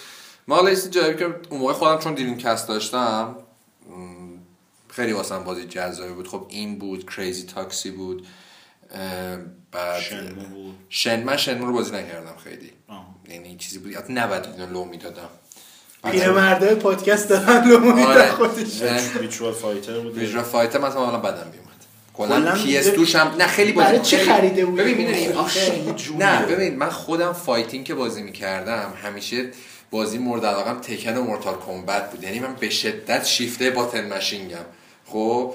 ما 0.48 0.56
حالا 0.56 0.70
یه 0.70 0.76
چیز 0.76 0.90
جالبی 0.90 1.18
که 1.18 1.24
اون 1.50 1.60
موقع 1.60 1.72
خودم 1.72 1.98
چون 1.98 2.14
Dreamcast 2.14 2.68
داشتم 2.68 3.36
خیلی 4.88 5.12
واسم 5.12 5.44
بازی 5.44 5.64
جذابی 5.64 6.12
بود. 6.12 6.28
خب 6.28 6.46
این 6.48 6.78
بود 6.78 7.10
Crazy 7.10 7.46
Taxi 7.46 7.90
بود. 7.90 8.26
بعد 9.72 10.00
Shenmue 10.00 10.42
بود. 10.42 10.74
Shen 10.88 11.24
من 11.24 11.36
Shenmue 11.36 11.66
رو 11.66 11.72
بازی 11.72 11.92
نکردم 11.92 12.36
خیلی. 12.44 12.72
یعنی 13.28 13.56
چیزی 13.56 13.78
بود. 13.78 13.94
حتی 13.94 14.12
نباید 14.12 14.44
اینو 14.46 14.72
لو 14.72 14.84
می‌دادم. 14.84 15.28
پیرمرده 16.04 16.74
پادکست 16.74 17.28
دارن 17.28 17.68
لو 17.68 17.80
میدن. 17.80 18.30
خودش 18.30 18.82
ویچوال 19.20 19.52
فایتر 19.52 20.00
بود 20.00 20.18
ویژوال 20.18 20.44
فایتر 20.44 20.78
مثلا 20.78 21.04
حالا 21.04 21.18
بدم 21.18 21.52
کلاً 22.18 22.52
اس 22.78 22.88
دوش 22.88 23.16
هم 23.16 23.34
نه 23.38 23.46
خیلی 23.46 23.72
بازی 23.72 23.86
برای 23.88 24.02
خیلی- 24.04 24.22
خریده 24.22 24.64
بودی؟ 24.66 24.82
ببین 24.82 24.96
می‌دونی 24.96 25.26
جوریه. 25.96 26.26
نه 26.26 26.46
ببین 26.46 26.76
من 26.76 26.90
خودم 26.90 27.32
فایتینگ 27.32 27.84
که 27.84 27.94
بازی 27.94 28.22
می‌کردم 28.22 28.92
همیشه 29.02 29.48
بازی 29.90 30.18
مورد 30.18 30.44
علاقم 30.46 30.78
تکن 30.80 31.16
و 31.16 31.22
مورتال 31.24 31.54
کمبت 31.66 32.10
بود. 32.10 32.22
یعنی 32.24 32.38
من 32.40 32.54
به 32.60 32.70
شدت 32.70 33.24
شیفته 33.24 33.70
باتن 33.70 34.08
ماشینگم. 34.08 34.56
خب 35.06 35.54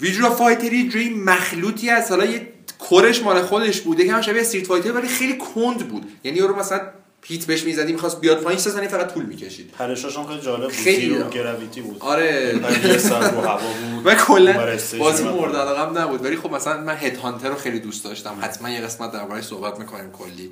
ویژوال 0.00 0.30
فایتر 0.32 0.72
یه 0.72 0.88
جوری 0.88 1.08
مخلوطی 1.10 1.90
از 1.90 2.10
حالا 2.10 2.24
یه 2.24 2.46
کرش 2.90 3.22
مال 3.22 3.42
خودش 3.42 3.80
بوده 3.80 4.06
که 4.06 4.12
هم 4.12 4.20
شبیه 4.22 4.40
استریت 4.40 4.66
فایتر 4.66 4.92
ولی 4.92 5.08
خیلی 5.08 5.38
کند 5.38 5.88
بود. 5.88 6.08
یعنی 6.24 6.38
یارو 6.38 6.56
مثلا 6.56 6.80
هیت 7.24 7.46
بهش 7.46 7.64
می‌زدی 7.64 7.92
می‌خواست 7.92 8.20
بیاد 8.20 8.40
پایین 8.40 8.60
سه 8.60 8.88
فقط 8.88 9.14
طول 9.14 9.24
می‌کشید. 9.24 9.70
پرشاش 9.70 10.16
هم 10.16 10.26
خیلی 10.26 10.40
جالب 10.40 10.62
بود 10.62 10.72
خیلی. 10.72 11.24
گراویتی 11.30 11.80
بود. 11.80 11.96
آره. 12.00 12.98
ساعت 12.98 13.32
رو 13.32 13.40
هوا 13.40 13.58
بود 13.58 14.06
و 14.06 14.14
کلا 14.14 14.78
بازی. 14.98 15.24
مورد 15.24 15.56
علاقم 15.56 15.98
نبود. 15.98 16.24
ولی 16.24 16.36
خب 16.36 16.50
مثلا 16.50 16.80
من 16.80 16.96
هد 16.96 17.16
هانتر 17.16 17.48
رو 17.48 17.54
خیلی 17.54 17.80
دوست 17.80 18.04
داشتم. 18.04 18.38
حتما 18.40 18.70
یه 18.70 18.80
قسمت 18.80 19.12
دربارهش 19.12 19.44
صحبت 19.44 19.78
می‌کنیم 19.78 20.12
کلی. 20.12 20.50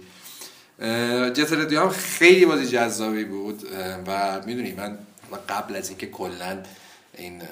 جت 1.33 1.53
رادیو 1.53 1.81
هم 1.81 1.89
خیلی 1.89 2.47
بازی 2.47 2.67
جذابی 2.67 3.25
بود. 3.25 3.63
و 4.07 4.41
می‌دونی 4.47 4.73
من 4.73 4.99
قبل 5.49 5.77
از 5.77 5.89
اینکه 5.89 6.07
کلا 6.07 6.63
این 7.19 7.43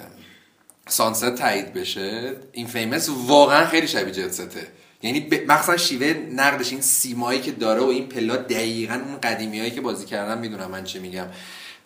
سانست 0.89 1.35
تایید 1.35 1.73
بشه 1.73 2.37
این 2.53 2.67
فیمس 2.67 3.09
واقعا 3.27 3.67
خیلی 3.67 3.89
شبیه 3.89 4.12
جت 4.12 4.33
سته 4.33 4.67
یعنی 5.07 5.21
ب- 5.21 5.53
مخصوصا 5.53 5.77
شیوه 5.77 6.15
نقدش 6.33 6.73
این 6.73 6.81
سیمایی 6.81 7.41
که 7.41 7.53
داره 7.53 7.81
و 7.81 7.87
این 7.87 8.07
پلا 8.07 8.37
دقیقا 8.37 8.95
اون 8.95 9.21
قدیمی 9.21 9.59
هایی 9.59 9.71
که 9.71 9.81
بازی 9.81 10.07
کردم 10.07 10.39
می‌دونم 10.39 10.71
من 10.71 10.85
چه 10.85 11.01
میگم. 11.01 11.27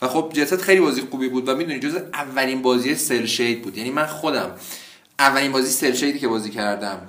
و 0.03 0.09
خب 0.09 0.33
Jet 0.35 0.46
Set 0.46 0.57
خیلی 0.57 0.81
بازی 0.81 1.01
خوبی 1.11 1.29
بود 1.29 1.49
و 1.49 1.57
می‌دونی 1.57 1.81
جز 1.81 1.95
اولین 1.95 2.63
بازی 2.63 2.95
cel-shade 2.95 3.63
بود. 3.63 3.79
یعنی 3.79 3.91
من 3.91 4.07
خودم 4.07 4.51
اولین 5.19 5.53
بازی 5.53 5.71
cel-shade 5.71 5.93
ی 5.93 6.19
که 6.19 6.29
بازی 6.29 6.51
کردم 6.51 7.09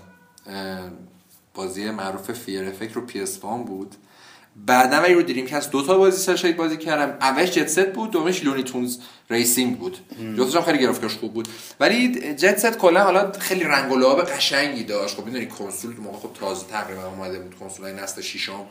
بازی 1.54 1.92
معروف 1.92 2.32
Fear 2.32 2.68
Effect 2.68 2.94
رو 2.94 3.02
PS 3.06 3.26
بود. 3.68 3.96
بعدا 4.66 4.98
ولی 5.02 5.14
رو 5.14 5.22
Dreamcast 5.22 5.72
دو 5.72 5.82
تا 5.86 5.98
بازی 5.98 6.18
cel-shade 6.18 6.58
بازی 6.58 6.78
کردم 6.78 7.18
اولش 7.22 7.52
Jet 7.52 7.68
Set 7.68 7.86
بود 7.94 8.12
دومش 8.12 8.44
Looney 8.44 8.64
Tunes 8.64 8.98
Racing 9.30 9.78
بود. 9.78 9.98
جفتش 10.38 10.56
هم 10.56 10.62
خیلی 10.62 10.78
گرافیکش 10.78 11.16
خوب 11.18 11.34
بود. 11.34 11.48
ولی 11.80 12.34
Jet 12.34 12.58
Set 12.58 12.78
کلا 12.78 13.04
حالا 13.04 13.32
خیلی 13.40 13.64
رنگ 13.64 13.92
و 13.92 13.96
لعاب 13.96 14.22
قشنگی 14.22 14.84
داشت. 14.84 15.18
خب 15.18 15.26
می‌دونی 15.26 15.46
کنسول 15.46 15.94
موقع 15.98 16.18
خب 16.18 16.30
تازه 16.40 16.66
تقریبا 16.68 17.06
اومده 17.08 17.40
بود 17.40 17.56
کنسول 17.60 17.86
های 17.86 17.94
نسل 17.94 18.22
ششم. 18.22 18.66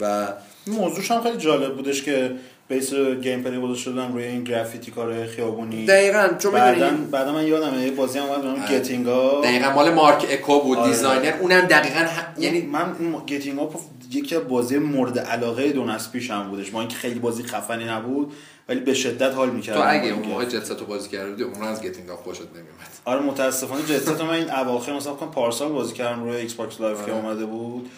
و 0.00 0.28
موضوعش 0.66 1.10
هم 1.10 1.22
خیلی 1.22 1.36
جالب 1.38 1.76
بودش 1.76 2.02
که 2.02 2.32
base 2.68 2.94
gameplay 2.94 3.60
گذاشته 3.60 3.84
شدن 3.90 4.12
روی 4.12 4.24
این 4.24 4.44
گرافیتی 4.44 4.90
کار 4.90 5.26
خیابونی. 5.26 5.86
دقیقا 5.86 6.28
چون 6.38 6.52
بعدا 6.52 6.90
بعدا 6.90 7.32
من 7.32 7.46
یادمه 7.46 7.82
یه 7.84 7.90
بازی 7.90 8.18
هم 8.18 8.24
اومد 8.24 8.46
آره. 8.46 8.78
Getting 8.78 9.21
Up. 9.21 9.40
دقیقا 9.44 9.70
مال 9.70 9.94
Marc 9.94 10.26
Ecko 10.30 10.60
بود 10.60 10.78
آره. 10.78 10.90
designer. 10.90 11.32
اونم 11.40 11.60
دقیقا 11.60 12.00
ه- 12.00 12.40
یعنی 12.40 12.60
من 12.62 12.96
این 12.98 13.12
Getting 13.26 13.58
Up 13.58 13.76
یکی 14.14 14.36
از 14.36 14.48
بازی 14.48 14.78
مورد 14.78 15.18
علاقه 15.18 15.72
دو 15.72 15.84
نسل 15.84 16.10
پیش 16.10 16.30
هم 16.30 16.48
بودش. 16.48 16.72
ما 16.72 16.80
اینکه 16.80 16.96
خیلی 16.96 17.20
بازی 17.20 17.42
خفنی 17.42 17.84
نبود 17.84 18.32
ولی 18.68 18.80
به 18.80 18.94
شدت 18.94 19.34
حال 19.34 19.50
می‌کرد 19.50 19.76
تو 19.76 19.82
اگه 19.86 20.12
اون 20.12 20.28
موقع 20.28 20.44
Jet 20.44 20.64
Set 20.64 20.80
رو 20.80 20.86
بازی 20.86 21.08
کرده 21.08 21.30
بودی 21.30 21.42
عمراً 21.42 21.68
از 21.68 21.82
Getting 21.82 22.10
Up 22.10 22.22
خوشت 22.22 22.40
نمیومد 22.40 22.88
آره 23.04 23.20
متاسفانه 23.20 23.82
رو 24.18 24.24
من 24.24 24.34
این 24.34 24.50
اواخر 24.50 24.92
مثلا 24.92 25.14
کنم 25.14 25.30
پارسال 25.30 25.72
بازی 25.72 25.94
کردم 25.94 26.24
روی 26.24 26.36
Xbox 26.36 26.80
Live 26.80 26.96
که 26.96 27.02
آره. 27.02 27.14
اومده 27.14 27.46
بود. 27.46 27.90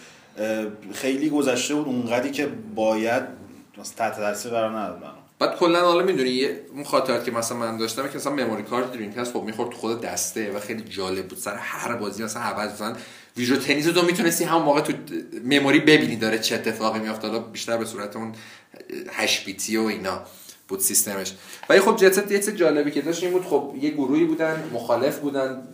خیلی 0.93 1.29
گذشته 1.29 1.75
بود 1.75 1.85
اونقدری 1.85 2.31
که 2.31 2.47
باید 2.75 3.23
مثلا 3.77 3.95
تحت 3.97 4.15
تاثیر 4.15 4.51
قرار 4.51 4.79
نداد. 4.79 5.03
بعد 5.39 5.55
کلا 5.55 5.81
حالا 5.81 6.03
می‌دونی 6.03 6.45
اون 6.73 6.83
خاطرات 6.83 7.25
که 7.25 7.31
مثلا 7.31 7.57
من 7.57 7.77
داشتم 7.77 8.07
که 8.07 8.17
مثلا 8.17 8.33
memory 8.33 8.63
card 8.63 8.91
Dreamcast 8.91 9.33
خب 9.33 9.43
می‌خورد 9.43 9.69
تو 9.69 9.77
خود 9.77 10.01
دسته 10.01 10.51
و 10.51 10.59
خیلی 10.59 10.83
جالب 10.83 11.27
بود. 11.27 11.37
سر 11.37 11.55
هر 11.55 11.95
بازی 11.95 12.23
مثلا 12.23 12.41
عوض 12.41 12.73
مثلا 12.73 12.95
Virtua 13.37 13.57
Tennis 13.57 13.85
تو 13.85 14.01
می‌تونستی 14.01 14.43
همون 14.43 14.61
موقع 14.61 14.81
تو 14.81 14.93
memory 15.43 15.79
ببینی 15.79 16.15
داره 16.15 16.39
چه 16.39 16.55
اتفاقی 16.55 16.99
میافته 16.99 17.27
حالا 17.27 17.39
بیشتر 17.39 17.77
به 17.77 17.85
صورت 17.85 18.15
اون 18.15 18.33
8 19.11 19.45
بیتی 19.45 19.77
و 19.77 19.81
اینا 19.81 20.21
بود 20.67 20.79
سیستمش. 20.79 21.33
ولی 21.69 21.79
خب 21.79 21.95
جت 21.95 22.31
یه 22.31 22.39
جالبی 22.39 22.91
که 22.91 23.01
داشت 23.01 23.23
این 23.23 23.31
بود 23.31 23.45
خب 23.45 23.75
یه 23.81 23.89
گروهی 23.89 24.25
بودن 24.25 24.69
مخالف 24.73 25.19
بودن 25.19 25.67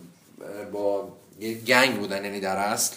با 0.72 1.16
یه 1.40 1.54
gang 1.54 1.98
بودن 1.98 2.24
یعنی 2.24 2.40
در 2.40 2.56
اصل. 2.56 2.96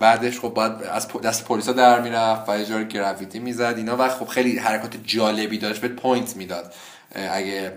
بعدش 0.00 0.40
خب 0.40 0.48
باید 0.48 0.72
از 0.72 1.08
دست 1.08 1.44
پلیسا 1.44 1.72
در 1.72 2.00
می‌رفت 2.00 2.48
و 2.48 2.58
یه 2.58 2.84
گرافیتی 2.84 3.38
می‌زد 3.38 3.74
اینا. 3.76 3.96
و 3.98 4.08
خب 4.08 4.28
خیلی 4.28 4.58
حرکات 4.58 4.96
جالبی 5.04 5.58
داشت 5.58 5.80
بهت 5.80 5.92
point 5.92 6.36
می‌داد. 6.36 6.74
اگه 7.14 7.72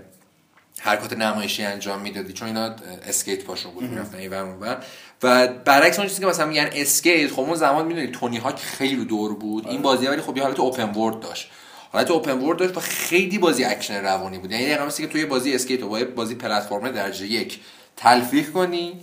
حرکات 0.79 1.13
نمایشی 1.13 1.63
انجام 1.63 2.01
می‌دادی 2.01 2.33
چون 2.33 2.47
اینا 2.47 2.75
اسکیت 3.07 3.43
پاشون 3.43 3.71
بود 3.71 3.83
می‌رفتن 3.83 4.17
این 4.17 4.31
ور. 4.31 4.83
و 5.23 5.47
برعکس 5.47 5.99
اون 5.99 6.07
چیزی 6.07 6.21
که 6.21 6.27
مثلا 6.27 6.45
میگن 6.45 6.69
اسکیت 6.73 7.31
خب 7.31 7.39
اون 7.39 7.55
زمان 7.55 7.85
می‌دونی 7.85 8.07
تونی 8.07 8.37
هاک 8.37 8.59
خیلی 8.59 9.05
دور 9.05 9.35
بود. 9.35 9.67
این 9.67 9.81
بازی 9.81 10.07
ولی 10.07 10.21
خب 10.21 10.37
یه 10.37 10.43
حالت 10.43 10.59
open 10.59 10.89
world 10.89 11.19
داشت. 11.19 11.51
حالت 11.91 12.11
open 12.11 12.39
world 12.39 12.57
داشت 12.57 12.77
و 12.77 12.79
خیلی 12.79 13.37
بازی 13.37 13.63
اکشن 13.63 14.01
روانی 14.01 14.37
بود. 14.37 14.51
یعنی 14.51 14.65
دقیقاً 14.65 14.89
که 14.89 15.07
توی 15.07 15.21
یه 15.21 15.27
بازی 15.27 15.53
اسکیت 15.53 15.83
و 15.83 16.05
بازی 16.15 16.35
پلتفرم 16.35 16.91
درجه 16.91 17.27
یک 17.27 17.59
تلفیق 17.97 18.51
کنی 18.51 18.93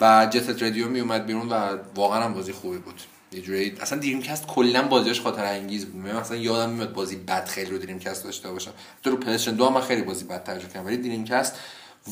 و 0.00 0.28
جت 0.30 0.62
رادیو 0.62 0.88
می 0.88 1.00
اومد 1.00 1.26
بیرون 1.26 1.48
و 1.48 1.78
واقعا 1.94 2.24
هم 2.24 2.34
بازی 2.34 2.52
خوبی 2.52 2.78
بود. 2.78 3.00
یه 3.32 3.40
جوری 3.40 3.76
اصلا 3.80 3.98
دریم 3.98 4.22
کست 4.22 4.46
کلا 4.46 4.82
بازیش 4.82 5.20
خاطر 5.20 5.44
انگیز 5.44 5.86
بود. 5.86 6.02
من 6.04 6.20
مثلا 6.20 6.36
یادم 6.36 6.70
میاد 6.70 6.92
بازی 6.92 7.16
بد 7.16 7.48
خیلی 7.48 7.70
رو 7.70 7.78
دریم 7.78 7.98
کست 7.98 8.24
داشته 8.24 8.50
باشم. 8.50 8.70
تو 9.04 9.10
رو 9.10 9.16
2 9.16 9.66
هم 9.66 9.72
من 9.72 9.80
خیلی 9.80 10.02
بازی 10.02 10.24
بد 10.24 10.44
ترجمه 10.44 10.68
کردم. 10.68 10.86
ولی 10.86 10.96
دریم 10.96 11.24
کست 11.24 11.54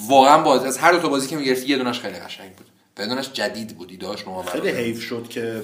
واقعا 0.09 0.43
بازی 0.43 0.67
از 0.67 0.79
هر 0.79 0.93
دو 0.93 0.99
تا 0.99 1.09
بازی 1.09 1.29
که 1.29 1.37
می‌گرفتی 1.37 1.67
یه 1.67 1.77
دونش 1.77 2.01
خیلی 2.01 2.19
قشنگ 2.19 2.53
بود. 2.53 2.67
و 2.99 3.03
یه 3.03 3.09
دونش 3.09 3.33
جدید 3.33 3.77
بود 3.77 3.91
ایدهاش 3.91 4.27
نوآور 4.27 4.51
خیلی. 4.51 4.69
حیف 4.69 5.03
شد 5.03 5.29
که 5.29 5.63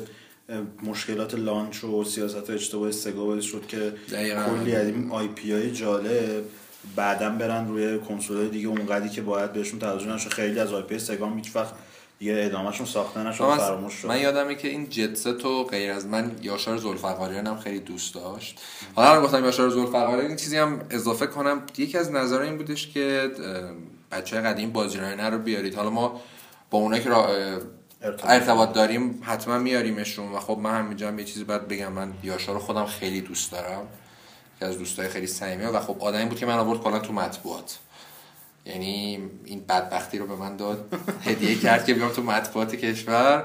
مشکلات 0.82 1.34
launch 1.34 1.84
و 1.84 2.04
سیاست 2.04 2.50
اشتباه 2.50 2.90
سگا 2.90 3.24
باعث 3.24 3.44
شد 3.44 3.66
که. 3.66 3.92
کلی 4.10 4.74
از 4.74 4.86
این 4.86 5.10
IP 5.10 5.52
های 5.52 5.70
جالب 5.70 6.44
بعدا 6.96 7.30
برن 7.30 7.68
روی 7.68 7.98
کنسول 7.98 8.48
دیگه 8.48 8.68
اونقدری 8.68 9.08
که 9.08 9.22
باید 9.22 9.52
بهشون 9.52 9.78
توجه 9.78 10.06
نشه. 10.06 10.30
خیلی 10.30 10.60
از 10.60 10.72
IP 10.72 10.98
سگا 10.98 11.34
هیچ 11.34 11.56
وقت 11.56 11.74
دیگه 12.18 12.42
ادامهشون 12.44 12.86
ساخته 12.86 13.22
نشد 13.22 13.56
فراموش 13.56 13.94
شد 13.94 14.08
من 14.08 14.20
یادمه 14.20 14.54
که 14.54 14.68
این 14.68 14.88
جتست 14.88 15.44
و 15.44 15.64
غیر 15.64 15.90
از 15.90 16.06
من 16.06 16.30
یاشار 16.42 16.76
زلفقاریان 16.76 17.46
هم 17.46 17.56
خیلی 17.56 17.80
دوست 17.80 18.14
داشت. 18.14 18.60
حالا 18.94 19.14
من 19.14 19.26
گفتم 19.26 19.44
یاشار 19.44 19.70
زلفقاریان 19.70 20.26
این 20.26 20.36
چیزی 20.36 20.56
هم 20.56 20.80
اضافه 20.90 21.26
کنم. 21.26 21.62
یکی 21.78 21.98
از 21.98 22.12
نظرها 22.12 22.42
این 22.42 22.56
بودش 22.56 22.88
که 22.88 23.30
بچه 24.12 24.40
قدیم 24.40 24.70
بازیرانه 24.70 25.30
رو 25.30 25.38
بیارید. 25.38 25.74
حالا 25.74 25.90
ما 25.90 26.20
با 26.72 26.78
اونایی 26.78 27.02
که 27.02 27.08
را 27.08 27.28
ارتباط. 28.02 28.30
ارتباط 28.30 28.72
داریم. 28.72 29.20
حتما 29.22 29.58
میاریمشون 29.58 30.32
و 30.32 30.40
خب 30.40 30.58
من 30.58 30.78
همینجا 30.78 31.08
هم 31.08 31.18
یه 31.18 31.24
چیزی 31.24 31.44
باید 31.44 31.68
بگم. 31.68 31.92
من 31.92 32.12
یاشار 32.22 32.54
رو 32.54 32.60
خودم 32.60 32.86
خیلی 32.86 33.20
دوست 33.20 33.52
دارم 33.52 33.86
که 34.60 34.66
از 34.66 34.78
دوستای 34.78 35.08
خیلی 35.08 35.26
صمیمی 35.26 35.64
و 35.64 35.80
خب 35.80 35.96
آدمی 36.00 36.24
بود 36.24 36.38
که 36.38 36.46
من 36.46 36.58
آورد 36.58 36.80
کلا 36.80 36.98
تو 36.98 37.12
مطبوعات. 37.12 37.78
یعنی 38.66 39.18
این 39.44 39.64
بدبختی 39.68 40.18
رو 40.18 40.26
به 40.26 40.36
من 40.36 40.56
داد. 40.56 40.94
هدیه 41.28 41.54
کرد 41.54 41.84
که 41.84 41.94
بیام 41.94 42.10
تو 42.10 42.22
مطبوعات 42.22 42.74
کشور. 42.74 43.44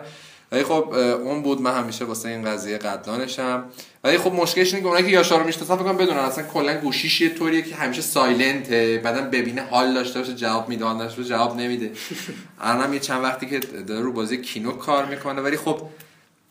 ولی 0.52 0.64
خب 0.64 0.90
اون 1.24 1.42
بود 1.42 1.62
من 1.62 1.78
همیشه 1.78 2.06
واسه 2.06 2.30
این 2.30 2.46
قضیه 2.46 2.78
قدردانشم. 2.78 3.64
ولی 4.04 4.18
خب 4.18 4.34
مشکلش 4.34 4.68
اینه 4.68 4.82
که 4.82 4.88
اونایی 4.88 5.06
که 5.06 5.12
یاشار 5.12 5.40
رو 5.40 5.46
می‌شناسن 5.46 5.76
فکر 5.76 5.84
کنم 5.84 5.98
بدونن 5.98 6.20
اصلا 6.20 6.44
کلا 6.44 6.78
گوشیش 6.78 7.22
یه 7.22 7.30
طوریه 7.30 7.62
که 7.62 7.76
همیشه 7.76 8.02
سایلنته. 8.02 9.02
بعدا 9.04 9.22
ببینه 9.22 9.62
حال 9.62 9.94
داشته 9.94 10.20
باشه 10.20 10.34
جواب 10.34 10.70
میده 10.70 10.86
حال 10.86 10.98
داشته 10.98 11.24
جواب 11.24 11.58
نمیده. 11.58 11.92
الانم 12.62 12.94
یه 12.94 13.00
چند 13.00 13.24
وقتی 13.24 13.46
که 13.46 13.60
داره 13.60 14.02
رو 14.02 14.14
بازی 14.14 14.38
کینو 14.42 14.72
کار 14.72 15.06
می‌کنه 15.06 15.42
ولی 15.42 15.58
خب 15.58 15.82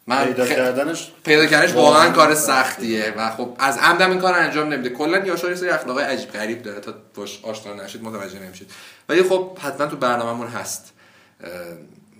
من 0.06 0.24
پیدا 0.24 0.46
خ- 0.46 0.48
کردنش 0.48 1.12
پیدا 1.24 1.46
کردنش 1.46 1.72
واقعا 1.72 2.10
کار 2.10 2.34
سختیه. 2.34 3.14
و 3.16 3.30
خب 3.30 3.56
از 3.58 3.78
عمدم 3.78 4.10
این 4.10 4.20
کار 4.20 4.34
انجام 4.34 4.72
نمیده. 4.72 4.88
کلا 4.90 5.18
یاشار 5.26 5.50
یه 5.50 5.56
سری 5.56 5.68
اخلاقای 5.68 6.04
عجیب 6.04 6.30
غریب 6.32 6.62
داره 6.62 6.80
تا 6.80 6.94
باش 7.14 7.40
آشنا 7.42 7.74
نشید 7.74 8.02
متوجه 8.04 8.38
نمیشید. 8.38 8.70
ولی 9.08 9.22
خب 9.22 9.58
حتما 9.58 9.86
تو 9.86 9.96
برنامه‌مون 9.96 10.46
هست. 10.46 10.92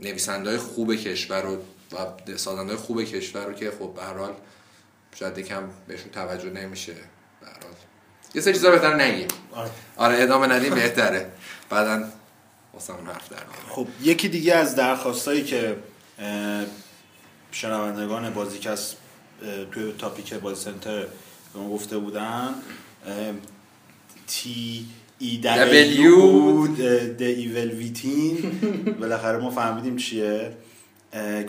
نویسنده 0.01 0.51
های 0.51 0.59
خوب 0.59 0.95
کشور 0.95 1.43
رو 1.43 1.57
و 1.93 2.37
سازنده 2.37 2.73
های 2.73 2.77
خوب 2.77 3.03
کشور 3.03 3.47
رو 3.47 3.53
که 3.53 3.71
خب 3.71 3.93
به 3.95 4.03
هر 4.03 4.15
حال 4.15 4.35
شاید 5.15 5.39
یکم 5.39 5.63
بهشون 5.89 6.11
توجه 6.11 6.51
نمیشه 6.51 6.95
به 7.41 7.47
هر 7.47 7.53
حال 7.53 7.73
یه 8.35 8.41
سری 8.41 8.55
چیزا 8.55 8.71
بهتر 8.71 8.95
نگیم 8.95 9.29
آره. 9.53 9.71
آره 9.97 10.23
ادامه 10.23 10.47
ندیم 10.47 10.75
بهتره 10.75 11.33
بعدا 11.71 12.09
واسه 12.75 12.95
اون 12.95 13.07
حرف 13.07 13.33
در. 13.33 13.37
خب 13.69 13.87
یکی 14.03 14.29
دیگه 14.29 14.55
از 14.55 14.75
درخواستایی 14.75 15.45
که 15.45 15.77
شنوندگان 17.53 18.31
بازیکس 18.35 18.95
توی 19.73 19.93
تاپیک 19.99 20.35
بازی 20.35 20.65
سنتر 20.65 21.01
به 21.55 21.61
ما 21.61 21.69
گفته 21.69 21.99
بودن 21.99 22.55
تی 24.27 24.87
ای 25.19 25.41
W 25.43 26.21
بود 26.21 26.77
د 27.19 27.23
ایول 27.23 27.71
ویتین 27.71 28.37
بالاخره 29.01 29.39
ما 29.39 29.51
فهمیدیم 29.51 29.97
چیه. 29.97 30.53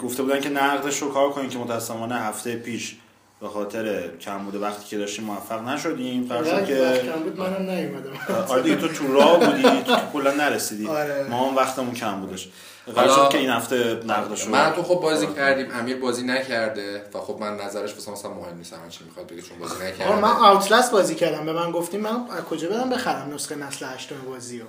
گفته 0.03 0.23
بودن 0.23 0.39
که 0.39 0.49
نقدش 0.49 0.97
رو 1.01 1.09
کار 1.09 1.29
کنیم 1.29 1.49
که 1.49 1.57
متاسفانه 1.57 2.15
هفته 2.15 2.55
پیش 2.55 2.95
به 3.41 3.47
خاطر 3.47 4.07
کم 4.17 4.37
بوده 4.37 4.59
وقتی 4.59 4.85
که 4.89 4.97
داشتیم 4.97 5.25
موفق 5.25 5.67
نشدیم 5.67 6.25
قرار 6.27 6.43
شد 6.43 6.51
وقت 6.51 6.67
که 6.67 7.01
کم 7.13 7.23
بود 7.23 7.39
منم 7.39 7.69
نیومدم. 7.69 8.09
آره 8.47 8.61
دیگه 8.61 8.75
تو 8.75 8.87
تو 8.87 9.13
راه 9.13 9.39
بودی 9.39 9.63
تو 9.63 9.95
کلا 10.13 10.31
نرسیدی. 10.31 10.87
آره. 10.87 11.27
ما 11.29 11.49
هم 11.49 11.55
وقتمون 11.55 11.93
کم 11.93 12.19
بودش 12.19 12.49
حالا- 12.95 13.15
شد 13.15 13.29
که 13.29 13.37
این 13.37 13.49
هفته 13.49 13.99
نقدش 14.07 14.47
من 14.47 14.73
تو 14.73 14.83
خب 14.83 14.95
بازی 14.95 15.27
کردیم 15.27 15.67
امیر 15.79 15.97
بازی 15.97 16.23
نکرده 16.23 17.03
و 17.13 17.19
خب 17.19 17.37
من 17.39 17.55
نظرش 17.55 17.93
واسه 17.93 18.11
مثلا 18.11 18.31
مهم 18.33 18.57
نیست 18.57 18.73
من 18.73 18.89
چی 18.89 19.03
می‌خواد 19.03 19.27
بگه 19.27 19.41
چون 19.41 19.59
بازی 19.59 19.75
نکرده. 19.85 20.15
من 20.15 20.31
آوتلست 20.31 20.91
بازی 20.91 21.15
کردم. 21.15 21.45
به 21.45 21.53
من 21.53 21.71
گفتیم 21.71 22.01
من 22.01 22.09
از 22.37 22.43
کجا 22.49 22.69
بدم 22.69 22.89
بخرم 22.89 23.33
نسخه 23.33 23.55
نسل 23.55 23.85
هشتم 23.95 24.15
بازی 24.29 24.59
رو 24.59 24.65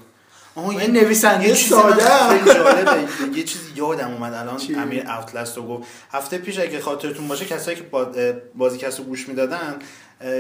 آها 0.56 0.72
نویسنده 0.72 1.48
یه 1.48 1.54
چیزی 1.54 1.68
ساده 1.68 2.04
یه 3.34 3.42
چیزی 3.44 3.72
یادم 3.76 4.12
اومد 4.14 4.34
الان 4.34 4.56
چی؟ 4.56 4.74
امیر 4.74 5.10
اوتلست 5.10 5.56
رو 5.56 5.62
گفت. 5.68 5.88
هفته 6.12 6.38
پیش 6.38 6.58
اگه 6.58 6.80
خاطرتون 6.80 7.28
باشه 7.28 7.44
کسایی 7.44 7.76
که 7.76 7.84
بازی 8.54 8.78
کس 8.78 8.98
رو 8.98 9.04
گوش 9.04 9.28
می‌دادن 9.28 9.74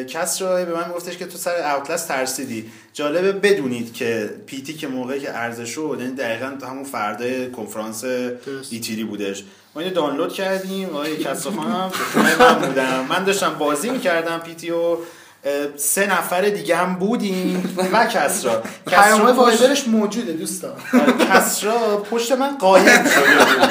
کس 0.08 0.42
رو 0.42 0.48
به 0.48 0.74
من 0.74 0.92
گفتش 0.92 1.16
که 1.16 1.26
تو 1.26 1.38
سر 1.38 1.74
اوتلست 1.76 2.08
ترسیدی. 2.08 2.70
جالبه 2.92 3.32
بدونید 3.32 3.94
که 3.94 4.30
پیتی 4.46 4.74
که 4.74 4.86
موقعی 4.86 5.20
که 5.20 5.28
عرضه 5.28 5.64
شد 5.64 5.96
یعنی 6.00 6.14
دقیقا 6.14 6.66
همون 6.66 6.84
فرده 6.84 7.50
کنفرانس 7.50 8.04
ایتیری 8.70 9.04
بودش. 9.04 9.44
ما 9.74 9.82
اینو 9.82 9.94
دانلود 9.94 10.32
کردیم 10.32 10.88
آقای 10.88 11.24
خانم 11.24 11.90
خونه 12.12 12.38
من 12.38 12.54
بودم. 12.54 13.06
من 13.08 13.24
داشتم 13.24 13.54
بازی 13.58 13.90
می‌کردم 13.90 14.38
پیتی 14.38 14.70
و 14.70 14.96
سه 15.76 16.06
نفر 16.06 16.42
دیگه 16.42 16.76
هم 16.76 16.94
بودیم. 16.94 17.74
و 17.92 18.06
کسرا. 18.06 18.62
کسرا 18.90 19.34
وایبرش 19.34 19.88
موجوده 19.88 20.32
دوستان. 20.32 20.72
کسرا 21.30 21.96
پشت 21.96 22.32
من 22.32 22.58
قایم 22.58 22.84
شده 22.84 23.44
بود 23.44 23.70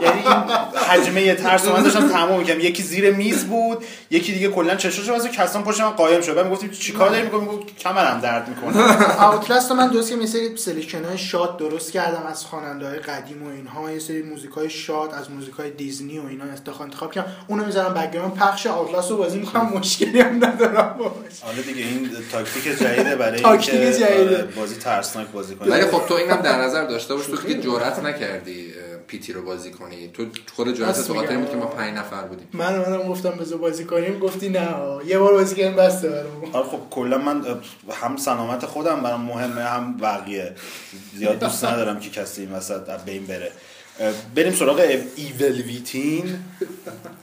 یعنی 0.00 0.18
این 0.18 0.44
حجمه 0.90 1.34
ترس 1.34 1.68
من 1.68 1.82
داشتم 1.82 2.08
تمام 2.08 2.38
می‌کنم 2.38 2.60
یکی 2.60 2.82
زیر 2.82 3.10
میز 3.10 3.44
بود 3.44 3.84
یکی 4.10 4.32
دیگه 4.32 4.48
کلا 4.48 4.74
چشاشو 4.74 5.12
بسته 5.12 5.28
کسرا 5.28 5.62
پشت 5.62 5.80
من 5.80 5.90
قایم 5.90 6.20
شد. 6.20 6.34
بعد 6.34 6.44
می‌گفتیم 6.46 6.70
چیکار 6.70 7.10
داری؟ 7.10 7.22
می‌کنی 7.22 7.40
می‌گفت 7.40 7.76
کمرم 7.76 8.20
درد 8.20 8.48
می‌کنه. 8.48 9.24
اوتلست 9.32 9.70
رو 9.70 9.76
من 9.76 9.88
درست 9.88 10.10
که 10.10 10.16
یه 10.16 10.26
سری 10.26 10.56
selection 10.56 11.04
های 11.04 11.18
شاد 11.18 11.58
درست 11.58 11.92
کردم. 11.92 12.22
از 12.30 12.44
خواننده 12.44 12.88
های 12.88 12.98
قدیم 12.98 13.42
و 13.42 13.50
اینها 13.50 13.90
یه 13.92 13.98
سری 13.98 14.22
موزیک 14.22 14.50
های 14.50 14.70
شاد 14.70 15.14
از 15.14 15.30
موزیک 15.30 15.54
های 15.54 15.70
دیزنی 15.70 16.18
و 16.18 16.26
اینا 16.26 16.44
انتخاب 16.44 16.82
انتخاب 16.82 17.12
کردم. 17.12 17.32
اونو 17.46 17.64
می‌ذارم 17.64 17.94
background 17.94 18.34
پخش 18.34 18.66
اوتلست 18.66 19.10
رو 19.10 19.16
بازی 19.16 19.38
می‌کنم. 19.38 19.72
مشکلی 19.74 20.20
هم 20.20 20.44
ندارم. 20.44 20.96
باهاش 20.98 21.40
حالا 21.40 21.62
دیگه 21.62 21.84
این 21.84 22.10
تاکتیک 22.32 22.64
جدیده 22.78 23.16
برای 23.16 23.40
تاکتیک 23.40 23.74
اینکه، 23.74 23.98
جدیده. 23.98 24.36
آره، 24.36 24.44
بازی 24.44 24.74
ترسناک 24.74 25.26
بازی 25.26 25.54
کنی. 25.54 25.70
ولی 25.70 25.84
خب 25.84 26.06
تو 26.08 26.14
اینم 26.14 26.36
در 26.36 26.58
نظر 26.58 26.84
داشته 26.84 27.14
باش. 27.14 27.26
تو 27.26 27.36
که 27.36 27.60
جرأت 27.60 27.98
نکردی 27.98 28.72
پیتی 29.10 29.32
رو 29.32 29.42
بازی 29.42 29.70
کنی. 29.70 30.08
تو 30.08 30.26
خود 30.52 30.74
جرأت 30.74 31.06
تو 31.06 31.14
خاطر 31.14 31.36
بود 31.36 31.50
که 31.50 31.56
ما 31.56 31.64
میگم. 31.64 31.76
پنج 31.76 31.98
نفر 31.98 32.22
بودیم. 32.22 32.48
من 32.52 32.78
منم 32.78 33.02
گفتم 33.02 33.30
بذار 33.30 33.58
بازی 33.58 33.84
کنیم 33.84 34.18
گفتی 34.18 34.48
نه. 34.48 34.68
یه 35.06 35.18
بار 35.18 35.32
بازی 35.32 35.54
کردیم 35.54 35.76
بسته 35.76 36.08
برام 36.08 36.54
آره 36.54 36.66
خب 36.66 36.78
کلا 36.90 37.18
من 37.18 37.44
هم 37.90 38.16
سلامت 38.16 38.66
خودم 38.66 39.02
برام 39.02 39.20
مهمه 39.20 39.62
هم 39.62 39.96
بقیه. 39.96 40.54
زیاد 41.14 41.38
دوست 41.38 41.64
ندارم 41.64 42.00
که 42.00 42.10
کسی 42.10 42.40
این 42.40 42.52
وسط 42.52 42.88
از 42.88 43.04
بین 43.04 43.26
بره. 43.26 43.52
بریم 44.34 44.52
سراغ 44.52 45.00
ایول 45.16 45.60
ویتین 45.60 46.38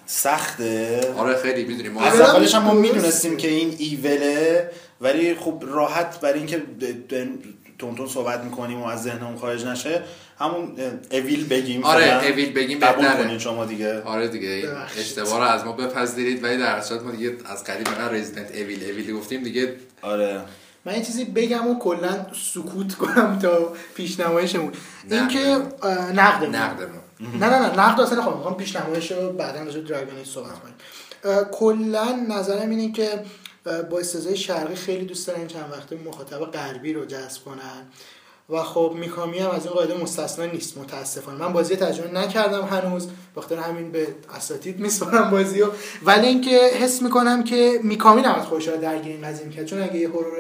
سخته. 0.05 1.01
آره 1.17 1.35
خیلی 1.35 1.65
می‌دونی 1.65 1.89
ما 1.89 2.01
از 2.01 2.21
اولش 2.21 2.55
هم 2.55 2.63
ما. 2.63 2.73
می‌دونستیم 2.73 3.37
که 3.37 3.47
این 3.47 3.75
ایوله 3.77 4.71
ولی 5.01 5.35
خب 5.35 5.63
راحت 5.67 6.19
برای 6.19 6.37
اینکه 6.37 6.61
تونتون 7.79 8.07
صحبت 8.07 8.43
می‌کنیم 8.43 8.81
و 8.81 8.85
از 8.85 9.03
ذهنمون 9.03 9.37
خارج 9.37 9.65
نشه 9.65 10.01
همون 10.39 10.75
اویل 11.11 11.47
بگیم. 11.47 11.83
آره،. 11.83 12.25
اویل 12.25 12.53
بگیم 12.53 12.79
بهتره. 12.79 13.39
شما 13.39 13.65
دیگه. 13.65 14.01
آره 14.01 14.27
دیگه. 14.27 14.69
اشتباه 14.97 15.37
رو 15.37 15.43
از 15.43 15.65
ما 15.65 15.71
بپذیرید 15.71 16.43
ولی 16.43 16.57
در 16.57 16.81
صورت 16.81 17.01
ما 17.01 17.11
دیگه 17.11 17.37
از 17.45 17.63
قدیم 17.63 17.83
فقط 17.83 18.11
رزیدنت 18.11 18.51
اویل 18.55 18.83
اویل 18.83 19.13
گفتیم 19.13 19.43
دیگه. 19.43 19.75
آره. 20.01 20.41
من 20.85 20.95
یه 20.95 21.05
چیزی 21.05 21.25
بگم 21.25 21.67
و 21.67 21.79
کلا 21.79 22.25
سکوت 22.53 22.95
کنم 22.95 23.39
تا 23.41 23.73
پیشنمایشمون. 23.95 24.71
این 25.11 25.19
نقد. 25.19 25.37
نقدمون. 26.19 26.55
نقدمون. 26.55 27.01
نه 27.19 27.49
نه 27.49 27.59
نه 27.59 27.79
نقد 27.79 28.01
اصلا 28.01 28.19
نخوام. 28.19 28.37
می‌خوام 28.37 28.57
پیشنمایش 28.57 29.11
رو 29.11 29.33
بعدا 29.33 29.63
راجع 29.63 29.79
به 29.79 29.87
دراگون 29.87 30.23
صحبت 30.23 30.51
کنیم. 30.59 30.75
کلا 31.51 32.25
نظرم 32.29 32.69
اینه 32.69 32.91
که 32.91 33.09
با 33.89 33.99
استزای 33.99 34.37
شرقی 34.37 34.75
خیلی 34.75 35.05
دوست 35.05 35.27
دارن 35.27 35.47
چند 35.47 35.71
وقته 35.71 35.95
مخاطب 35.95 36.39
غربی 36.39 36.93
رو 36.93 37.05
جذب 37.05 37.43
کنن. 37.43 37.87
و 38.49 38.63
خب 38.63 38.93
میکامی 38.95 39.39
هم 39.39 39.49
از 39.49 39.65
این 39.65 39.73
قاعده 39.73 40.03
مستثنا 40.03 40.45
نیست 40.45 40.77
متاسفانه. 40.77 41.37
من 41.37 41.53
بازی 41.53 41.75
ترجمه 41.75 42.11
نکردم 42.11 42.61
هنوز 42.61 43.07
بخاطر 43.35 43.55
همین 43.55 43.91
به 43.91 44.07
اساتید 44.35 44.79
میسپارم 44.79 45.29
بازی 45.29 45.61
رو. 45.61 45.71
ولی 46.03 46.27
اینکه 46.27 46.57
حس 46.79 47.01
می‌کنم 47.01 47.43
که 47.43 47.79
میکامی 47.83 48.21
نباید 48.21 48.43
خودش 48.43 48.67
رو 48.67 48.77
درگیر 48.77 49.11
این 49.11 49.27
قضیه 49.27 49.45
می‌کرد. 49.45 49.65
چون 49.65 49.81
اگه 49.81 49.95
یه 49.95 50.09
هورور 50.09 50.37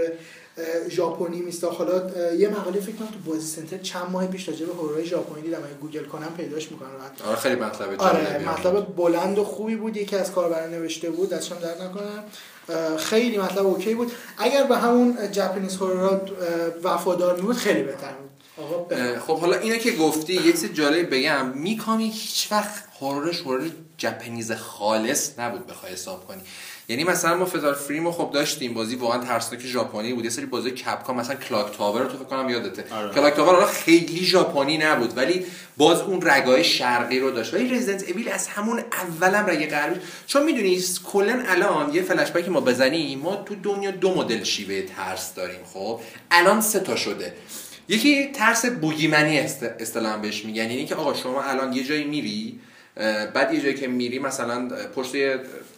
ژاپنی 0.89 1.41
میستا 1.41 1.69
حالا 1.69 2.01
یه 2.35 2.49
مقاله 2.49 2.79
فکر 2.79 2.95
کنم 2.95 3.07
تو 3.07 3.31
بازی 3.31 3.47
سنتر 3.47 3.77
چند 3.77 4.11
ماه 4.11 4.27
پیش 4.27 4.49
راجع 4.49 4.65
به 4.65 4.73
هورورهای 4.73 5.05
ژاپنی 5.05 5.41
دیدم. 5.41 5.57
اگه 5.57 5.73
گوگل 5.81 6.05
کنم 6.05 6.33
پیداش 6.37 6.71
می‌کنم. 6.71 6.89
راحت 6.91 7.21
آره 7.27 7.35
خیلی 7.35 7.55
مطلب 7.55 8.01
آره. 8.01 8.49
مطلب 8.49 8.95
بلند 8.95 9.39
و 9.39 9.43
خوبی 9.43 9.75
بود. 9.75 9.97
یکی 9.97 10.15
از 10.15 10.31
کاربران 10.31 10.69
نوشته 10.69 11.09
بود. 11.09 11.29
دستشم 11.29 11.55
درد 11.55 11.81
نکنه 11.81 12.23
خیلی 12.99 13.37
مطلب 13.37 13.65
okay 13.65 13.95
بود. 13.95 14.11
اگر 14.37 14.63
به 14.63 14.77
همون 14.77 15.31
Japanese 15.31 15.75
horror 15.75 16.14
ها 16.14 16.21
وفادار 16.83 17.35
می 17.35 17.41
بود 17.41 17.55
خیلی 17.55 17.83
بهتر 17.83 18.11
بود. 18.11 18.27
خب 19.19 19.39
حالا 19.39 19.57
اینا 19.57 19.77
که 19.77 19.91
گفتی 19.91 20.33
یه 20.33 20.51
چیز 20.51 20.73
جالب 20.73 21.13
بگم. 21.13 21.47
میکامی 21.47 22.09
هیچ 22.09 22.47
وقت 22.51 22.83
horror 23.01 23.31
ش 23.31 23.41
horror 23.41 23.71
Japanese 23.97 24.51
خالص 24.51 25.39
نبود 25.39 25.67
بخوای 25.67 25.91
حساب 25.91 26.27
کنی. 26.27 26.41
یعنی 26.89 27.03
مثلا 27.03 27.37
ما 27.37 27.45
فتال 27.45 27.73
فریم 27.73 28.05
رو 28.05 28.11
خب 28.11 28.31
داشتیم. 28.33 28.73
بازی 28.73 28.95
واقعا 28.95 29.23
ترسناک 29.23 29.65
ژاپنی 29.65 30.13
بود 30.13 30.23
یه 30.23 30.29
سری 30.29 30.45
بازی 30.45 30.71
کپکام 30.71 31.15
مثلا 31.15 31.35
کلاک 31.35 31.77
تاور 31.77 32.01
رو 32.01 32.07
تو 32.07 32.17
فکر 32.17 32.25
کنم 32.25 32.49
یادته. 32.49 32.95
آره. 32.95 33.13
کلاک 33.13 33.33
تاور 33.33 33.65
خیلی 33.65 34.25
ژاپنی 34.25 34.77
نبود 34.77 35.17
ولی 35.17 35.45
باز 35.77 36.01
اون 36.01 36.21
رگای 36.21 36.63
شرقی 36.63 37.19
رو 37.19 37.31
داشت. 37.31 37.53
ولی 37.53 37.69
رزیدنت 37.69 38.09
اویل 38.09 38.29
از 38.29 38.47
همون 38.47 38.79
اولم 38.79 39.45
رگ 39.45 39.69
غربی. 39.69 39.99
چون 40.27 40.43
می‌دونی 40.43 40.83
کلا 41.05 41.43
الان 41.47 41.93
یه 41.93 42.01
فلش 42.01 42.31
بک 42.31 42.49
ما 42.49 42.61
بزنیم 42.61 43.19
ما 43.19 43.35
تو 43.35 43.55
دنیا 43.55 43.91
دو 43.91 44.15
مدل 44.15 44.43
شیوه 44.43 44.81
ترس 44.81 45.33
داریم 45.33 45.59
خب؟ 45.73 45.99
الان 46.31 46.61
سه 46.61 46.79
تا 46.79 46.95
شده. 46.95 47.33
یکی 47.87 48.31
ترس 48.31 48.65
بوگیمنی 48.65 49.39
است 49.39 49.63
اصطلاحا 49.63 50.17
بهش 50.17 50.45
میگن. 50.45 50.71
یعنی 50.71 50.85
که 50.85 50.95
آقا 50.95 51.13
شما 51.13 51.43
الان 51.43 51.73
یه 51.73 51.83
جایی 51.83 52.03
میری 52.03 52.59
بعد 53.33 53.53
یه 53.53 53.61
جایی 53.61 53.73
که 53.73 53.87
میری 53.87 54.19
مثلا 54.19 54.69
پشت 54.95 55.15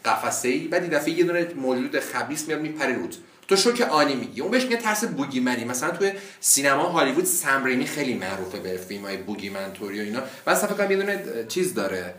قفسه 0.05 0.49
ای 0.49 0.67
بعد 0.67 0.83
یه 0.83 0.89
دفعه 0.89 1.09
یه 1.09 1.23
دونه 1.23 1.47
موجود 1.55 1.99
خبیث 1.99 2.47
میاد 2.47 2.61
میپره 2.61 2.93
رود. 2.93 3.15
تو 3.47 3.55
شوک 3.55 3.81
آنی 3.81 4.15
میگی. 4.15 4.41
اون 4.41 4.51
بهش 4.51 4.63
میگن 4.63 4.77
ترس 4.77 5.03
بوگیمنی. 5.03 5.65
مثلا 5.65 5.91
توی 5.91 6.11
سینما 6.39 6.83
هالیوود 6.83 7.25
سم 7.25 7.65
ریمی 7.65 7.85
خیلی 7.85 8.13
معروفه 8.13 8.59
به 8.59 8.77
فیلم 8.77 9.05
های 9.05 9.17
بوگیمن 9.17 9.73
توری 9.73 9.99
و 9.99 10.03
اینا. 10.03 10.19
و 10.45 10.49
اصلا 10.49 10.67
فکر 10.67 10.77
کنم 10.77 10.91
یه 10.91 10.97
دونه 10.97 11.45
چیز 11.47 11.73
داره. 11.73 12.13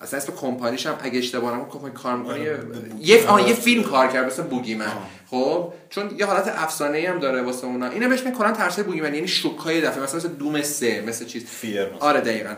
اصلا 0.00 0.20
اسم 0.20 0.32
کمپانیش 0.32 0.86
هم 0.86 0.98
اگه 1.02 1.18
اشتباه 1.18 1.54
نکنم 1.54 1.68
کمپانی 1.68 1.94
کار 1.94 2.16
می‌کنه. 2.16 2.40
یه 2.40 2.58
یه 3.00 3.26
آه، 3.26 3.48
یه 3.48 3.54
فیلم 3.54 3.82
کار 3.82 4.08
کرد 4.08 4.26
مثل 4.26 4.42
بوگیمن. 4.42 4.92
خب؟ 5.30 5.72
چون 5.90 6.10
یه 6.18 6.26
حالت 6.26 6.48
افسانه 6.56 6.98
ای 6.98 7.06
هم 7.06 7.18
داره 7.18 7.42
واسه 7.42 7.66
اونا. 7.66 7.88
اینا 7.88 8.08
بهش 8.08 8.22
می‌کنن 8.22 8.52
ترس 8.52 8.78
بوگیمن 8.78 9.14
یعنی 9.14 9.28
شوکای 9.28 9.80
دفعه. 9.80 10.02
مثلا 10.02 10.16
مثل 10.16 10.28
دوم 10.28 10.62
سه 10.62 11.04
مثل 11.06 11.24
چیز. 11.24 11.44
فیر 11.46 11.86
مثلا. 11.86 11.98
آره 11.98 12.20
دقیقا. 12.20 12.54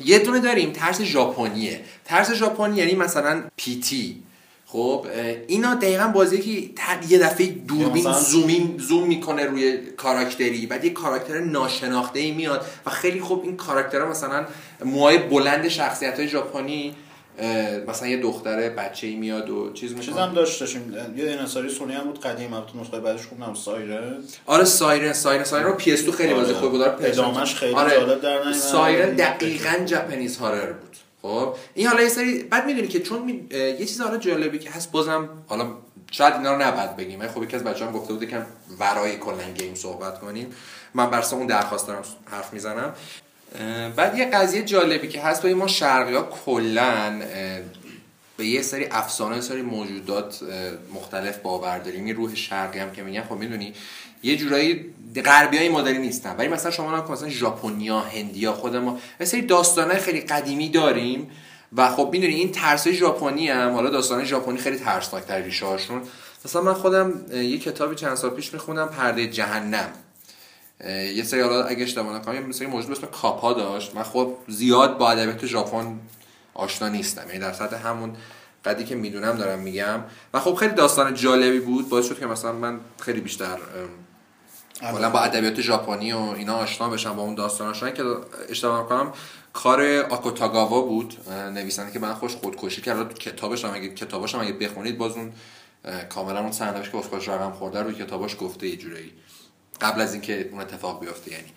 یه 0.00 0.18
دونه 0.18 0.40
داریم 0.40 0.72
ترس 0.72 1.02
ژاپنیه. 1.02 1.80
ترس 2.04 2.32
ژاپنی 2.32 2.76
یعنی 2.76 2.94
مثلا 2.94 3.42
پیتی. 3.56 4.22
خب 4.66 5.06
اینا 5.46 5.74
دقیقا 5.74 6.08
بازی 6.08 6.38
که 6.38 6.70
یه 7.08 7.18
دفعه 7.18 7.46
دوربین 7.46 8.12
zoom 8.12 8.56
in 8.56 8.78
زوم 8.78 9.08
می‌کنه 9.08 9.44
روی 9.44 9.76
کاراکتری. 9.96 10.66
بعد 10.66 10.84
یه 10.84 10.90
کاراکتر 10.90 11.40
ناشناخته 11.40 12.20
ای 12.20 12.30
میاد. 12.30 12.66
و 12.86 12.90
خیلی 12.90 13.20
خوب 13.20 13.44
این 13.44 13.56
کاراکترها 13.56 14.10
مثلا 14.10 14.46
موهای 14.84 15.18
بلند 15.18 15.68
شخصیت 15.68 16.18
های 16.18 16.28
ژاپنی 16.28 16.94
مثلا 17.88 18.08
یه 18.08 18.22
دختره 18.22 18.70
بچه 18.70 19.06
ای 19.06 19.14
میاد 19.14 19.50
و 19.50 19.72
چیز 19.72 19.94
می‌کنه. 19.94 20.22
هم 20.22 20.34
داشتشیم 20.34 20.96
یه 21.16 21.30
انحصاری 21.30 21.68
سونی 21.68 21.92
هم 21.92 22.04
بود 22.04 22.20
قدیم 22.20 22.52
البته 22.52 22.76
نسخه 22.76 23.00
بعدش 23.00 23.26
خوب 23.26 23.42
نبود 23.42 23.56
سایرن. 23.56 24.16
آره 24.46 24.64
سایرن 24.64 25.12
سایرن 25.12 25.44
سایرن 25.44 25.66
رو 25.66 25.74
پی 25.74 25.92
اس 25.92 26.04
2 26.04 26.12
خیلی 26.12 26.34
بازی 26.34 26.50
آره. 26.50 26.60
خوبی 26.60 26.70
بود 26.70 26.82
آره، 26.82 26.96
ادامهش 27.00 27.54
خیلی 27.54 27.74
آره. 27.74 27.90
جالب 27.90 28.20
در. 28.20 28.52
سایرن 28.52 29.14
دقیقا 29.14 29.84
Japanese 29.86 30.36
horror 30.36 30.72
بود. 30.72 30.96
خب 31.22 31.54
این 31.74 31.86
حالا 31.86 32.02
یه 32.02 32.08
سری 32.08 32.42
بعد 32.42 32.66
می‌دونی 32.66 32.88
که 32.88 33.00
چون 33.00 33.22
می... 33.22 33.46
یه 33.50 33.86
چیز 33.86 34.00
حالا 34.00 34.18
جالبی 34.18 34.58
که 34.58 34.70
هست 34.70 34.92
بازم 34.92 35.28
حالا 35.46 35.66
شاید 36.10 36.34
اینا 36.34 36.52
رو 36.52 36.62
نباید 36.62 36.96
بگیم 36.96 37.28
خب 37.28 37.42
یکی 37.42 37.56
از 37.56 37.64
بچه‌ها 37.64 37.92
گفته 37.92 38.12
بود 38.14 38.28
که 38.28 38.42
ورای 38.78 39.16
کلا 39.16 39.44
گیم 39.58 39.74
صحبت 39.74 40.20
کنیم. 40.20 40.54
من 40.94 41.10
بر 41.10 41.18
اساس 41.18 41.32
اون 41.32 41.46
درخواست 41.46 41.86
دارم 41.86 42.02
حرف 42.24 42.52
می‌زنم. 42.52 42.94
بعد 43.96 44.18
یه 44.18 44.24
قضیه 44.24 44.62
جالبی 44.62 45.08
که 45.08 45.20
هست 45.20 45.44
ما 45.44 45.66
شرقی 45.66 46.14
ها 46.14 46.22
کلا 46.44 47.20
به 48.36 48.46
یه 48.46 48.62
سری 48.62 48.86
افسانه 48.90 49.40
سری 49.40 49.62
موجودات 49.62 50.40
مختلف 50.94 51.38
باور 51.38 51.78
داریم. 51.78 52.04
این 52.04 52.16
روح 52.16 52.34
شرقی 52.34 52.78
هم 52.78 52.92
که 52.92 53.02
میگن 53.02 53.22
خب 53.22 53.34
می‌دونی 53.34 53.72
یه 54.22 54.36
جورایی 54.36 54.94
غربی 55.24 55.58
های 55.58 55.68
مدرنی 55.68 55.98
نیستن. 55.98 56.36
ولی 56.36 56.48
مثلا 56.48 56.70
شما 56.70 57.00
کن، 57.00 57.12
مثلا 57.12 57.28
ژاپنیا 57.28 58.00
هندیا 58.00 58.52
خود 58.52 58.76
ما 58.76 58.98
یه 59.20 59.26
سری 59.26 59.42
داستانه 59.42 59.94
خیلی 59.94 60.20
قدیمی 60.20 60.68
داریم. 60.68 61.30
و 61.76 61.88
خب 61.88 62.08
می‌دونی 62.12 62.34
این 62.34 62.52
ترس 62.52 62.88
ژاپنی 62.88 63.48
هم 63.48 63.72
حالا 63.72 63.90
داستان 63.90 64.24
ژاپنی 64.24 64.58
خیلی 64.58 64.76
ترسناک‌تر 64.76 65.38
ریشه 65.38 65.66
هاشون. 65.66 66.02
مثلا 66.44 66.62
من 66.62 66.74
خودم 66.74 67.12
یه 67.32 67.58
کتابی 67.58 67.94
چند 67.94 68.14
سال 68.14 68.30
پیش 68.30 68.54
میخوندم 68.54 68.86
پرده 68.86 69.26
جهنم. 69.26 69.92
یه 70.90 71.22
سری 71.22 71.40
حالا 71.40 71.64
اگه 71.64 71.82
اشتباه 71.82 72.16
نکنم 72.16 72.34
یه 72.34 72.40
مثلا 72.40 72.68
موجود 72.68 72.90
به 72.90 72.96
اسم 72.96 73.06
کاپا 73.06 73.52
داشت. 73.52 73.94
من 73.94 74.02
خب 74.02 74.36
زیاد 74.48 74.98
با 74.98 75.10
ادبیات 75.10 75.46
ژاپن 75.46 76.00
آشنا 76.54 76.88
نیستم. 76.88 77.26
یعنی 77.26 77.38
در 77.38 77.52
سطح 77.52 77.88
همون 77.88 78.16
قدی 78.64 78.84
که 78.84 78.94
می‌دونم 78.94 79.36
دارم 79.36 79.58
میگم. 79.58 80.00
و 80.34 80.40
خب 80.40 80.54
خیلی 80.54 80.74
داستان 80.74 81.14
جالبی 81.14 81.60
بود. 81.60 81.88
باعث 81.88 82.08
شد 82.08 82.18
که 82.18 82.26
مثلا 82.26 82.52
من 82.52 82.80
خیلی 83.00 83.20
بیشتر 83.20 83.58
کلا 84.80 85.10
با 85.10 85.20
ادبیات 85.20 85.60
ژاپنی 85.60 86.12
و 86.12 86.18
اینا 86.18 86.54
آشنا 86.54 86.88
بشن 86.88 87.16
با 87.16 87.22
اون 87.22 87.34
داستان 87.34 87.68
آشنا 87.68 87.90
که 87.90 88.02
اشتباه 88.48 88.88
کنم 88.88 89.12
کار 89.52 89.82
آکوتاگاوا 90.10 90.80
بود 90.80 91.16
نویسنده 91.30 91.92
که 91.92 91.98
من 91.98 92.14
خوش 92.14 92.36
خودکشی 92.36 92.82
کرد. 92.82 93.18
کتابش 93.18 93.64
هم 93.64 93.74
اگه 93.74 93.88
کتابش 93.88 94.34
هم 94.34 94.40
اگه 94.40 94.52
بخونید 94.52 94.98
باز 94.98 95.12
اون 95.12 95.32
کاملا 96.08 96.40
اون 96.40 96.52
سرنوشت 96.52 96.92
که 96.92 96.98
خودش 96.98 97.28
رقم 97.28 97.50
خورده 97.50 97.82
رو 97.82 97.92
کتاباش 97.92 98.36
گفته 98.40 98.68
یه 98.68 98.76
جورایی. 98.76 99.12
قبل 99.80 100.00
از 100.00 100.12
اینکه 100.12 100.48
اون 100.52 100.60
اتفاق 100.60 101.00
بیفته 101.00 101.32
یعنی. 101.32 101.52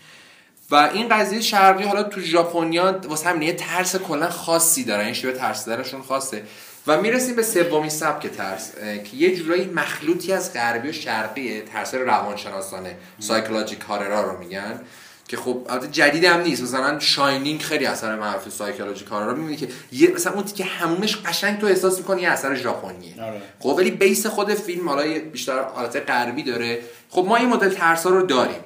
و 0.72 0.76
این 0.76 1.10
قضیه 1.10 1.42
شرقی 1.42 1.84
حالا 1.84 2.04
تو 2.04 2.22
ژاپنیا 2.22 3.00
واسه 3.04 3.30
همین 3.30 3.42
یه 3.42 3.54
ترس 3.54 3.96
کلا 3.96 4.30
خاصی 4.30 4.84
دارن 4.84 5.06
این 5.06 5.14
شیوه 5.14 5.34
ترس 5.34 5.66
دارشون 5.66 6.02
خاصه. 6.02 6.44
و 6.88 7.02
می‌رسیم 7.02 7.36
به 7.36 7.44
سومین 7.44 7.90
سبک 7.90 8.28
ترس 8.28 8.72
که 8.76 9.18
یه 9.18 9.36
جورایی 9.36 9.66
مخلوطی 9.66 10.34
از 10.34 10.54
غربی 10.54 10.90
و 10.90 10.92
شرقیه 10.92 11.62
ترس 11.62 11.94
روانشناسانه 11.94 12.98
سایکولوژیک 13.20 13.82
هاررا 13.82 14.32
رو 14.32 14.40
میگن. 14.40 14.82
که 15.28 15.38
خب 15.38 15.66
البته 15.70 15.88
جدید 15.88 16.24
هم 16.24 16.42
نیست. 16.42 16.64
مثلا 16.64 17.00
شاینینگ 17.00 17.62
خیلی 17.62 17.86
اثر 17.86 18.16
معروف 18.16 18.50
سایکولوژیک 18.50 19.08
هاررا 19.08 19.34
می‌بینی 19.34 19.58
که 19.58 19.68
یه 19.92 20.12
مثلا 20.12 20.34
اون 20.34 20.44
که 20.44 20.64
همومش 20.66 21.18
قشنگ 21.18 21.60
تو 21.60 21.68
احساس 21.68 21.98
می‌کنی 21.98 22.22
یه 22.22 22.30
اثر 22.30 22.56
ژاپنیه. 22.56 23.24
آره. 23.24 23.42
خب 23.60 23.76
ولی 23.78 23.92
بیس 23.92 24.26
خود 24.26 24.54
فیلم 24.54 24.90
حالا 24.90 25.20
بیشتر 25.32 25.64
حالت 25.64 25.96
غربی 25.96 26.44
داره. 26.44 26.82
خب 27.10 27.26
ما 27.28 27.36
این 27.36 27.50
مدل 27.50 27.70
ترس 27.70 28.04
ها 28.04 28.10
رو 28.10 28.26
داریم. 28.26 28.60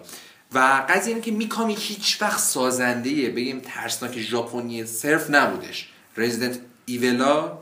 و 0.54 0.84
قضیه 0.90 1.14
اینه 1.14 1.26
که 1.26 1.32
میکامی 1.32 1.76
هیچ 1.80 2.22
وقت 2.22 2.40
سازنده 2.40 3.10
بگیم 3.10 3.60
ترسناک 3.60 4.20
ژاپنی 4.20 4.86
صرف 4.86 5.30
نبودش. 5.30 5.90
رزیدنت 6.18 6.60
ایولا 6.86 7.58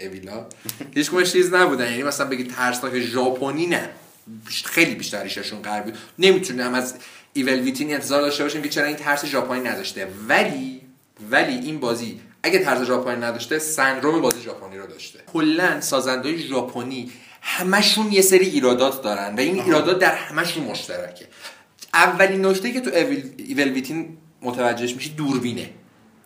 اویلا 0.00 0.46
هیچ 0.94 1.32
چیز 1.32 1.54
نبودن. 1.54 1.90
یعنی 1.90 2.02
مثلا 2.02 2.26
بگی 2.26 2.44
ترسناک 2.44 3.00
ژاپنی 3.00 3.66
نه. 3.66 3.90
خیلی 4.64 4.94
بیشتر 4.94 5.22
ریششون 5.22 5.62
غربی 5.62 5.92
نمی‌تونیم 6.18 6.74
از 6.74 6.94
ایول 7.32 7.60
ویتین 7.60 7.94
انتظار 7.94 8.22
داشته 8.22 8.42
باشیم 8.42 8.62
که 8.62 8.68
چرا 8.68 8.86
این 8.86 8.96
ترس 8.96 9.26
ژاپنی 9.26 9.60
نداشته 9.60 10.08
ولی 10.28 10.80
ولی 11.30 11.54
این 11.54 11.80
بازی 11.80 12.20
اگه 12.42 12.58
ترس 12.58 12.86
ژاپنی 12.86 13.20
نداشته 13.20 13.58
سندروم 13.58 14.20
بازی 14.20 14.40
ژاپنی 14.40 14.78
رو 14.78 14.86
داشته. 14.86 15.18
کلا 15.32 15.80
سازنده 15.80 16.36
ژاپنی 16.36 17.12
همشون 17.42 18.12
یه 18.12 18.22
سری 18.22 18.46
ایرادات 18.46 19.02
دارن 19.02 19.34
و 19.34 19.40
این 19.40 19.60
ایرادات 19.60 19.98
در 19.98 20.14
همشون 20.14 20.64
مشترکه. 20.64 21.26
اولین 21.94 22.46
نکته 22.46 22.72
که 22.72 22.80
تو 22.80 22.90
ایول 22.94 23.22
ایول 23.36 23.68
ویتین 23.68 24.16
متوجهش 24.42 24.94
میشی 24.94 25.10
دوربینه. 25.10 25.70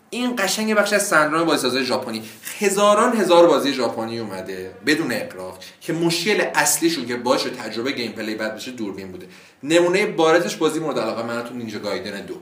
این 0.09 0.35
قشنگ 0.37 0.73
بخش 0.73 0.93
از 0.93 1.07
سندروم 1.07 1.43
بازیسازی 1.43 1.83
ژاپنی. 1.83 2.21
هزاران 2.59 3.17
هزار 3.17 3.47
بازی 3.47 3.73
ژاپنی 3.73 4.19
اومده 4.19 4.71
بدون 4.85 5.11
اغراق 5.11 5.59
که 5.81 5.93
مشکل 5.93 6.43
اصلیشون 6.55 7.05
که 7.05 7.15
باشه 7.15 7.49
تجربه 7.49 7.91
gameplay 7.91 8.35
بد 8.35 8.55
بشه 8.55 8.71
دوربین 8.71 9.11
بوده. 9.11 9.27
نمونه 9.63 10.05
بارزش 10.05 10.55
بازی 10.55 10.79
مورد 10.79 10.99
علاقه 10.99 11.23
من 11.23 11.57
نینجا 11.57 11.79
گایدن 11.79 12.25
دو. 12.25 12.35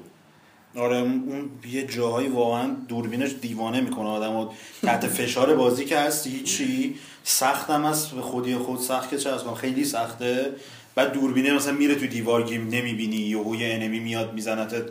آره 0.80 0.98
اون 0.98 1.50
یه 1.72 1.88
جاهایی 1.88 2.28
واقعا 2.28 2.76
دوربینش 2.88 3.30
دیوانه 3.42 3.82
می‌کنه 3.82 4.08
آدم 4.08 4.36
و 4.36 4.50
تحت 4.82 5.08
فشار 5.08 5.56
بازی 5.56 5.86
که 5.86 6.00
هستی 6.00 6.30
هیچی. 6.30 6.96
سختم 7.24 7.86
است 7.86 8.12
به 8.12 8.22
خودی 8.22 8.56
خود 8.56 8.80
سخت 8.80 9.10
که 9.10 9.18
چه 9.18 9.30
خیلی 9.62 9.86
سخته. 9.86 10.52
بعد 10.96 11.12
دوربینه 11.12 11.54
مثلا 11.54 11.74
میره 11.74 11.96
تو 11.96 12.08
دیوار 12.08 12.44
game 12.44 12.68
نمی‌بینی 12.68 13.16
یهو 13.16 13.56
یه 13.56 13.74
enemy 13.74 14.00
میاد 14.00 14.34
میزنتت. 14.34 14.84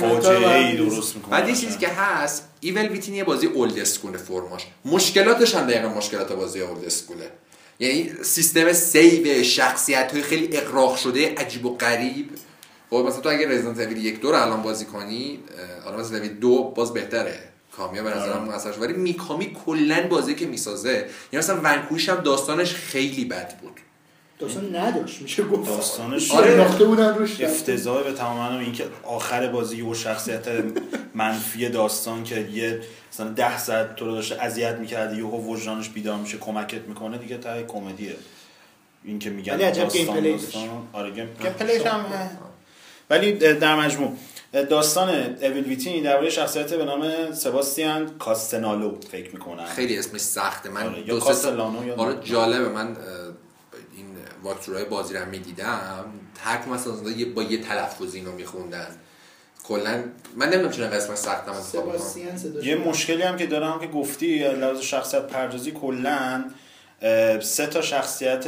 فاجعه 0.00 0.54
ای 0.54 0.76
درست 0.76 1.16
می‌کنه. 1.16 1.30
بعد 1.30 1.48
یه 1.48 1.54
چیزی 1.54 1.78
که 1.78 1.88
هست 1.88 2.48
ایول 2.60 2.88
ویتین 2.88 3.14
یه 3.14 3.24
بازی 3.24 3.46
old 3.46 3.78
school 3.78 4.16
فرماش. 4.16 4.66
مشکلاتش 4.84 5.54
هم 5.54 5.66
دقیقا 5.66 5.88
مشکلات 5.88 6.32
بازی 6.32 6.60
old 6.60 6.84
school 6.84 7.23
ه 7.23 7.30
یعنی 7.78 8.10
سیستم 8.22 8.72
سیو 8.72 9.42
شخصیت 9.42 10.12
های 10.12 10.22
خیلی 10.22 10.56
اقراق 10.56 10.96
شده 10.96 11.34
عجیب 11.34 11.66
و 11.66 11.76
غریب. 11.76 12.30
خب 12.90 12.96
مثلا 12.96 13.20
تو 13.20 13.28
اگه 13.28 13.48
رزیدنت 13.48 13.80
اویل 13.80 14.04
یک 14.04 14.20
دو 14.20 14.30
رو 14.30 14.42
الان 14.42 14.62
بازی 14.62 14.84
کنی 14.84 15.38
حالا 15.84 15.96
مثلا 15.96 16.18
اویل 16.18 16.32
دو 16.32 16.72
باز 16.76 16.92
بهتره. 16.92 17.38
کامیا 17.76 18.02
به 18.02 18.10
نظرم 18.10 18.48
اثرش. 18.48 18.78
ولی 18.78 18.92
میکامی 18.92 19.56
کلا 19.66 20.08
بازی 20.08 20.34
که 20.34 20.46
می‌سازه. 20.46 20.90
یعنی 21.32 21.44
مثلا 21.44 21.60
ونکوش 21.64 22.08
هم 22.08 22.16
داستانش 22.16 22.74
خیلی 22.74 23.24
بد 23.24 23.58
بود. 23.58 23.80
داستان 24.38 24.76
نداشت 24.76 25.22
میشه 25.22 25.42
گفت. 25.44 25.70
داستانش 25.70 26.30
آره 26.30 26.54
ناخته 26.56 26.84
بودن 26.84 27.14
روش. 27.14 27.40
افتضاح 27.40 28.02
به 28.02 28.12
تمام 28.12 28.36
معنی 28.38 28.64
این 28.64 28.72
که 28.72 28.84
آخر 29.02 29.46
بازی 29.46 29.82
و 29.82 29.94
شخصیت 29.94 30.42
منفی 31.14 31.68
داستان 31.68 32.24
که 32.24 32.48
یه 32.52 32.80
مثلا 33.12 33.28
ده 33.28 33.58
ساعت 33.58 33.96
تو 33.96 34.04
رو 34.04 34.14
داشته 34.14 34.42
اذیت 34.42 34.74
می‌کرده 34.74 35.16
یهو 35.16 35.52
وجدانش 35.52 35.88
بیدار 35.88 36.16
میشه 36.16 36.38
کمکت 36.38 36.80
می‌کنه 36.88 37.18
دیگه 37.18 37.38
تا 37.38 37.62
کمدیه. 37.62 38.16
این 39.04 39.18
که 39.18 39.30
میگن 39.30 39.54
ولی 39.54 39.62
عجب 39.64 39.88
game 39.92 40.06
داستان 40.06 40.20
play 40.20 40.32
داستان 40.32 40.68
آره 40.92 41.10
gameplay 41.10 41.26
ش 41.58 41.82
هم 41.82 42.04
ولی 43.10 43.32
در 43.32 43.74
مجموع 43.76 44.12
داستان 44.52 45.08
اویل 45.42 45.64
ویتین 45.64 46.02
درباره 46.02 46.30
شخصیت 46.30 46.74
به 46.74 46.84
نام 46.84 47.32
سباستیان 47.32 48.18
کاستنالو 48.18 49.00
فکر 49.12 49.32
می‌کنم. 49.32 49.64
خیلی 49.64 49.98
اسمش 49.98 50.20
سخته. 50.20 50.68
من 50.70 50.82
آره، 50.86 50.98
یا 50.98 51.04
دو 51.06 51.14
سه 51.14 51.20
تا- 51.20 51.26
کاستلانو 51.26 51.86
یا 51.86 51.96
آره. 51.96 52.20
جالبه. 52.24 52.68
من 52.68 52.96
walkthrough 54.46 54.78
های 54.78 54.84
بازی 54.84 55.14
رو 55.14 55.20
هم 55.20 55.28
می‌دیدم. 55.28 56.04
هر 56.40 56.68
مثلا 56.68 57.10
یه 57.10 57.26
با 57.26 57.42
یه 57.42 57.58
تلفظی 57.58 58.18
اینو 58.18 58.32
میخوندن. 58.32 58.86
کلا 59.64 60.04
من 60.36 60.48
نمی‌دونم 60.48 60.70
چرا 60.70 60.86
قسمت 60.86 61.16
سختم 61.16 61.52
یه 62.62 62.76
مشکلی 62.76 63.22
هم 63.22 63.36
که 63.36 63.46
دارم 63.46 63.80
که 63.80 63.86
گفتی 63.86 64.38
لحاظ 64.38 64.80
شخصیت 64.80 65.22
پردازی 65.22 65.70
کلا 65.70 66.44
سه 67.40 67.66
تا 67.66 67.82
شخصیت 67.82 68.46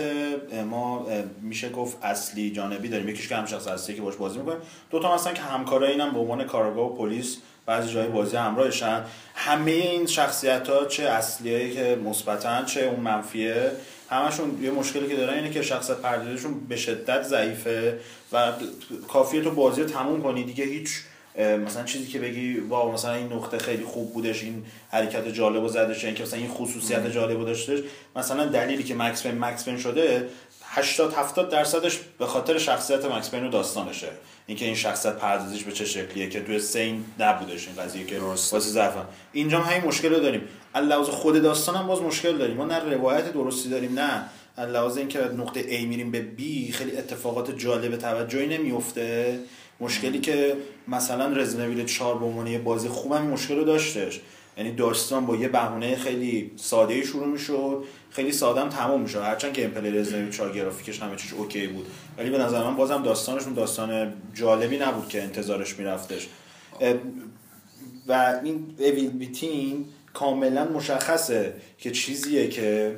ما 0.71 1.07
میشه 1.43 1.71
گفت 1.71 1.97
اصلی 2.03 2.51
جانبی 2.51 2.89
داریم. 2.89 3.09
یکیش 3.09 3.29
که 3.29 3.37
هم 3.37 3.47
شخص 3.47 3.67
اصلی 3.67 3.97
که 3.97 4.03
باش 4.03 4.17
بازی 4.17 4.39
می‌کنیم 4.39 4.59
دو 4.91 5.01
تا 5.01 5.15
مثلا 5.15 5.33
که 5.33 5.43
همکارای 5.43 5.93
اینم 5.93 6.13
به 6.13 6.19
عنوان 6.19 6.45
کارگاه 6.45 6.93
و 6.93 6.97
پلیس 6.97 7.37
بعضی 7.67 7.93
جای 7.93 8.07
بازی 8.07 8.37
همراهشن. 8.37 9.05
همه 9.35 9.71
این 9.71 10.07
شخصیت 10.07 10.69
ها 10.69 10.85
چه 10.85 11.03
اصلیایی 11.03 11.75
که 11.75 11.99
مثبتن 12.05 12.65
چه 12.65 12.81
اون 12.81 13.01
منفیه. 13.01 13.71
همشون 14.11 14.63
یه 14.63 14.71
مشکلی 14.71 15.09
که 15.09 15.17
دارن 15.17 15.35
اینه 15.35 15.51
که 15.51 15.63
شخصیت 15.63 15.97
پردازیشون 15.97 16.61
به 16.69 16.77
شدت 16.77 17.23
ضعیفه 17.23 18.01
و 18.33 18.53
کافیه 19.09 19.43
تو 19.43 19.51
بازی 19.51 19.83
رو 19.83 19.89
تموم 19.89 20.23
کنی. 20.23 20.45
دیگه 20.45 20.65
هیچ 20.65 20.91
مثلا 21.67 21.85
چیزی 21.85 22.07
که 22.07 22.19
بگی 22.19 22.61
واو 22.61 22.93
مثلا 22.93 23.15
این 23.15 23.33
نقطه 23.33 23.59
خیلی 23.59 23.85
خوب 23.85 24.13
بودش 24.13 24.43
این 24.43 24.65
حرکت 24.91 25.29
جالب 25.29 25.63
و 25.63 25.69
زدش 25.69 26.05
اینکه 26.05 26.23
مثلا 26.23 26.39
این 26.39 26.49
خصوصیت 26.49 27.07
جالب 27.07 27.45
داشتش. 27.45 27.79
مثلا 28.17 28.47
دلیلی 28.47 28.83
که 28.83 28.95
مکس 28.95 29.23
پین 29.23 29.39
مکس 29.39 29.65
پین 29.65 29.79
شده 29.79 30.29
80 30.65 31.13
70 31.15 31.51
درصدش 31.51 31.99
به 32.19 32.27
خاطر 32.27 32.59
شخصیت 32.59 33.05
مکس 33.05 33.31
پین 33.31 33.45
و 33.45 33.51
داستانشه. 33.51 34.09
اینکه 34.49 34.65
این 34.65 34.75
شخصیت 34.75 35.17
پردازیش 35.17 35.63
به 35.63 35.73
چه 35.73 35.85
شکلیه 35.85 36.29
که 36.29 36.41
توی 36.41 36.59
سین 36.59 37.05
نبودش 37.19 37.69
این 37.69 37.77
قضیه 37.77 38.05
که. 38.05 38.19
واسه 38.19 38.59
ضعفن 38.59 39.05
اینجا 39.33 39.59
هم 39.61 39.75
همین 39.75 39.89
مشکل 39.89 40.15
رو 40.15 40.21
داریم. 40.21 40.41
لحاظ 40.75 41.09
خود 41.09 41.43
داستان 41.43 41.75
هم 41.75 41.87
باز 41.87 42.03
مشکل 42.03 42.39
داریم. 42.39 42.57
ما 42.57 42.65
نه 42.65 42.79
روایت 42.79 43.33
درستی 43.33 43.69
داریم 43.69 43.99
نه. 43.99 44.25
لحاظ 44.59 44.97
اینکه 44.97 45.19
از 45.19 45.35
نقطه 45.35 45.63
A 45.63 45.83
میریم 45.87 46.11
به 46.11 46.27
B 46.39 46.73
خیلی 46.73 46.97
اتفاقات 46.97 47.59
جالب 47.59 47.97
توجهی 47.97 48.47
نمیفته. 48.47 49.39
مشکلی 49.81 50.19
که 50.19 50.57
مثلا 50.89 51.27
رزیدنت 51.37 51.87
4 51.87 52.19
به 52.19 52.25
عنوان 52.25 52.59
بازی 52.59 52.89
خوب 52.89 53.13
هم 53.13 53.23
این 53.23 53.31
مشکل 53.31 53.57
رو 53.57 53.65
داشتش. 53.65 54.21
یعنی 54.57 54.73
داستان 54.73 55.27
با 55.27 55.37
یه 55.37 55.49
بهونه 55.49 55.97
خیلی 55.97 56.51
ساده 56.57 57.05
شروع 57.05 57.27
می‌شد. 57.27 57.85
خیلی 58.11 58.33
ساده 58.33 58.61
هم 58.61 58.69
تموم 58.69 59.01
می‌شد 59.01 59.19
هرچند 59.19 59.53
که 59.53 59.65
امپلی 59.65 59.91
رزیدنت 59.91 60.31
4 60.31 60.53
گرافیکش 60.53 61.03
همه 61.03 61.17
چیز 61.17 61.33
اوکی 61.33 61.67
بود. 61.67 61.87
ولی 62.19 62.31
به 62.31 62.39
نظر 62.39 62.65
من 62.65 62.77
بازم 62.77 63.03
داستانشون 63.03 63.55
داستان 63.55 64.13
جالبی 64.35 64.79
نبود 64.79 65.09
که 65.09 65.23
انتظارش 65.23 65.79
میرفتش. 65.79 66.29
و 68.09 68.41
این 68.45 68.75
اویل 68.79 69.11
بیتین 69.11 69.85
کاملا 70.15 70.65
مشخصه 70.65 71.53
که 71.79 71.91
چیزیه 71.91 72.49
که 72.49 72.97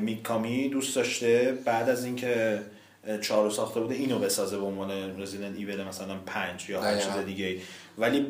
میکامی 0.00 0.68
دوست 0.68 0.96
داشته 0.96 1.58
بعد 1.64 1.88
از 1.88 2.04
اینکه 2.04 2.62
اه، 3.06 3.18
چهار 3.20 3.44
رو 3.44 3.50
ساخته 3.50 3.80
بوده 3.80 3.94
اینو 3.94 4.18
بسازه 4.18 4.58
به 4.58 4.64
عنوان 4.64 5.20
رزیدنت 5.20 5.56
ایول 5.56 5.84
مثلا 5.84 6.14
پنج 6.26 6.70
یا 6.70 6.82
هر. 6.82 6.98
چیز 6.98 7.16
دیگه 7.26 7.56
ولی 7.98 8.26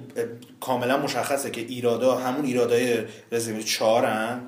کاملا 0.61 0.98
مشخصه 0.98 1.50
که 1.50 1.61
ایرادا 1.61 2.14
همون 2.16 2.44
ایرادای 2.44 2.98
رزیدنت 3.32 3.64
چهارن 3.64 4.40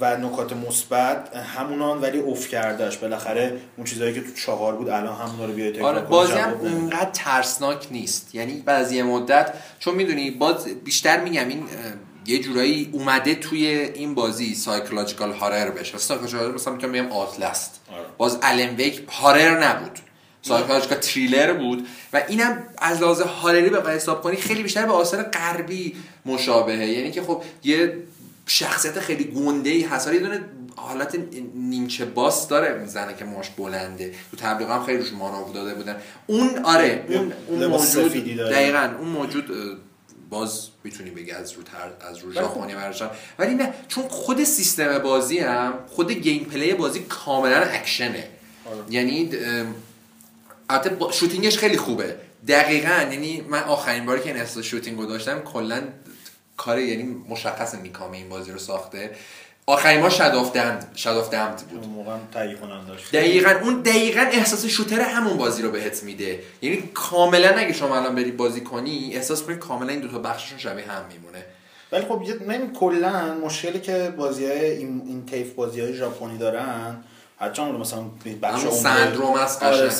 و 0.00 0.16
نکات 0.16 0.52
مثبت 0.52 1.36
همونان 1.36 2.00
ولی 2.00 2.18
اوف 2.18 2.48
کردهش 2.48 2.96
بالاخره 2.96 3.60
اون 3.76 3.86
چیزایی 3.86 4.14
که 4.14 4.20
تو 4.20 4.32
چهار 4.32 4.76
بود 4.76 4.88
الان 4.88 5.16
همونا 5.16 5.44
رو 5.44 5.52
بیای 5.52 5.72
تکرار 5.72 5.94
آره 5.94 6.06
بازی 6.06 6.32
هم. 6.32 6.52
اونقدر 6.52 7.10
ترسناک 7.10 7.86
نیست. 7.90 8.34
یعنی 8.34 8.52
بعد 8.52 8.84
از 8.84 8.92
یه 8.92 9.02
مدت 9.02 9.54
چون 9.78 9.94
می‌دونی 9.94 10.30
باز 10.30 10.64
بیشتر 10.84 11.20
میگم 11.20 11.48
این 11.48 11.64
یه 12.26 12.38
جورایی 12.38 12.90
اومده 12.92 13.34
توی 13.34 13.66
این 13.66 14.14
بازی 14.14 14.54
psychological 14.54 15.32
horror 15.32 15.70
بشه. 15.70 15.98
psychological 15.98 16.44
horror 16.44 16.54
مثلا 16.54 16.72
می‌تونم 16.72 16.92
بگم 16.92 17.12
آتلست 17.12 17.80
آره. 17.92 18.04
باز 18.18 18.38
الن 18.42 18.76
ویک 18.76 19.02
horror 19.08 19.64
نبود. 19.64 19.98
psychological 20.42 20.98
thriller 20.98 21.52
بود. 21.52 21.86
و 22.12 22.22
اینم 22.28 22.62
از 22.78 23.02
لحاظ 23.02 23.20
horror 23.20 23.63
ی 23.63 23.70
به 23.70 23.90
حساب 23.90 24.22
کنی 24.22 24.36
خیلی 24.36 24.62
بیشتر 24.62 24.86
به 24.86 24.92
آثار 24.92 25.22
غربی 25.22 25.96
مشابهه. 26.26 26.86
یعنی 26.86 27.10
که 27.10 27.22
خب 27.22 27.42
یه 27.64 27.96
شخصیت 28.46 29.00
خیلی 29.00 29.24
گنده 29.24 29.70
ای 29.70 29.82
هست 29.82 30.12
یه 30.12 30.18
دونه 30.18 30.40
حالت 30.76 31.18
نیمچه 31.54 32.04
boss 32.04 32.48
داره 32.48 32.78
می‌زنه 32.78 33.14
که 33.16 33.24
موهاش 33.24 33.50
بلنده. 33.50 34.14
تو 34.30 34.36
تبلیغ 34.36 34.70
هم 34.70 34.84
خیلی 34.86 34.98
روش 34.98 35.12
مانور 35.12 35.52
داده 35.54 35.74
بودن. 35.74 35.96
اون 36.26 36.58
آره 36.64 37.04
اون, 37.08 37.32
اون 37.46 37.58
موجود. 37.66 38.12
دقیقا 38.50 38.90
اون 38.98 39.08
موجود 39.08 39.50
باز 40.30 40.68
می‌تونی 40.84 41.10
بگی 41.10 41.30
از 41.30 41.52
رو 41.52 41.62
تر 41.62 42.08
از 42.10 42.18
رو 42.18 42.32
ژاپنی 42.32 42.74
version 42.74 43.10
ولی 43.38 43.54
نه 43.54 43.74
چون 43.88 44.08
خود 44.08 44.44
سیستم 44.44 44.98
بازی 44.98 45.38
هم 45.38 45.74
خود 45.86 46.12
gameplay 46.12 46.74
بازی 46.74 47.00
کاملا 47.00 47.56
اکشنه 47.56 48.28
یعنی 48.90 49.30
اه، 49.32 49.66
البته 50.68 50.90
با- 50.90 51.12
shooting 51.12 51.49
ش 51.49 51.58
خیلی 51.58 51.76
خوبه. 51.76 52.16
دقیقا 52.48 53.02
یعنی 53.12 53.40
من 53.48 53.62
آخرین 53.62 54.06
باری 54.06 54.20
که 54.20 54.26
این 54.26 54.36
احساس 54.36 54.64
shooting 54.64 54.98
رو 54.98 55.06
داشتم 55.06 55.38
کلا 55.40 55.82
کار 56.64 56.78
یعنی 56.78 57.16
مشخص 57.28 57.74
میکامی 57.74 58.16
این 58.16 58.28
بازی 58.28 58.52
رو 58.52 58.58
ساخته. 58.58 59.10
آخرین 59.66 60.00
بود. 61.64 61.84
اون 61.84 61.92
موقع 61.94 62.12
هم 62.12 62.20
کننده 62.56 62.86
داشت. 62.88 63.12
دقیقا 63.12 63.50
اون 63.62 63.80
دقیقا 63.82 64.20
احساس 64.20 64.66
شوتر 64.66 65.00
همون 65.00 65.36
بازی 65.36 65.62
رو 65.62 65.70
بهت 65.70 66.02
میده. 66.02 66.40
یعنی 66.62 66.90
کاملا 66.94 67.48
اگه 67.48 67.72
شما 67.72 67.96
الان 67.96 68.14
بری 68.14 68.32
بازی 68.32 68.60
کنی 68.60 69.10
احساس 69.14 69.42
کنی 69.42 69.56
کاملا 69.56 69.92
این 69.92 70.00
دوتا 70.00 70.18
بخششون 70.18 70.58
شبیه 70.58 70.84
هم 70.90 71.02
میمونه. 71.12 71.44
ولی 71.92 72.04
خب 72.04 72.22
یه- 72.26 72.46
من 72.48 72.72
کلا 72.72 73.34
مشکلی 73.34 73.80
که 73.80 74.14
بازی 74.16 74.46
های 74.46 74.70
این, 74.70 75.02
این 75.06 75.26
تیف 75.26 75.52
بازی 75.52 75.80
های 75.80 75.94
ژاپنی 75.94 76.38
دارن 76.38 76.96
اون 77.62 77.76
مثلا 77.80 78.02
بخش 78.42 78.66
سندروم 78.68 79.34
است 79.34 79.62
آره 79.62 79.90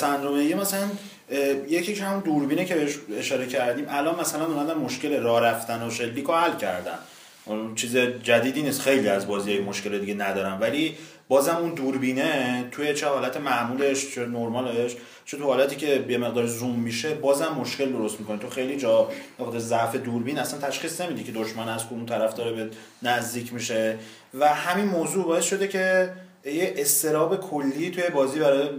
یه 0.41 0.55
مثلا 0.55 0.87
اه، 1.31 1.39
یکی 1.71 1.93
که 1.93 2.03
همون 2.03 2.19
دوربینه 2.19 2.65
که 2.65 2.87
اشاره 3.17 3.47
کردیم. 3.47 3.85
الان 3.89 4.19
مثلا 4.19 4.45
اومدن 4.45 4.73
مشکل 4.73 5.21
راه 5.21 5.41
رفتن 5.41 5.87
و 5.87 5.91
شلیک 5.91 6.29
حل 6.29 6.57
کردن. 6.57 6.97
اون 7.45 7.75
چیز 7.75 7.97
جدیدی 7.97 8.61
نیست. 8.61 8.81
خیلی 8.81 9.07
از 9.07 9.27
بازی 9.27 9.59
مشکل 9.59 9.99
دیگه 9.99 10.13
ندارن. 10.13 10.59
ولی 10.59 10.97
بازم 11.27 11.55
اون 11.55 11.73
دوربینه 11.73 12.63
توی 12.71 12.93
چه 12.93 13.07
حالت 13.07 13.37
معمولش 13.37 14.15
چه 14.15 14.25
نرمالش 14.25 14.95
چه 15.25 15.37
تو 15.37 15.43
حالتی 15.43 15.75
که 15.75 16.05
یه 16.09 16.17
مقدار 16.17 16.45
زوم 16.45 16.79
میشه 16.79 17.13
بازم 17.13 17.55
مشکل 17.59 17.91
درست 17.91 18.19
می‌کنه. 18.19 18.37
تو 18.37 18.49
خیلی 18.49 18.77
جا 18.77 19.11
نقطه 19.39 19.59
ضعف 19.59 19.95
دوربین 19.95 20.39
اصلا 20.39 20.59
تشخیص 20.59 21.01
نمیدی 21.01 21.23
که 21.23 21.31
دشمن 21.31 21.69
از 21.69 21.87
کدوم 21.87 22.05
طرف 22.05 22.33
داره 22.33 22.51
به 22.51 22.69
نزدیک 23.03 23.53
میشه. 23.53 23.97
و 24.33 24.47
همین 24.47 24.85
موضوع 24.85 25.25
باعث 25.25 25.45
شده 25.45 25.67
که 25.67 26.09
یه 26.45 26.73
استراب 26.77 27.39
کلی 27.39 27.91
توی 27.91 28.09
بازی 28.09 28.39
برای 28.39 28.69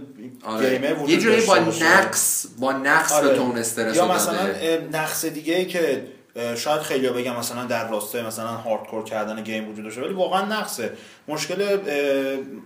گیمر 0.59 0.93
وجود 0.93 1.09
یه 1.09 1.17
جوری 1.17 1.41
با. 1.41 1.57
نقص 1.81 2.45
با 2.59 2.71
نقص 2.71 3.19
به 3.19 3.35
تو 3.35 3.41
اون 3.41 3.57
استرس 3.57 3.95
یا 3.95 4.07
مثلا 4.07 4.49
نقص 4.93 5.25
دیگه 5.25 5.55
ای 5.55 5.65
که 5.65 6.07
شاید 6.55 6.81
خیلی 6.81 7.09
بگم 7.09 7.35
مثلا 7.35 7.65
در 7.65 7.89
راستای 7.89 8.21
مثلا 8.21 8.47
هاردکور 8.47 9.03
کردن 9.03 9.43
گیم 9.43 9.69
وجود 9.69 9.83
داشته 9.83 10.01
ولی 10.01 10.13
واقعا 10.13 10.45
نقصه. 10.45 10.91
مشکل 11.27 11.77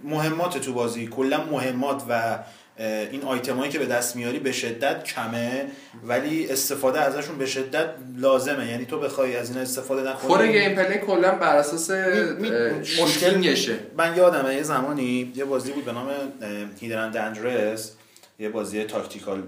مهمات 0.04 0.58
تو 0.58 0.74
بازی. 0.74 1.08
کلا 1.08 1.43
مهمات 1.52 2.04
و 2.10 2.39
این 3.11 3.23
آیتمایی 3.23 3.71
که 3.71 3.79
به 3.79 3.86
دست 3.86 4.15
میاری 4.15 4.39
به 4.39 4.51
شدت 4.51 5.03
کمه 5.03 5.65
ولی 6.03 6.49
استفاده 6.49 6.99
ازشون 7.01 7.38
به 7.38 7.45
شدت 7.45 7.89
لازمه. 8.17 8.67
یعنی 8.71 8.86
تو 8.86 8.99
بخوای 8.99 9.36
از 9.36 9.49
این 9.49 9.59
استفاده 9.59 10.01
نکنی. 10.01 10.15
خود 10.30 10.47
gameplay 10.47 10.97
کلا 10.97 11.32
بر 11.36 11.55
اساس 11.55 11.89
می- 11.91 12.32
می- 12.39 12.49
اه، 12.55 12.84
shooting 12.84 13.45
شه. 13.45 13.76
من 13.97 14.17
یادمه 14.17 14.55
یه 14.55 14.63
زمانی 14.63 15.34
یه 15.36 15.45
بازی 15.45 15.71
بود 15.71 15.86
به 15.86 15.91
نام 15.91 16.07
Hidden 16.80 17.12
Dangerous 17.12 17.91
یه 18.39 18.49
بازی 18.49 18.84
tactical 18.84 19.43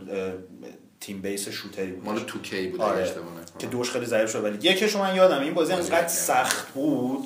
team 0.99 1.21
based 1.21 1.49
shooter 1.49 1.86
ی 1.86 1.91
بود. 1.91 2.05
مال 2.05 2.19
2K 2.19 2.55
بود؟ 2.71 2.81
آره. 2.81 3.11
که 3.59 3.67
دوش 3.67 3.89
خیلی 3.91 4.05
ضعیف 4.05 4.31
شد. 4.31 4.43
ولی 4.43 4.57
یکیشو 4.69 4.99
من 4.99 5.15
یادم 5.15 5.41
این 5.41 5.53
بازی 5.53 5.73
انقدر. 5.73 6.07
سخت 6.07 6.67
بود. 6.73 7.23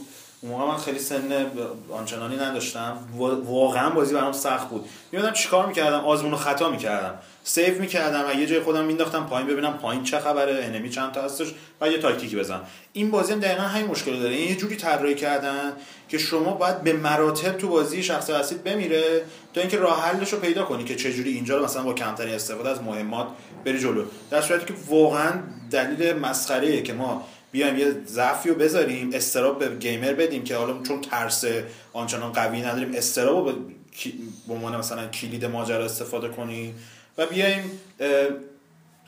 موقع 0.47 0.65
من 0.65 0.77
خیلی 0.77 0.99
سن 0.99 1.45
آنچنانی 1.91 2.35
نداشتم. 2.35 2.97
وا- 3.17 3.45
واقعا 3.45 3.89
بازی 3.89 4.13
برام 4.13 4.31
سخت 4.31 4.69
بود. 4.69 4.85
می‌اومدم 5.11 5.31
چیکار 5.31 5.65
می‌کردم؟ 5.65 5.99
آزمون 5.99 6.33
و 6.33 6.37
خطا 6.37 6.69
می‌کردم. 6.69 7.13
save 7.43 7.79
می‌کردم 7.79 8.25
و 8.29 8.39
یه 8.39 8.45
جای 8.45 8.59
خودم 8.59 8.85
مینداختم 8.85 9.25
پایین 9.25 9.47
ببینم 9.47 9.73
پایین 9.73 10.03
چه 10.03 10.19
خبره 10.19 10.65
enemy 10.65 10.89
چند 10.89 11.11
تا 11.11 11.21
هستش 11.21 11.47
و 11.81 11.89
یه 11.89 11.97
تاکتیکی 11.97 12.35
بزنم. 12.35 12.61
این 12.93 13.11
بازی 13.11 13.33
هم 13.33 13.39
دقیقا 13.39 13.61
همین 13.61 13.87
مشکل 13.87 14.13
رو 14.13 14.19
داره. 14.19 14.35
یعنی 14.35 14.47
یه 14.47 14.55
جوری 14.55 14.75
طراحی 14.75 15.15
کردن 15.15 15.73
که 16.09 16.17
شما 16.17 16.53
باید 16.53 16.81
به 16.81 16.93
مراتب 16.93 17.57
تو 17.57 17.67
بازی 17.67 18.03
شخص 18.03 18.29
اصلیت 18.29 18.61
بمیره 18.61 19.21
تا 19.53 19.61
اینکه 19.61 19.77
راه 19.77 20.01
حلش 20.03 20.33
رو 20.33 20.39
پیدا 20.39 20.63
کنی 20.63 20.83
که 20.83 20.95
چجوری 20.95 21.33
اینجا 21.33 21.57
رو 21.57 21.63
مثلا 21.63 21.83
با 21.83 21.93
کمترین 21.93 22.33
استفاده 22.33 22.69
از 22.69 22.83
مهمات 22.83 23.27
بری 23.65 23.79
جلو. 23.79 24.05
در 24.31 24.41
صورتی 24.41 24.65
که 24.65 24.73
واقعا 24.89 25.31
دلیل 25.71 26.13
مسخره 26.13 26.81
که 26.81 26.93
ما 26.93 27.27
بیایم 27.57 27.77
یه 27.77 27.95
ضعفی 28.07 28.49
رو 28.49 28.55
بذاریم 28.55 29.09
استراب 29.13 29.59
به 29.59 29.75
گیمر 29.75 30.13
بدیم 30.13 30.43
که 30.43 30.55
حالا 30.55 30.83
چون 30.83 31.01
ترس 31.01 31.45
آنچنان 31.93 32.31
قوی 32.31 32.61
نداریم 32.61 32.91
استراب 32.95 33.47
رو 33.47 33.55
به 34.47 34.53
عنوان 34.53 34.77
مثلا 34.77 35.07
کلید 35.07 35.45
ماجرا 35.45 35.85
استفاده 35.85 36.27
کنیم 36.27 36.75
و 37.17 37.25
بیایم 37.25 37.71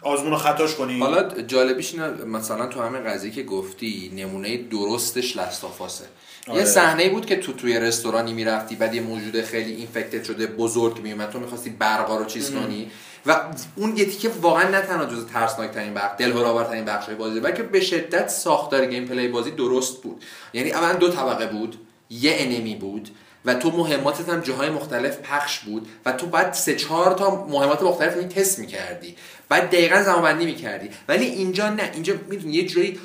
آزمون 0.01 0.31
رو 0.31 0.37
خطاش 0.37 0.75
کنیم. 0.75 1.03
حالا 1.03 1.41
جالبیش 1.41 1.93
اینه 1.93 2.07
مثلا 2.09 2.67
تو 2.67 2.81
همین 2.81 3.03
قضیه 3.03 3.31
که 3.31 3.43
گفتی 3.43 4.11
نمونه 4.15 4.57
درستش 4.57 5.37
لستافاسه 5.37 6.05
آره. 6.47 6.59
یه 6.59 6.65
صحنه 6.65 7.09
بود 7.09 7.25
که 7.25 7.35
تو 7.35 7.53
توی 7.53 7.79
رستورانی 7.79 8.33
می‌رفتی 8.33 8.75
بعد 8.75 8.95
یه 8.95 9.01
موجود 9.01 9.41
خیلی 9.41 9.71
اینفکتد 9.71 10.23
شده 10.23 10.47
بزرگ 10.47 11.01
میومد 11.01 11.29
تو 11.29 11.39
می‌خواستی 11.39 11.69
برقا 11.69 12.17
رو 12.17 12.25
چیز 12.25 12.51
کنی. 12.51 12.91
و 13.29 13.35
اون 13.75 13.97
یه 13.97 14.05
تیکه 14.05 14.29
واقعا 14.29 14.69
نه 14.69 14.81
تنها 14.81 15.05
جز 15.05 15.25
ترسناک 15.25 15.71
ترین 15.71 15.93
بخش 15.93 16.17
دلهره‌آور 16.17 16.63
ترین 16.63 16.85
بخش 16.85 17.05
های 17.05 17.15
بازی 17.15 17.39
بلکه 17.39 17.63
به 17.63 17.79
شدت 17.79 18.29
ساختار 18.29 18.85
gameplay 18.85 19.27
بازی 19.27 19.51
درست 19.51 20.01
بود. 20.01 20.23
یعنی 20.53 20.71
اولا 20.71 20.93
دو 20.93 21.09
طبقه 21.09 21.45
بود 21.45 21.75
یه 22.09 22.35
enemy 22.39 22.75
بود 22.75 23.09
و 23.45 23.53
تو 23.53 23.71
مهماتت 23.71 24.29
هم 24.29 24.39
جاهای 24.39 24.69
مختلف 24.69 25.17
پخش 25.17 25.59
بود 25.59 25.87
و 26.05 26.11
تو 26.11 26.27
بعد 26.27 26.53
سه 26.53 26.75
چهار 26.75 27.13
تا 27.13 27.45
مهمات 27.45 27.83
مختلف 27.83 28.15
رو 28.15 28.23
تست 28.23 28.59
می‌کردی. 28.59 29.15
بعد 29.49 29.67
دقیقا 29.67 30.03
زمانبندی 30.03 30.45
می‌کردی. 30.45 30.89
ولی 31.07 31.25
اینجا 31.25 31.69
نه. 31.69 31.91
اینجا 31.93 32.13
می‌دونی 32.29 32.53
یه 32.53 32.65
جوری 32.65 32.99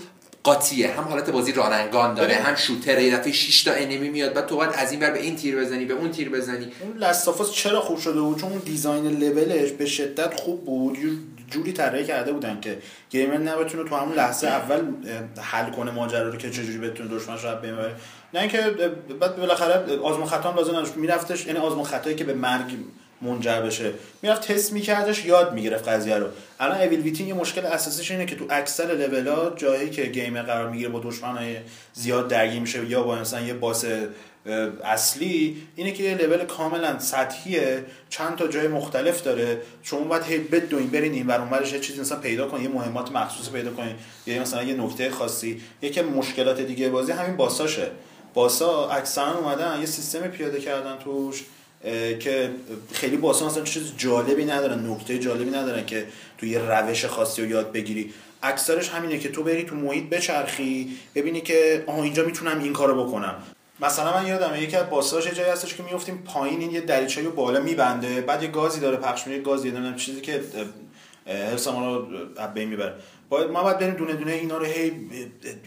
قاطیه. 0.45 0.91
هم 0.91 1.05
حالت 1.05 1.31
بازی 1.31 1.53
run 1.53 1.74
and 1.74 1.94
gun 1.94 2.15
داره 2.15 2.35
هم 2.35 2.55
shooter 2.55 2.94
ه. 2.94 3.05
یه 3.05 3.17
دفعه 3.17 3.33
6 3.33 3.63
تا 3.63 3.73
enemy 3.73 4.09
میاد 4.09 4.33
بعد 4.33 4.47
تو 4.47 4.57
باید 4.57 4.71
از 4.75 4.93
این 4.93 5.01
ور 5.01 5.11
به 5.11 5.23
این 5.23 5.37
تیر 5.37 5.57
بزنی 5.57 5.85
به 5.85 5.95
اون 5.95 6.11
تیر 6.11 6.31
بزنی. 6.31 6.73
اون 6.81 6.97
لستافاس 6.99 7.53
چرا 7.53 7.81
خوب 7.81 7.99
شده 7.99 8.21
بود؟ 8.21 8.41
چون 8.41 8.51
اون 8.51 8.63
دیزاین 8.65 9.07
لولش 9.07 9.71
به 9.71 9.87
شدت 9.87 10.41
خوب 10.41 10.65
بود. 10.65 10.99
جوری 11.51 11.73
طراحی 11.73 12.05
کرده 12.05 12.33
بودن 12.33 12.61
که 12.61 12.79
گیمر 13.11 13.37
نبتونه 13.37 13.89
تو 13.89 13.97
همون 13.97 14.15
لحظه 14.15 14.47
اول 14.47 14.83
حل 15.41 15.71
کنه 15.71 15.91
ماجرا 15.91 16.29
رو 16.29 16.37
که 16.37 16.51
چجوری 16.51 16.79
بتونه 16.79 17.09
دشمنش 17.09 17.45
رو 17.45 17.57
بمیره 17.57 17.95
نه 18.35 18.41
اینکه 18.41 18.61
بعد 19.21 19.37
بالاخره 19.37 19.99
آزمون 19.99 20.27
خطا 20.27 20.51
هم 20.51 20.57
لازم 20.57 20.71
نداشت 20.71 20.97
میرفتش 20.97 21.47
یعنی 21.47 21.59
آزمون 21.59 21.85
خطایی 21.85 22.17
که 22.17 22.25
به 22.25 22.35
مرگ 22.35 22.77
منجر 23.25 23.61
بشه. 23.61 23.93
می‌رفت 24.23 24.53
تست 24.53 24.73
میکردش 24.73 25.25
یاد 25.25 25.55
می‌گرفت 25.55 25.89
قضیه 25.89 26.17
رو. 26.17 26.27
الان 26.61 26.81
اویل 26.81 27.01
ویتین 27.01 27.29
یه 27.29 27.35
مشکل 27.35 27.67
اساسیش 27.67 28.11
اینه 28.11 28.27
که 28.27 28.37
تو 28.37 28.47
اکثر 28.51 28.85
لولا 28.85 29.51
جایی 29.57 29.91
که 29.91 30.03
گیمر 30.03 30.43
قرار 30.43 30.71
می‌گیره 30.71 30.89
با 30.89 31.01
دشمنای 31.01 31.57
زیاد 31.93 32.29
درگیر 32.29 32.61
میشه 32.61 32.87
یا 32.87 33.03
با 33.03 33.15
مثلا 33.15 33.41
یه 33.41 33.55
باس 33.55 33.85
اصلی 34.85 35.57
اینه 35.77 35.93
که 35.93 36.03
یه 36.03 36.15
لول 36.15 36.45
کاملا 36.45 36.99
سطحیه 36.99 37.85
چند 38.11 38.37
تا 38.37 38.47
جای 38.47 38.69
مختلف 38.69 39.23
داره. 39.23 39.61
شما 39.83 40.01
باید 40.01 40.23
هی 40.23 40.39
بدوین 40.39 40.87
برین 40.87 41.13
این 41.13 41.27
ور 41.27 41.41
اونورش 41.41 41.73
یه 41.73 41.81
چیزی 41.81 42.01
مثلا 42.01 42.19
پیدا 42.19 42.49
کنین 42.49 42.63
یه 42.63 42.69
مهمات 42.69 43.13
مخصوص 43.13 43.51
پیدا 43.51 43.71
کنین 43.71 43.95
یا 44.27 44.43
مثلا 44.43 44.63
یه 44.63 44.75
نکته 44.75 45.11
خاصی. 45.11 45.61
یکی 45.83 46.03
مشکلات 46.03 46.61
دیگه 46.61 46.89
بازی 46.89 47.13
همین 47.13 47.37
باساشه. 47.37 47.91
باسا 48.35 48.89
اکثرا 48.89 49.39
اومدن 49.39 49.81
یه 49.81 49.87
سیستم 49.87 50.21
پیاده 50.21 50.61
کردن 50.61 50.97
توش. 51.05 51.45
که 52.21 52.51
خیلی 52.93 53.17
باسا 53.17 53.47
مثلا 53.47 53.65
چیز 53.65 53.93
جالبی 53.97 54.45
ندارن 54.45 54.91
نکته 54.91 55.19
جالبی 55.19 55.51
ندارن 55.51 55.87
که 55.87 56.07
تو 56.39 56.47
یه 56.47 56.59
روش 56.59 57.05
خاصی 57.05 57.43
رو 57.43 57.49
یاد 57.49 57.73
بگیری. 57.73 58.13
اکثرش 58.43 58.89
همینه 58.89 59.19
که 59.19 59.29
تو 59.29 59.43
بری 59.43 59.65
تو 59.65 59.75
محیط 59.75 60.05
بچرخی 60.05 60.97
ببینی 61.15 61.41
که 61.41 61.85
آها 61.87 62.03
اینجا 62.03 62.25
می‌تونم 62.25 62.63
این 62.63 62.73
کارو 62.73 63.05
بکنم. 63.05 63.35
مثلا 63.81 64.21
من 64.21 64.27
یادمه 64.27 64.63
یکی 64.63 64.77
از 64.77 64.91
باساش 64.91 65.29
جایی 65.29 65.51
هستش 65.51 65.75
که 65.75 65.83
میفتیم 65.83 66.23
پایین 66.25 66.61
این 66.61 66.71
یه 66.71 66.81
دریچه 66.81 67.23
رو 67.23 67.31
بالا 67.31 67.61
میبنده 67.61 68.21
بعد 68.21 68.43
یه 68.43 68.49
گازی 68.49 68.81
داره 68.81 68.97
پخش 68.97 69.27
میشه 69.27 69.41
گازی 69.43 69.71
نمی‌دونم 69.71 69.97
چیزی 69.97 70.21
که 70.21 70.41
حفظ 71.27 71.69
ما 71.69 71.87
رو 71.87 72.07
می‌بره. 72.55 72.95
باید 73.29 73.51
ما 73.51 73.63
باید 73.63 73.79
بریم 73.79 73.95
دونه 73.95 74.13
دونه 74.13 74.33
اینا 74.33 74.59
رو 74.59 74.65
هی 74.65 74.93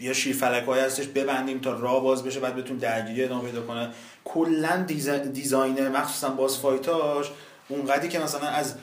یه 0.00 0.12
شیر 0.12 0.36
فلک 0.36 0.68
هستش 0.68 1.06
ببندیم 1.06 1.58
تا 1.58 1.72
راه 1.72 2.02
باز 2.02 2.24
بشه 2.24 2.40
بعد 2.40 2.56
بتون 2.56 2.76
درگیری 2.76 3.24
ادامه 3.24 3.44
پیدا 3.44 3.62
کنه. 3.62 3.90
کلا 4.28 4.82
دیزاین 4.86 5.32
دیزاین 5.32 5.88
مخصوصا 5.88 6.28
باز 6.28 6.58
فایتاش 6.58 7.30
اونقدری 7.68 8.08
که 8.08 8.18
مثلا 8.18 8.48
از 8.48 8.74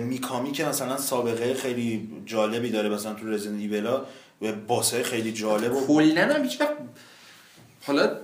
میکامی 0.00 0.52
که 0.52 0.64
مثلا 0.64 0.96
سابقه 0.96 1.54
خیلی 1.54 2.08
جالبی 2.26 2.70
داره 2.70 2.88
مثلا 2.88 3.14
تو 3.14 3.30
رزیدنت 3.30 3.60
ایولا 3.60 4.06
و 4.42 4.52
باسای 4.52 5.02
خیلی 5.02 5.32
جالب 5.32 5.76
و 5.76 5.86
کلا 5.86 6.34
هم 6.34 6.42
هیچ 6.42 6.62
حالا 7.86 8.16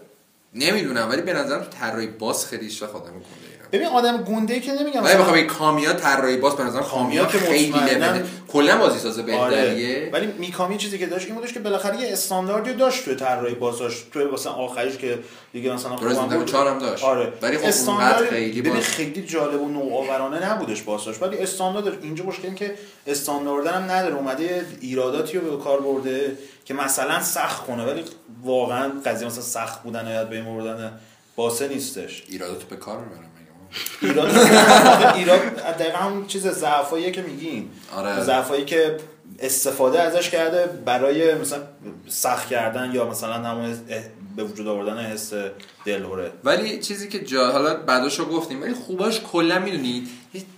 نمی‌دونم 0.55 1.09
ولی 1.09 1.23
به 1.23 1.33
نظرم 1.33 1.63
تو 1.63 1.71
طراحی 1.71 2.07
باس 2.07 2.47
خیلی 2.47 2.67
وقت 2.83 2.95
آدم 2.95 3.13
گنده 3.13 3.50
ببین 3.73 3.87
آدم 3.87 4.17
گنده 4.17 4.61
که 4.61 4.73
نمیگم. 4.73 5.05
ولی 5.05 5.15
بخوام 5.19 5.37
بگم 5.37 5.47
کامیا 5.47 5.93
طراحی 5.93 6.37
باز 6.37 6.57
به 6.57 6.65
نظر 6.65 6.81
کامیا 6.81 7.25
که 7.27 7.39
خیلی 7.39 7.73
لول 7.95 8.23
کلا 8.49 8.79
بازی 8.79 8.99
ساز 8.99 9.19
آره. 9.19 9.27
بهتریه. 9.27 10.11
ولی 10.13 10.27
میکامی 10.27 10.77
چیزی 10.77 10.99
که 10.99 11.07
داشت 11.07 11.27
این 11.27 11.35
بودش 11.35 11.53
که 11.53 11.61
بالاخره 11.61 12.01
یه 12.01 12.13
استانداردی 12.13 12.73
داشت 12.73 13.05
توی 13.05 13.15
طراحی 13.15 13.55
بازاش 13.55 14.05
توی 14.13 14.25
مثلا 14.25 14.53
آخریش 14.53 14.97
که 14.97 15.19
دیگه 15.53 15.73
مثلا 15.75 15.97
خوبم 15.97 16.27
بود. 16.39 16.47
چهار 16.47 16.69
هم 16.69 16.79
داشت. 16.79 17.05
آره. 17.05 17.33
ولی 17.43 17.59
خب 17.59 17.65
استاندارد 17.67 18.31
خیلی 18.31 18.61
ببین 18.61 18.75
باز- 18.75 18.83
خیلی 18.85 19.23
جالب 19.23 19.61
و 19.63 19.69
نوآورانه 19.69 20.51
نبودش 20.53 20.83
بازاش 20.83 21.23
ولی 21.23 21.39
استاندارد. 21.39 22.05
اینجا 22.05 22.25
مشکل 22.25 22.47
این 22.47 22.55
که 22.55 22.75
استاندارد 23.07 23.67
هم 23.67 23.83
نداره. 23.91 24.15
اومده 24.15 24.67
ایراداتی 24.81 25.39
رو 25.39 25.57
به 25.57 25.63
کار 25.65 25.81
برده 25.81 26.37
که 26.65 26.75
مثلا 26.75 27.23
سخت 27.23 27.67
کنه. 27.67 27.85
ولی 27.85 28.05
واقعا 28.45 28.93
قضیه 29.07 29.27
مثلا 29.27 29.43
سخت 29.43 29.83
بودن 29.83 30.07
یا 30.11 30.25
به 30.25 30.37
این 30.37 30.45
بردن 30.45 30.93
باسه 31.37 31.69
نیستش. 31.69 32.25
ایراداتو 32.29 32.67
به 32.71 32.77
کار 32.77 32.99
می‌برم 32.99 33.30
مگه 34.03 34.11
ایراد 34.11 35.17
ایراد 35.17 35.41
دقیقا 35.79 35.99
همون 35.99 36.27
چیز 36.27 36.47
ضعفاییه 36.49 37.11
که 37.11 37.23
میگین. 37.23 37.69
آره. 37.97 38.23
ضعفایی 38.23 38.65
که 38.65 38.97
استفاده 39.39 40.03
ازش 40.03 40.31
کرده 40.31 40.67
برای 40.67 41.35
مثلا 41.35 41.59
سخت 42.09 42.49
کردن 42.49 42.91
یا 42.95 43.11
مثلا 43.11 43.35
همون 43.35 43.75
به 44.37 44.45
وجود 44.45 44.69
آوردن 44.69 44.99
حس 44.99 45.33
دلهوره. 45.85 46.33
ولی 46.45 46.79
چیزی 46.79 47.09
که 47.09 47.19
جا 47.19 47.53
حالا 47.53 47.75
بعداشو 47.75 48.25
گفتیم 48.25 48.63
ولی 48.63 48.75
خوباش 48.75 49.21
کلا 49.21 49.59
می‌دونید 49.59 50.09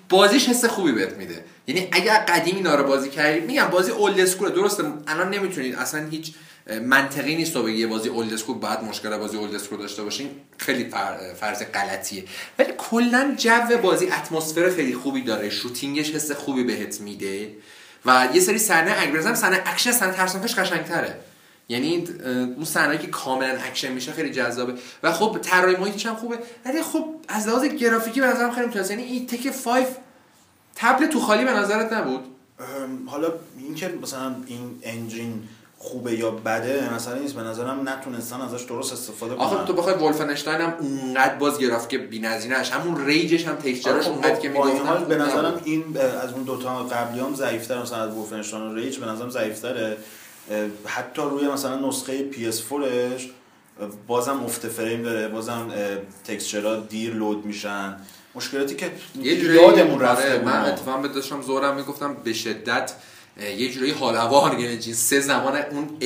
بازیش 0.08 0.48
حس 0.48 0.64
خوبی 0.64 0.92
بهت 0.92 1.12
میده. 1.12 1.44
یعنی 1.66 1.88
اگر 1.92 2.24
قدیم 2.28 2.56
اینا 2.56 2.74
رو 2.74 2.84
بازی 2.84 3.10
کردید 3.10 3.44
میگم 3.44 3.66
بازی 3.66 3.90
old 3.90 4.20
school 4.20 4.48
درسته 4.48 4.84
الان 5.06 5.30
نمی‌تونید 5.30 5.74
اصلا 5.74 6.06
هیچ 6.06 6.34
منطقی 6.82 7.36
نیست 7.36 7.52
تو 7.52 7.70
یه 7.70 7.86
بازی 7.86 8.08
old 8.08 8.32
school 8.32 8.58
بعد 8.58 8.84
مشکل 8.84 9.16
بازی 9.16 9.36
old 9.36 9.54
school 9.54 9.78
داشته 9.78 10.02
باشین 10.02 10.30
خیلی 10.58 10.88
فر- 10.90 11.34
فرض 11.34 11.62
غلطیه. 11.62 12.24
ولی 12.58 12.72
کلا 12.78 13.34
جو 13.38 13.76
بازی 13.82 14.06
اتمسفر 14.06 14.70
خیلی 14.70 14.94
خوبی 14.94 15.22
داره 15.22 15.50
shooting 15.50 15.98
ش 15.98 16.10
حس 16.10 16.32
خوبی 16.32 16.64
بهت 16.64 17.00
میده 17.00 17.52
و 18.06 18.28
یه 18.34 18.40
سری 18.40 18.58
صحنه 18.58 18.94
اگرزم 18.98 19.34
صحنه 19.34 19.62
اکشن 19.66 19.92
صحنه 19.92 20.12
ترسناکش 20.12 20.54
قشنگتره. 20.54 21.16
یعنی 21.68 22.04
اون 22.24 22.64
صحنه‌ای 22.64 22.98
که 22.98 23.06
کاملا 23.06 23.58
اکشن 23.58 23.92
میشه 23.92 24.12
خیلی 24.12 24.30
جذابه. 24.30 24.74
و 25.02 25.12
خب 25.12 25.38
طراحی 25.42 25.76
محیطش 25.76 26.06
هم 26.06 26.16
خوبه. 26.16 26.38
ولی 26.64 26.82
خب 26.82 27.14
از 27.28 27.48
لحاظ 27.48 27.64
گرافیکی 27.64 28.20
به 28.20 28.26
نظرم 28.26 28.50
خیلی 28.50 28.66
ممتاز 28.66 28.90
یعنی 28.90 29.02
این 29.02 29.26
تک 29.26 29.46
5 29.64 29.86
تبل 30.74 31.06
تو 31.06 31.20
خالی 31.20 31.44
به 31.44 31.50
نظرت 31.52 31.92
نبود؟ 31.92 32.24
حالا 33.06 33.32
اینکه 33.58 33.88
مثلا 34.02 34.34
این 34.46 34.78
انجین 34.82 35.42
خوبه 35.84 36.18
یا 36.18 36.30
بده 36.30 36.94
مثلا 36.94 37.14
نیست. 37.14 37.34
به 37.34 37.42
نظرم 37.42 37.88
نتونستن 37.88 38.40
ازش 38.40 38.62
درست 38.62 38.92
استفاده 38.92 39.34
کنن. 39.34 39.44
آخه 39.44 39.66
تو 39.66 39.72
بخوای 39.72 39.94
ولفنشتاین 39.94 40.60
هم 40.60 40.74
اونقدر 40.80 41.34
باز 41.34 41.58
گرافیک 41.58 42.00
بی‌نظیره 42.00 42.56
هست 42.56 42.72
همون 42.72 43.06
ریجش 43.06 43.46
هم 43.46 43.54
تکسچرش 43.54 44.04
خب 44.04 44.12
اونقدر 44.12 44.36
که 44.36 44.52
حال 44.86 45.04
به 45.04 45.16
نظرم 45.16 45.60
این 45.64 45.84
از 46.22 46.32
اون 46.32 46.42
دوتا 46.42 46.82
قبلی 46.82 47.20
هم 47.20 47.34
ضعیفتر 47.34 47.82
مثلا 47.82 47.98
از 47.98 48.10
وولفنشتاین 48.10 48.62
و 48.62 48.74
ریج 48.74 48.98
به 48.98 49.06
نظرم 49.06 49.30
ضعیفتره. 49.30 49.96
حتی 50.86 51.22
روی 51.22 51.48
مثلا 51.48 51.88
نسخه 51.88 52.30
PS4ش 52.32 53.22
اه، 53.80 53.88
بازم 54.06 54.44
افت 54.44 54.68
فریم 54.68 55.02
داره. 55.02 55.28
بازم 55.28 55.70
تکسچرها 56.24 56.76
دیر 56.76 57.14
لود 57.14 57.46
میشن. 57.46 57.96
مشکلاتی 58.34 58.74
که 58.74 58.90
یه 59.22 59.44
یادمون 59.44 60.00
رفته 60.00 60.32
آره، 60.32 60.44
من. 60.44 60.64
اتفاقا 60.64 61.02
به 61.02 61.08
داشتم 61.08 61.42
زورم 61.42 61.76
می‌گفتم 61.76 62.16
به 62.24 62.32
شدت 62.32 62.92
یه 63.40 63.72
جوری 63.72 63.90
حال 63.90 64.16
هوا 64.16 64.48
انجین 64.48 64.94
سه 64.94 65.20
زمان 65.20 65.56
اون 65.56 65.98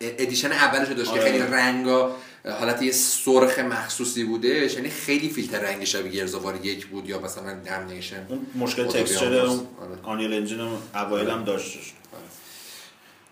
ادیشن 0.00 0.52
اولش 0.52 0.88
داشت 0.88 1.12
که 1.12 1.20
آره. 1.20 1.30
خیلی 1.30 1.38
رنگا 1.38 2.16
حالت 2.44 2.82
یه 2.82 2.92
سرخ 2.92 3.58
مخصوصی 3.58 4.24
بودش 4.24 4.74
یعنی 4.74 4.88
خیلی 4.88 5.28
فیلتر 5.28 5.58
رنگی 5.58 5.86
شبیه 5.86 6.12
گرزوار 6.12 6.66
یک 6.66 6.86
بود 6.86 7.08
یا 7.08 7.20
مثلا 7.20 7.54
دمنیشن 7.54 8.26
اون 8.28 8.46
مشکل 8.54 8.86
تکسچر 8.86 9.38
آره. 9.38 9.58
آنیل 10.02 10.32
انجین 10.32 10.60
هم 10.60 10.78
اوایل 10.94 11.30
هم 11.30 11.44
داشتش 11.44 11.92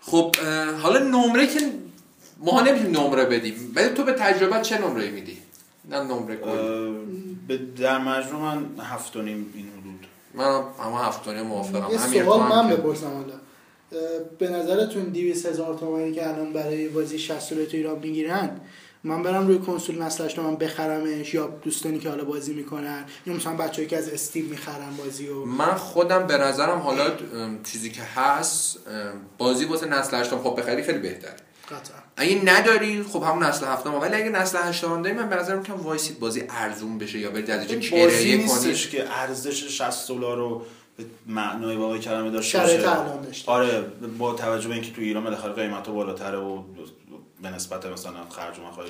خب 0.01 0.35
اه، 0.41 0.71
حالا 0.71 0.99
نمره 0.99 1.47
که 1.47 1.59
ما 2.37 2.61
نمی‌تونیم 2.61 2.99
نمره 2.99 3.25
بدیم 3.25 3.71
ولی 3.75 3.89
تو 3.89 4.03
به 4.03 4.13
تجربه 4.13 4.61
چه 4.61 4.77
نمره 4.77 5.09
میدی؟ 5.09 5.37
نه 5.89 6.03
نمره 6.03 6.35
کلی. 6.35 6.51
اه، 6.51 6.95
به 7.47 7.57
در 7.57 7.97
مجموع 7.97 8.53
من 8.53 8.65
هفت 8.85 9.15
و 9.15 9.21
نیم 9.21 9.53
این 9.55 9.65
من 10.37 10.63
هم 10.79 11.07
هفتانی 11.07 11.41
موافقم. 11.41 11.91
یه 11.91 12.23
سوال 12.23 12.39
من 12.39 12.69
بپرسم 12.69 13.07
حالا. 13.07 13.33
به 14.39 14.49
نظرتون 14.49 15.03
200 15.03 15.45
هزار 15.45 15.77
تومانی 15.77 16.11
که 16.11 16.27
الان 16.27 16.53
برای 16.53 16.89
بازی 16.89 17.19
60 17.19 17.49
تو 17.49 17.77
ایران 17.77 17.99
می‌گیرن 17.99 18.49
من 19.03 19.23
برم 19.23 19.47
روی 19.47 19.59
کنسول 19.59 20.01
نسل 20.01 20.25
هشتم 20.25 20.55
بخرمش 20.55 21.33
یا 21.33 21.47
دوستانی 21.61 21.99
که 21.99 22.09
حالا 22.09 22.23
بازی 22.23 22.53
می‌کنن 22.53 23.05
یا 23.25 23.33
مثلا 23.33 23.53
بچه‌ای 23.53 23.87
که 23.87 23.97
از 23.97 24.09
استیم 24.09 24.45
می‌خرن 24.45 24.97
بازی 24.97 25.27
و 25.27 25.45
من 25.45 25.75
خودم 25.75 26.27
به 26.27 26.37
نظرم 26.37 26.79
حالا 26.79 27.11
چیزی 27.63 27.91
که 27.91 28.01
هست 28.01 28.79
بازی 29.37 29.65
واسه 29.65 29.85
نسل 29.85 30.17
هشتم 30.17 30.37
خب 30.37 30.59
بخری 30.59 30.83
خیلی 30.83 30.99
بهتره. 30.99 31.35
قطعا. 31.67 31.97
اگه 32.17 32.41
نداری 32.45 33.03
خب 33.03 33.23
همون 33.23 33.43
نسل 33.43 33.65
هفتم 33.65 33.93
ولی 33.93 34.15
اگه 34.15 34.29
نسل 34.29 34.57
هشتم 34.63 35.01
داری 35.01 35.15
من 35.15 35.29
به 35.29 35.35
نظرم 35.35 35.63
که 35.63 35.73
وایسید 35.73 36.19
بازی 36.19 36.43
ارزون 36.49 36.97
بشه 36.97 37.19
یا 37.19 37.31
برید 37.31 37.51
از 37.51 37.71
اینجا 37.71 37.75
بازی 37.75 37.89
کرایه 37.89 38.37
نیستش 38.37 38.87
کنید 38.87 39.05
که 39.05 39.11
ارزش 39.11 39.81
60 39.81 40.07
دلار 40.07 40.37
رو 40.37 40.65
به 40.97 41.05
معنای 41.27 41.75
واقعی 41.75 41.99
کلمه 41.99 42.29
داشته 42.29 42.59
باشه. 42.59 42.89
آره 43.45 43.81
با 44.17 44.33
توجه 44.33 44.67
به 44.67 44.73
اینکه 44.73 44.91
تو 44.91 45.01
ایران 45.01 45.23
بالاخره 45.23 45.53
قیمتا 45.53 45.91
بالاتره 45.91 46.37
و 46.37 46.63
به 47.41 47.49
نسبت 47.49 47.85
مثلا 47.85 48.29
خرج 48.29 48.59
و 48.59 48.61
مخارج 48.61 48.89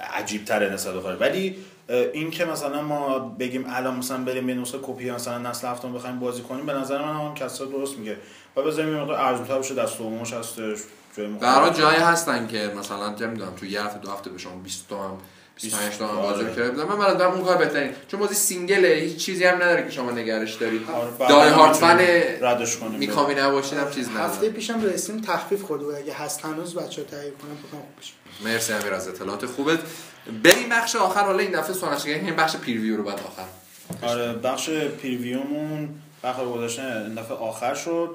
عجیب 0.00 0.44
تره 0.44 0.72
نسبت 0.72 0.94
به 0.94 1.00
خارج. 1.00 1.20
ولی 1.20 1.56
این 1.88 2.30
که 2.30 2.44
مثلا 2.44 2.82
ما 2.82 3.18
بگیم 3.18 3.64
الان 3.68 3.96
مثلا 3.96 4.18
بریم 4.18 4.48
یه 4.48 4.54
نسخه 4.54 4.78
کپی 4.82 5.10
مثلا 5.10 5.38
نسل 5.38 5.66
هفتم 5.66 5.92
بخوایم 5.92 6.18
بازی 6.18 6.42
کنیم 6.42 6.66
به 6.66 6.72
نظر 6.72 7.02
من 7.02 7.14
هم 7.14 7.34
کسا 7.34 7.64
درست 7.64 7.98
میگه. 7.98 8.16
و 8.56 8.62
بذاریم 8.62 8.94
یه 8.94 9.00
مقدار 9.00 9.20
ارزون‌تر 9.20 9.58
بشه 9.58 9.74
دست 9.74 10.00
و 10.00 10.10
موش 10.10 10.32
هستش 10.32 10.78
مختلف. 11.18 11.78
جایی 11.78 11.98
هستن 11.98 12.46
که 12.46 12.72
مثلا 12.78 13.14
چه 13.14 13.26
می‌دونم 13.26 13.52
تو 13.60 13.66
یه 13.66 13.82
هفته 13.82 13.98
دو 13.98 14.10
هفته 14.10 14.30
به 14.30 14.38
شما 14.38 14.56
20 14.56 14.88
تومن 14.88 15.10
25 15.54 15.96
تومن 15.96 16.16
بازی 16.22 16.44
آره. 16.44 16.54
کرده 16.54 16.84
من 16.84 16.96
من 16.96 17.20
اون 17.22 17.44
کار 17.44 17.56
بهترین. 17.56 17.92
چون 18.08 18.20
بازی 18.20 18.34
سینگله 18.34 18.88
هیچ 18.88 19.16
چیزی 19.16 19.44
هم 19.44 19.56
نداره 19.56 19.82
که 19.84 19.90
شما 19.90 20.10
نگرش 20.10 20.54
دارید 20.54 20.90
آره، 20.90 21.28
دای 21.28 21.48
هم 21.48 21.54
هارت 21.54 21.76
فن 21.76 21.96
می‌تونیم 21.96 22.22
ردش 22.40 22.76
کنیم. 22.76 22.98
میکامی 22.98 23.34
نباشید 23.34 23.78
هم 23.78 23.90
چیز 23.90 24.08
هفته 24.08 24.36
نداره 24.36 24.50
پیشم 24.52 24.82
رسیم 24.82 25.20
تخفیف 25.20 25.62
خورده 25.62 25.84
بود 25.84 25.94
اگه 25.94 26.14
هست 26.14 26.44
هنوز 26.44 26.74
بچه‌ها 26.74 27.08
تهیه 27.08 27.30
کنن 27.30 27.54
بکنم 27.54 27.80
خوب 27.80 28.00
بشه. 28.00 28.12
مرسی 28.44 28.72
امیر 28.72 28.94
از 28.94 29.08
اطلاعات 29.08 29.46
خوبت. 29.46 29.78
بریم 30.42 30.68
بخش 30.68 30.96
آخر. 30.96 31.24
حالا 31.24 31.38
این 31.38 31.50
دفعه 31.60 31.72
سوالش 31.74 32.06
این 32.06 32.36
بخش 32.36 32.56
پیرویو 32.56 32.96
رو 32.96 33.02
بعد 33.02 33.20
آخر. 33.26 33.46
آره 34.02 34.32
بخش 34.32 34.70
پریویومون 34.70 35.88
بخش 36.24 36.40
گذاشتن 36.40 37.02
این 37.02 37.14
دفعه 37.14 37.36
آخر 37.36 37.74
شد. 37.74 38.10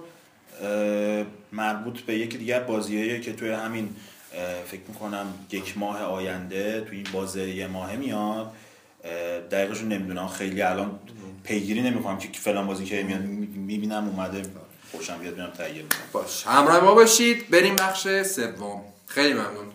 مربوط 1.52 2.00
به 2.00 2.18
یکی 2.18 2.38
دیگر 2.38 2.60
بازیایی 2.60 3.22
که 3.22 3.34
توی 3.34 3.50
همین 3.50 3.96
فکر 4.66 4.82
می‌کنم 4.88 5.26
یک 5.52 5.78
ماه 5.78 6.02
آینده 6.02 6.82
توی 6.82 6.98
این 6.98 7.08
بازه 7.14 7.50
یه 7.50 7.68
ماهه 7.68 7.96
میاد. 7.96 8.52
دقیقش 9.52 9.82
نمی‌دونم. 9.82 10.28
خیلی 10.28 10.62
الان 10.62 11.00
پیگیری 11.44 11.82
نمی‌کنم 11.82 12.18
که 12.18 12.30
فلان 12.34 12.68
بازی 12.68 12.86
که 12.86 13.04
میاد 13.04 13.22
می‌بینم 13.22 14.08
اومده 14.08 14.42
خوشم 14.92 15.18
بیاد 15.18 15.34
ببینم 15.34 15.50
تهیه 15.50 15.84
می‌کنم 15.84 16.00
باش. 16.12 16.48
همراه 16.48 16.84
ما 16.84 16.96
باشید. 16.96 17.50
بریم 17.50 17.76
بخش 17.76 18.08
سوم. 18.24 18.82
خیلی 19.06 19.34
ممنون. 19.34 19.68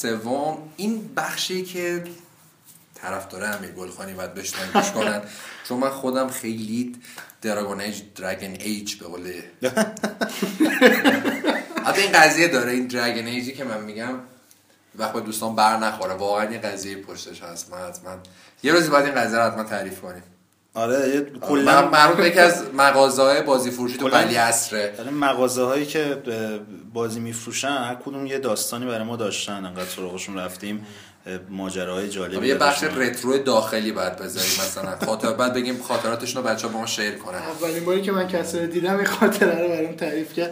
سوم 0.00 0.58
این 0.76 1.14
بخشی 1.14 1.64
که 1.64 2.04
طرفدار 2.94 3.44
امیر 3.44 3.70
گلخانی 3.70 4.12
باید 4.12 4.34
بشنن 4.34 4.70
گوش 4.74 4.90
کنن. 4.90 5.22
چون 5.68 5.78
من 5.78 5.90
خودم 5.90 6.28
خیلی 6.28 6.96
دراگون 7.42 7.80
ایج 7.80 8.02
درگن 8.16 8.56
ایج 8.60 8.94
به 8.94 9.06
قول 9.06 9.32
حتی 11.84 12.02
این 12.02 12.12
قضیه 12.12 12.48
داره 12.48 12.72
این 12.72 12.86
درگن 12.86 13.26
ایجی 13.26 13.52
که 13.52 13.64
من 13.64 13.80
میگم 13.80 14.14
وقت 14.98 15.16
دوستان 15.16 15.54
بر 15.54 15.76
نخوره. 15.76 16.14
واقعا 16.14 16.52
یه 16.52 16.58
قضیه 16.58 16.96
پشتش 16.96 17.42
هست. 17.42 17.72
من 17.72 17.78
حتما 17.88 18.16
یه 18.62 18.72
روزی 18.72 18.88
باید 18.88 19.04
این 19.04 19.14
قضیه 19.14 19.38
رو 19.38 19.50
حتما 19.50 19.64
تعریف 19.64 20.00
کنیم. 20.00 20.22
آره 20.74 21.08
یه 21.08 21.20
من 21.20 21.40
کلا 21.40 21.90
مربوط 21.90 22.16
به 22.16 22.26
یکی 22.28 22.38
از 22.38 22.64
مغازه 22.74 23.22
های 23.22 23.42
بازی 23.42 23.70
فروشی 23.70 23.96
تو 23.98 24.08
عصره. 24.08 24.94
آره 24.98 25.10
مغازه 25.10 25.62
هایی 25.62 25.86
که 25.86 26.22
بازی 26.94 27.20
میفروشن 27.20 27.68
هر 27.68 27.94
کدوم 27.94 28.26
یه 28.26 28.38
داستانی 28.38 28.86
برای 28.86 29.04
ما 29.04 29.16
داشتن 29.16 29.64
انقدر 29.64 29.84
سراغشون 29.84 30.38
رفتیم 30.38 30.86
اه، 31.26 31.38
ماجراهای 31.50 32.08
جالبی 32.08 32.46
یه 32.48 32.54
بخش. 32.54 32.82
رترو 32.82 33.38
داخلی 33.38 33.92
باید 33.92 34.16
بذاریم 34.16 34.50
مثلا. 34.50 35.06
خاطر 35.06 35.32
بعد 35.32 35.54
بگیم 35.54 35.82
خاطراتشون 35.82 36.42
رو 36.42 36.48
بچه 36.48 36.68
با 36.68 36.78
ما 36.78 36.86
شیر 36.86 37.14
کنن. 37.14 37.38
اولین 37.38 37.84
باری 37.84 38.02
که 38.02 38.12
من 38.12 38.28
کسی 38.28 38.58
رو 38.58 38.66
دیدم 38.66 38.96
این 38.96 39.06
خاطره 39.06 39.62
رو 39.62 39.68
برام 39.68 39.92
تعریف 39.92 40.32
کرد. 40.32 40.50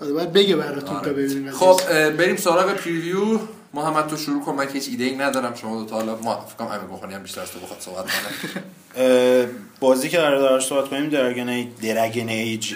آره 0.00 0.12
باید 0.12 0.32
بگه 0.32 0.56
براتون 0.56 1.00
تا 1.00 1.12
ببینیم 1.12 1.52
خب 1.52 1.80
بریم 2.10 2.36
سراغ 2.36 2.74
پریویو. 2.74 3.38
محمد 3.74 4.06
تو 4.06 4.16
شروع 4.16 4.44
کن 4.44 4.54
من 4.54 4.68
هیچ 4.68 4.88
ایده 4.88 5.04
ای 5.04 5.16
ندارم. 5.16 5.54
شما 5.54 5.80
دو 5.80 5.84
تا 5.84 5.96
حالا 5.96 6.16
ما 6.16 6.40
فکر 6.40 6.56
کنم 6.56 6.66
امیر 6.68 6.96
بخونی 6.96 7.14
هم 7.14 7.22
بیشتر 7.22 7.40
از 7.40 7.50
تو 7.50 7.58
بخواد 7.58 7.80
صحبت 7.80 8.04
کنه. 8.04 9.48
بازی 9.80 10.08
که 10.08 10.18
قرار 10.18 10.38
دارش 10.38 10.66
صحبت 10.66 10.88
کنیم 10.90 11.08
درگن 11.08 11.48
ایج 11.48 11.68
درگن 11.82 12.28
ایج 12.28 12.74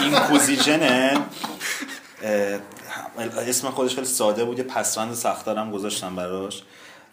اینکوزیشنه 0.00 1.20
اسم 3.48 3.70
خودش 3.70 3.94
خیلی 3.94 4.06
ساده 4.06 4.44
بود 4.44 4.58
یه 4.58 4.64
پسوند 4.64 5.14
سختارم 5.14 5.70
گذاشتم 5.70 6.16
براش. 6.16 6.62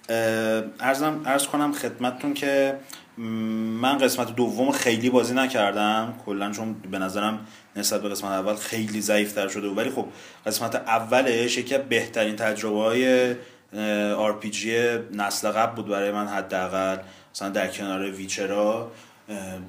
ارزم 0.09 1.21
ارز 1.25 1.47
کنم 1.47 1.73
خدمتتون 1.73 2.33
که 2.33 2.75
من 3.17 3.97
قسمت 3.97 4.35
دوم 4.35 4.71
خیلی 4.71 5.09
بازی 5.09 5.33
نکردم. 5.33 6.13
کلا 6.25 6.51
چون 6.51 6.73
به 6.73 6.99
نظرم 6.99 7.47
نسبت 7.75 8.01
به 8.01 8.09
قسمت 8.09 8.31
اول 8.31 8.55
خیلی 8.55 9.01
ضعیفتر 9.01 9.47
شده 9.47 9.67
بود. 9.67 9.77
ولی 9.77 9.89
خب 9.89 10.05
قسمت 10.45 10.75
اولش 10.75 11.57
یکی 11.57 11.77
بهترین 11.77 12.35
تجربه 12.35 12.79
های 12.79 13.35
آر 14.13 14.33
پی 14.39 14.49
جی 14.49 14.97
نسل 15.13 15.51
قبل 15.51 15.75
بود 15.75 15.87
برای 15.87 16.11
من 16.11 16.27
حداقل. 16.27 16.97
مثلا 17.35 17.49
در 17.49 17.67
کنار 17.67 18.11
ویچرا 18.11 18.91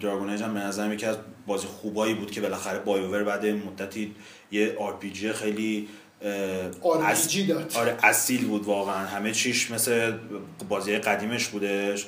Dragon 0.01 0.31
Age 0.31 0.43
هم 0.43 0.55
به 0.55 0.61
نظرم 0.61 0.93
یکی 0.93 1.07
از 1.07 1.17
بازی 1.47 1.67
خوبایی 1.67 2.15
بود 2.15 2.31
که 2.31 2.41
بالاخره 2.41 2.79
BioWare 2.79 3.25
بعد 3.25 3.47
مدتی 3.47 4.15
یه 4.53 4.77
چی 5.13 5.33
خیلی 5.33 5.89
اه، 6.25 7.15
RPG 7.15 7.37
داد. 7.37 7.73
آره 7.75 7.97
اصیل 8.03 8.47
بود 8.47 8.65
واقعا. 8.65 9.07
همه 9.07 9.33
چیش 9.33 9.71
مثل 9.71 10.13
بازی 10.69 10.99
قدیمش 10.99 11.49
بودش 11.49 12.07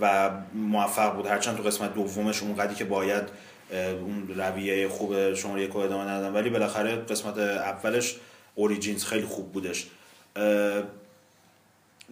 و 0.00 0.30
موفق 0.54 1.14
بود. 1.14 1.26
هرچند 1.26 1.56
تو 1.56 1.62
قسمت 1.62 1.94
دومش 1.94 2.42
اون 2.42 2.56
قدی 2.56 2.74
که 2.74 2.84
باید 2.84 3.24
اون 3.72 4.28
رویه 4.36 4.88
خوب 4.88 5.34
شماره 5.34 5.62
یک 5.62 5.76
ادامه 5.76 6.04
ندادن. 6.04 6.34
ولی 6.34 6.50
بالاخره 6.50 6.96
قسمت 6.96 7.38
اولش 7.38 8.16
Origins 8.54 9.04
خیلی 9.04 9.26
خوب 9.26 9.52
بودش. 9.52 9.86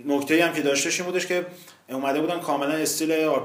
نکته 0.05 0.45
هم 0.45 0.53
که 0.53 0.63
داشتش 0.63 1.01
این 1.01 1.11
بودش 1.11 1.27
که 1.27 1.47
اومده 1.89 2.21
بودن 2.21 2.41
کاملا 2.41 2.73
استیل 2.73 3.13
آر 3.13 3.41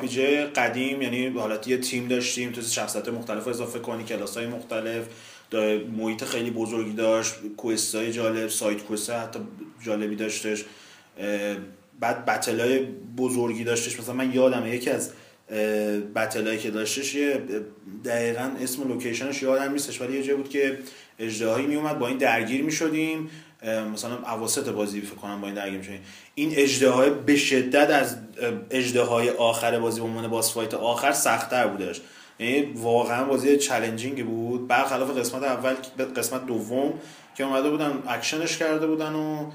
قدیم 0.55 1.01
یعنی 1.01 1.27
حالت 1.27 1.67
یه 1.67 1.77
تیم 1.77 2.07
داشتیم 2.07 2.51
تو 2.51 2.61
شخصیت 2.61 3.07
مختلف 3.09 3.43
رو 3.43 3.49
اضافه 3.49 3.79
کنی 3.79 4.03
کلاس 4.03 4.37
های 4.37 4.47
مختلف. 4.47 5.05
محیط 5.97 6.23
خیلی 6.23 6.51
بزرگی 6.51 6.93
داشت 6.93 7.33
کوست 7.57 7.95
های 7.95 8.11
جالب 8.11 8.47
سایت 8.47 8.83
کوست 8.83 9.09
حتی 9.09 9.39
جالبی 9.85 10.15
داشتش. 10.15 10.65
بعد 11.99 12.25
بتل 12.25 12.59
های 12.59 12.79
بزرگی 13.17 13.63
داشتش. 13.63 13.99
مثلا 13.99 14.15
من 14.15 14.33
یادم 14.33 14.67
یکی 14.67 14.89
از 14.89 15.11
بتل 16.15 16.47
هایی 16.47 16.59
که 16.59 16.71
داشتش 16.71 17.15
یه 17.15 17.41
دقیقا 18.05 18.51
اسم 18.61 18.87
لوکیشنش 18.87 19.41
یادم 19.41 19.71
نیستش 19.71 20.01
ولی 20.01 20.17
یه 20.17 20.23
جایی 20.23 20.37
بود 20.37 20.49
که 20.49 20.79
اجدهایی 21.19 21.65
میومد 21.67 21.99
با 21.99 22.07
این 22.07 22.17
درگیر 22.17 22.63
می‌شدیم. 22.63 23.29
مثلا 23.93 24.17
اواسط 24.17 24.69
بازی 24.69 25.01
فکر 25.01 25.15
کنم 25.15 25.41
با 25.41 25.47
این 25.47 25.55
درگیر 25.55 25.77
می‌شدیم. 25.77 26.01
این 26.35 26.51
اژدهای 26.55 27.09
به 27.09 27.35
شدت 27.35 27.89
از 27.89 28.17
اژدهای 28.69 29.29
آخر 29.29 29.79
بازی 29.79 29.99
به 29.99 30.05
عنوان 30.05 30.27
boss 30.27 30.53
fight 30.53 30.73
آخر 30.73 31.11
سختتر 31.11 31.67
بودش. 31.67 32.01
یعنی 32.41 32.61
واقعا 32.75 33.23
بازی 33.25 33.57
challenging 33.57 34.25
بود. 34.25 34.67
برخلاف 34.67 35.17
قسمت 35.17 35.43
اول 35.43 35.73
قسمت 36.15 36.45
دوم 36.45 36.93
که 37.37 37.43
اومده 37.43 37.69
بودن 37.69 38.03
اکشنش 38.07 38.57
کرده 38.57 38.87
بودن 38.87 39.13
و 39.13 39.51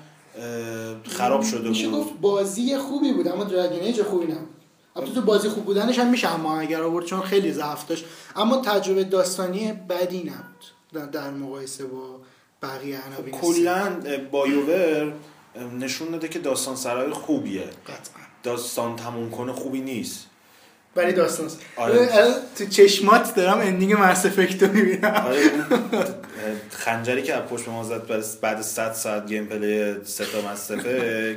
خراب 1.05 1.43
شده 1.43 1.69
بود. 1.69 1.93
گفت 1.93 2.13
بازی 2.21 2.77
خوبی 2.79 3.13
بود 3.13 3.29
اما 3.29 3.45
Dragon 3.45 3.73
Age 3.81 4.03
خوبی 4.03 4.27
نبود. 4.27 4.49
البته 4.97 5.15
تو 5.15 5.21
بازی 5.23 5.49
خوب 5.49 5.65
بودنش 5.65 5.99
هم 5.99 6.11
میشه 6.11 6.35
اما 6.35 6.61
اگر 6.61 6.83
آورد 6.83 7.05
چون 7.05 7.21
خیلی 7.21 7.53
ضعف 7.53 7.87
داشت. 7.87 8.05
اما 8.37 8.57
تجربه 8.57 9.05
داستانی 9.05 9.73
بدی 9.73 10.19
نبود. 10.19 10.65
در- 10.93 11.07
در 11.07 11.31
مقایسه 11.31 11.85
با 11.85 12.21
بقیه 12.63 12.99
عناوین 13.07 13.35
کلا 13.35 13.93
BioWare 14.31 15.13
نشون 15.81 16.11
داده 16.11 16.29
که 16.29 16.39
داستان 16.39 16.77
سرای 16.77 17.11
خوبیه. 17.13 17.63
قطعا. 17.63 18.23
داستان 18.43 18.97
تموم 18.97 19.31
کنه 19.31 19.53
خوبی 19.53 19.81
نیست. 19.81 20.27
برای 20.97 21.13
داستان 21.13 21.47
آره. 21.77 22.09
الان 22.17 22.35
تو 22.59 22.67
چشمات 22.67 23.35
دارم 23.35 23.59
ending 23.59 23.93
Mass 23.93 24.27
Effect 24.27 24.63
رو 24.63 24.73
می‌بینم. 24.73 25.11
آره 25.27 25.41
خنجری 26.71 27.23
که 27.23 27.33
پشت 27.33 27.65
به 27.65 27.71
ما 27.71 27.85
زد 27.85 28.07
بعد- 28.07 28.25
بعد 28.43 28.63
100 28.63 28.93
ساعت 28.93 29.27
gameplay 29.27 29.95
سه 30.05 30.25
تا 30.27 30.53
Mass 30.53 30.86
Effect 30.86 31.37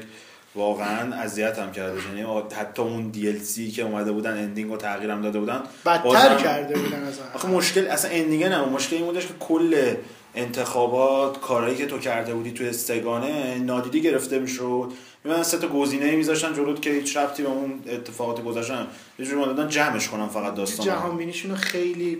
واقعا 0.55 1.15
اذیت 1.15 1.59
هم 1.59 1.71
کرده 1.71 1.97
یعنی 2.15 2.41
حتی 2.59 2.81
اون 2.81 3.09
DLC 3.09 3.71
که 3.71 3.83
اومده 3.83 4.11
بودن 4.11 4.31
ending 4.37 4.71
رو 4.71 4.77
تغییر 4.77 5.11
هم 5.11 5.21
داده 5.21 5.39
بودن 5.39 5.61
بدتر 5.85 6.35
کرده 6.35 6.77
بودن 6.79 7.03
از 7.03 7.13
آخه 7.35 7.47
مشکل 7.47 7.87
اصلا 7.87 8.11
ending 8.11 8.43
نه 8.43 8.65
مشکل 8.65 8.95
این 8.95 9.05
بودش 9.05 9.27
که 9.27 9.33
کل 9.39 9.93
انتخابات 10.35 11.41
کارهایی 11.41 11.77
که 11.77 11.85
تو 11.85 11.99
کرده 11.99 12.33
بودی 12.33 12.51
توی 12.51 12.73
سگانه 12.73 13.57
نادیدی 13.57 14.01
گرفته 14.01 14.39
می‌شد. 14.39 14.91
میمدن 15.23 15.43
سه 15.43 15.57
تا 15.57 15.67
گزینه 15.67 16.11
میذاشتن 16.11 16.53
جلوت 16.53 16.81
که 16.81 16.89
هیچ 16.89 17.17
ربطی 17.17 17.43
به 17.43 17.49
اون 17.49 17.79
اتفاقات 17.87 18.43
گذشتن 18.43 18.87
یه 19.19 19.25
جوری 19.25 19.43
اومدن 19.43 19.69
جمعش 19.69 20.07
کنن 20.07 20.27
فقط 20.27 20.55
داستان 20.55 20.85
جهان 20.85 21.17
بینیشون 21.17 21.55
خیلی 21.55 22.17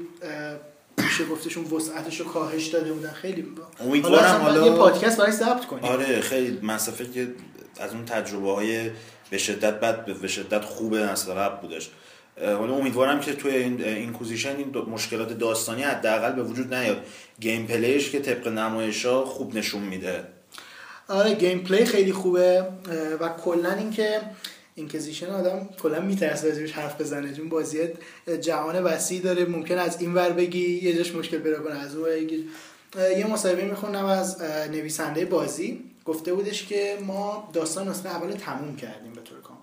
میشه 0.98 1.26
گفتشون 1.26 1.64
وسعتش 1.64 2.20
رو 2.20 2.26
کاهش 2.26 2.68
داده 2.68 2.94
بودن. 2.94 3.12
خیلی 3.12 3.46
امیدوارم 3.80 4.42
حالا 4.42 4.68
یه 4.68 4.72
پادکست 4.72 5.18
برای 5.18 5.32
ضبط 5.32 5.66
کنیم. 5.66 5.84
آره 5.84 6.22
خیلی 6.22 6.60
منصفه 6.62 7.12
که 7.12 7.28
از 7.80 7.94
اون 7.94 8.06
تجربه 8.06 8.54
های 8.54 8.92
به 9.30 9.38
شدت 9.38 9.80
بد 9.80 10.06
به 10.22 10.28
شدت 10.28 10.66
خوب 10.66 10.96
نسل 10.96 11.34
قبل 11.34 11.62
بودش. 11.62 11.90
حالا 12.46 12.74
امیدوارم 12.74 13.20
که 13.20 13.34
توی 13.34 13.56
این 13.56 13.84
اینکوزیشن 13.84 14.56
این 14.56 14.76
مشکلات 14.78 15.38
داستانی 15.38 15.84
حداقل 15.84 16.32
به 16.32 16.44
وجود 16.44 16.74
نیاد. 16.74 17.06
gameplay 17.40 17.68
ش 17.68 18.10
که 18.10 18.20
طبق 18.20 18.48
نمایش 18.48 19.06
ها 19.06 19.26
خوب 19.26 19.56
نشون 19.56 19.82
میده. 19.82 20.24
آره 21.08 21.34
gameplay 21.34 21.86
خیلی 21.86 22.14
خوبه 22.14 22.66
و 23.20 23.30
کلا 23.30 23.72
اینکه 23.72 24.22
Inquisition 24.76 25.30
آدم 25.30 25.70
کلا 25.82 26.00
میترسه 26.00 26.50
راجبش 26.50 26.72
حرف 26.72 27.02
بزنه 27.02 27.34
چون 27.34 27.50
بازی 27.50 27.80
جهان 28.42 28.84
وسیع 28.84 29.22
داره 29.22 29.46
ممکن 29.46 29.78
از 29.78 30.02
این 30.02 30.14
ور 30.14 30.30
بگی 30.30 30.80
یه 30.84 30.96
جاش 30.98 31.16
مشکل 31.16 31.38
پیدا 31.38 31.60
کنه 31.60 31.80
از 31.80 31.96
اون 31.96 32.10
یه 33.18 33.28
مصاحبه 33.28 33.66
می‌خونم 33.66 34.06
از 34.06 34.42
نویسنده 34.72 35.26
بازی. 35.26 35.84
گفته 36.06 36.34
بودش 36.34 36.66
که 36.66 36.98
ما 37.08 37.50
داستان 37.54 37.88
نسخه 37.88 38.10
اول 38.10 38.32
تموم 38.32 38.76
کردیم 38.76 39.14
به 39.14 39.22
طور 39.22 39.42
کامل. 39.42 39.59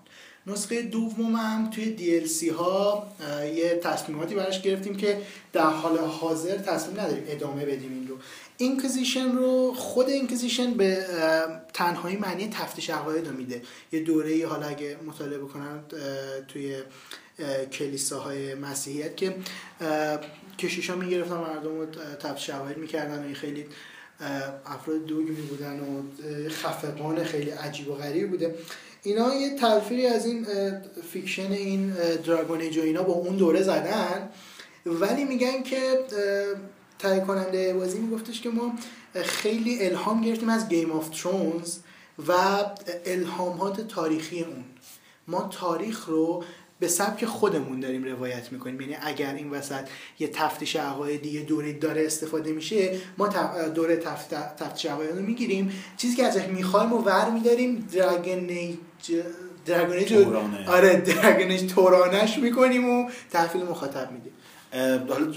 نسخه 0.47 0.81
دوم 0.81 1.35
هم 1.35 1.69
توی 1.69 1.95
DLC 1.97 2.51
ها 2.53 3.07
یه 3.55 3.79
تصمیماتی 3.83 4.35
براش 4.35 4.61
گرفتیم 4.61 4.95
که 4.95 5.21
در 5.53 5.69
حال 5.69 5.97
حاضر 5.97 6.57
تصمیم 6.57 6.99
نداریم 6.99 7.23
ادامه 7.27 7.65
بدیم 7.65 7.91
این 7.91 8.07
رو. 8.07 8.17
اینکزیشن 8.57 9.31
رو 9.31 9.73
خود 9.73 10.09
اینکزیشن 10.09 10.73
به 10.73 11.05
تنهایی 11.73 12.17
معنی 12.17 12.49
تفتیش 12.49 12.89
عقاید 12.89 13.27
رو 13.27 13.33
میده. 13.33 13.61
یه 13.91 13.99
دوره 13.99 14.47
حالا 14.47 14.67
اگه 14.67 14.97
مطالعه 15.07 15.39
اه، 15.39 15.49
توی 16.47 16.75
اه، 17.39 17.65
کلیساهای 17.65 18.55
مسیحیت 18.55 19.17
که 19.17 19.35
کشیشا 20.57 20.95
می‌گرفتن 20.95 21.37
مردم 21.37 21.79
رو 21.79 21.85
تفتیش 22.19 22.49
عقاید 22.49 22.77
می‌کردن 22.77 23.19
و 23.19 23.25
این 23.25 23.35
خیلی 23.35 23.65
افراد 24.65 25.05
دوگمی 25.05 25.41
بودن 25.41 25.79
و 25.79 26.03
خفقان 26.49 27.23
خیلی 27.23 27.49
عجیب 27.49 27.87
و 27.87 27.95
غریب 27.95 28.29
بوده. 28.29 28.55
اینا 29.07 29.35
یه 29.35 29.55
تلفیقی 29.55 30.07
از 30.07 30.25
این 30.25 30.47
fiction 31.13 31.51
این 31.51 31.93
Dragon 32.25 32.61
Age 32.61 32.77
و 32.77 32.81
اینا 32.81 33.03
با 33.03 33.13
اون 33.13 33.35
دوره 33.35 33.61
زدن. 33.61 34.29
ولی 34.85 35.23
میگن 35.23 35.63
که 35.63 35.77
تهیه 36.99 37.19
کننده 37.19 37.73
بازی 37.73 37.99
میگفتش 37.99 38.41
که 38.41 38.49
ما 38.49 38.73
خیلی 39.15 39.85
الهام 39.85 40.21
گرفتیم 40.21 40.49
از 40.49 40.69
Game 40.69 40.91
of 40.91 41.09
Thrones 41.09 41.77
و 42.27 42.33
الهامات 43.05 43.87
تاریخی 43.87 44.43
اون. 44.43 44.63
ما 45.27 45.49
تاریخ 45.51 46.05
رو 46.05 46.43
به 46.79 46.87
سبک 46.87 47.25
خودمون 47.25 47.79
داریم 47.79 48.03
روایت 48.03 48.51
می‌کنیم. 48.51 48.81
یعنی 48.81 48.97
اگر 49.01 49.33
این 49.33 49.49
وسط 49.49 49.87
یه 50.19 50.27
تفتیش 50.27 50.75
عقایدی 50.75 51.29
یه 51.29 51.41
دوره 51.41 51.73
داره 51.73 52.05
استفاده 52.05 52.51
میشه 52.51 52.99
ما 53.17 53.27
دوره 53.75 53.95
تفت- 53.97 54.57
تفتیش 54.57 54.85
عقاید 54.85 55.15
رو 55.15 55.21
می‌گیریم. 55.21 55.71
چیزی 55.97 56.15
که 56.15 56.23
ازش 56.23 56.43
می‌خوایم 56.43 56.93
و 56.93 56.97
ور 56.97 57.29
میداریم 57.29 57.87
دراگن 57.93 58.39
رو- 60.15 60.23
تورانه. 60.23 60.69
آره 60.69 60.95
دراگون 60.95 61.51
ایج 61.51 61.73
تورانش 61.73 62.37
می‌کنیم 62.37 62.89
و 62.89 63.09
تحویل 63.31 63.63
مخاطب 63.63 64.09
میدیم 64.11 64.31
حالا 65.09 65.31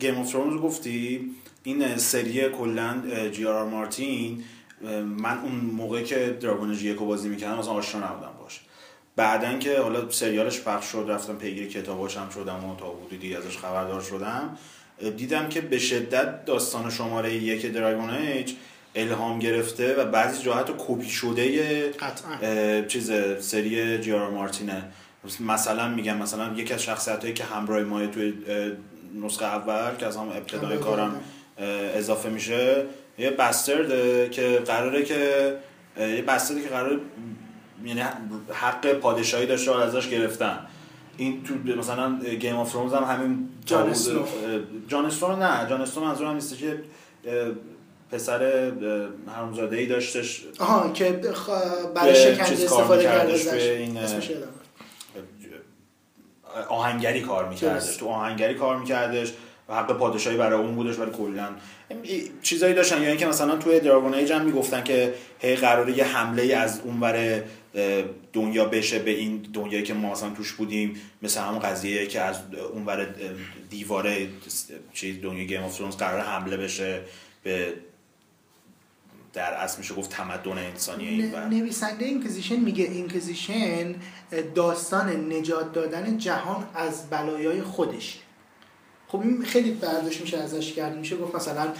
گیم 0.00 0.18
آف 0.18 0.32
ترونز 0.32 0.52
رو 0.52 0.60
گفتی. 0.60 1.30
این 1.62 1.96
سری 1.96 2.48
کلا 2.48 3.02
جی 3.32 3.46
آر 3.46 3.64
مارتین 3.64 4.44
من 5.18 5.38
اون 5.38 5.52
موقع 5.54 6.02
که 6.02 6.38
دراگون 6.40 6.70
ایج 6.70 6.82
یکو 6.82 7.06
بازی 7.06 7.28
می‌کردم 7.28 7.58
مثلا 7.58 7.72
آشنا 7.72 8.10
نبودم 8.12 8.30
باش. 8.42 8.60
بعدن 9.16 9.58
که 9.58 9.78
حالا 9.78 10.10
سریالش 10.10 10.60
پخش 10.60 10.84
شد 10.86 11.06
رفتم 11.08 11.36
پیگیر 11.36 11.68
کتاباش 11.68 12.16
هم 12.16 12.28
شدم 12.30 12.64
و 12.64 12.76
تا 12.76 12.94
حدودی 13.06 13.36
ازش 13.36 13.58
خبردار 13.58 14.00
شدم 14.00 14.58
دیدم 15.16 15.48
که 15.48 15.60
به 15.60 15.78
شدت 15.78 16.44
داستان 16.44 16.90
شماره 16.90 17.34
یک 17.34 17.66
دراگون 17.66 18.10
ایج 18.10 18.52
الهام 18.94 19.38
گرفته 19.38 19.94
و 19.94 20.04
بعضی 20.04 20.42
جاها 20.42 20.60
حتی 20.60 20.72
کپی 20.78 21.08
شده 21.08 21.88
قطعا 21.90 22.82
چیز 22.88 23.12
سری 23.40 23.98
جی 23.98 24.12
آر 24.12 24.30
مارتینه 24.30 24.84
مثلا 25.40 25.88
میگم 25.88 26.16
مثلا 26.16 26.52
یکی 26.56 26.74
از 26.74 26.82
شخصیت 26.82 27.20
هایی 27.20 27.34
که 27.34 27.44
همراه 27.44 27.80
ماه 27.80 28.06
توی 28.06 28.32
نسخه 29.22 29.44
اول 29.44 29.96
که 29.96 30.06
از 30.06 30.16
هم 30.16 30.28
ابتدای 30.28 30.78
کارم 30.78 31.20
اضافه 31.94 32.28
میشه 32.28 32.84
یه 33.18 33.30
بسترده 33.30 34.28
که 34.28 34.62
قراره 34.66 35.04
که 35.04 35.56
یه 35.98 36.22
بسترده 36.22 36.62
که 36.62 36.68
قراره 36.68 36.98
یعنی 37.84 38.00
حق 38.52 38.92
پادشاهی 38.92 39.46
داشته 39.46 39.70
و 39.70 39.74
ازش 39.74 40.08
گرفتن 40.08 40.58
این 41.16 41.42
تو 41.42 41.54
مثلا 41.76 42.18
Game 42.18 42.56
of 42.56 42.72
Thrones 42.72 42.94
هم 42.94 43.04
همین 43.04 43.48
جان 43.66 43.82
بود. 43.82 43.90
اسنو. 43.90 44.20
اه، 44.20 44.26
جان 44.88 45.38
نه 45.38 45.68
جان 45.68 45.80
اسنو 45.80 46.04
منظورم 46.04 46.34
نیست 46.34 46.58
که 46.58 46.78
پسر 48.12 48.72
حرامزاده 49.26 49.76
ای 49.76 49.86
داشتش. 49.86 50.44
آها 50.58 50.92
که 50.92 51.20
برای 51.94 52.14
شکنجه 52.14 52.64
استفاده 52.64 53.02
کرده 53.02 53.32
ازش 53.32 53.62
این، 53.62 53.98
آهنگری 56.68 57.20
کار 57.20 57.48
میکردش. 57.48 57.96
تو 57.96 58.08
آهنگری 58.08 58.54
کار 58.54 58.76
میکردش 58.78 59.32
و 59.68 59.74
حق 59.74 59.92
پادشاهی 59.98 60.36
برای 60.36 60.60
اون 60.60 60.74
بودش 60.74 60.98
ولی 60.98 61.10
کلا 61.10 61.48
چیزایی 62.42 62.74
داشتن. 62.74 63.02
یا 63.02 63.08
اینکه 63.08 63.26
مثلا 63.26 63.56
توی 63.56 63.80
Dragon 63.80 64.14
Age 64.14 64.32
هم 64.32 64.44
می‌گفتن 64.44 64.84
که 64.84 65.14
هی 65.38 65.56
قراره 65.56 65.98
یه 65.98 66.04
حمله 66.04 66.56
از 66.56 66.80
اونور 66.84 67.42
اه، 67.74 68.02
دنیا 68.32 68.64
بشه 68.64 68.98
به 68.98 69.10
این 69.10 69.46
دنیایی 69.52 69.84
که 69.84 69.94
ما 69.94 70.12
مثلا 70.12 70.30
توش 70.30 70.52
بودیم. 70.52 71.00
مثل 71.22 71.40
همون 71.40 71.58
قضیه 71.58 72.06
که 72.06 72.20
از 72.20 72.36
اونور 72.72 73.06
دیواره 73.70 74.28
چیز 74.92 75.22
دنیا 75.22 75.44
Game 75.44 75.62
of 75.62 75.78
Thrones 75.78 75.96
قراره 75.96 76.22
حمله 76.22 76.56
بشه 76.56 77.00
به 77.42 77.72
در 79.32 79.52
اصل 79.54 79.78
میشه 79.78 79.94
گفت 79.94 80.10
تمدن 80.10 80.58
انسانی 80.58 81.08
این. 81.08 81.34
ن- 81.34 81.48
نویسنده 81.48 82.04
Inquisition 82.04 82.56
میگه 82.56 82.84
Inquisition 82.84 83.94
داستان 84.54 85.32
نجات 85.32 85.72
دادن 85.72 86.18
جهان 86.18 86.68
از 86.74 87.10
بلایای 87.10 87.62
خودش. 87.62 88.20
خب 89.08 89.20
این 89.20 89.44
خیلی 89.44 89.70
برداشت 89.70 90.20
میشه 90.20 90.38
ازش 90.38 90.72
کرد 90.72 90.96
میشه. 90.96 91.16
گفت 91.16 91.34
مثلا 91.34 91.72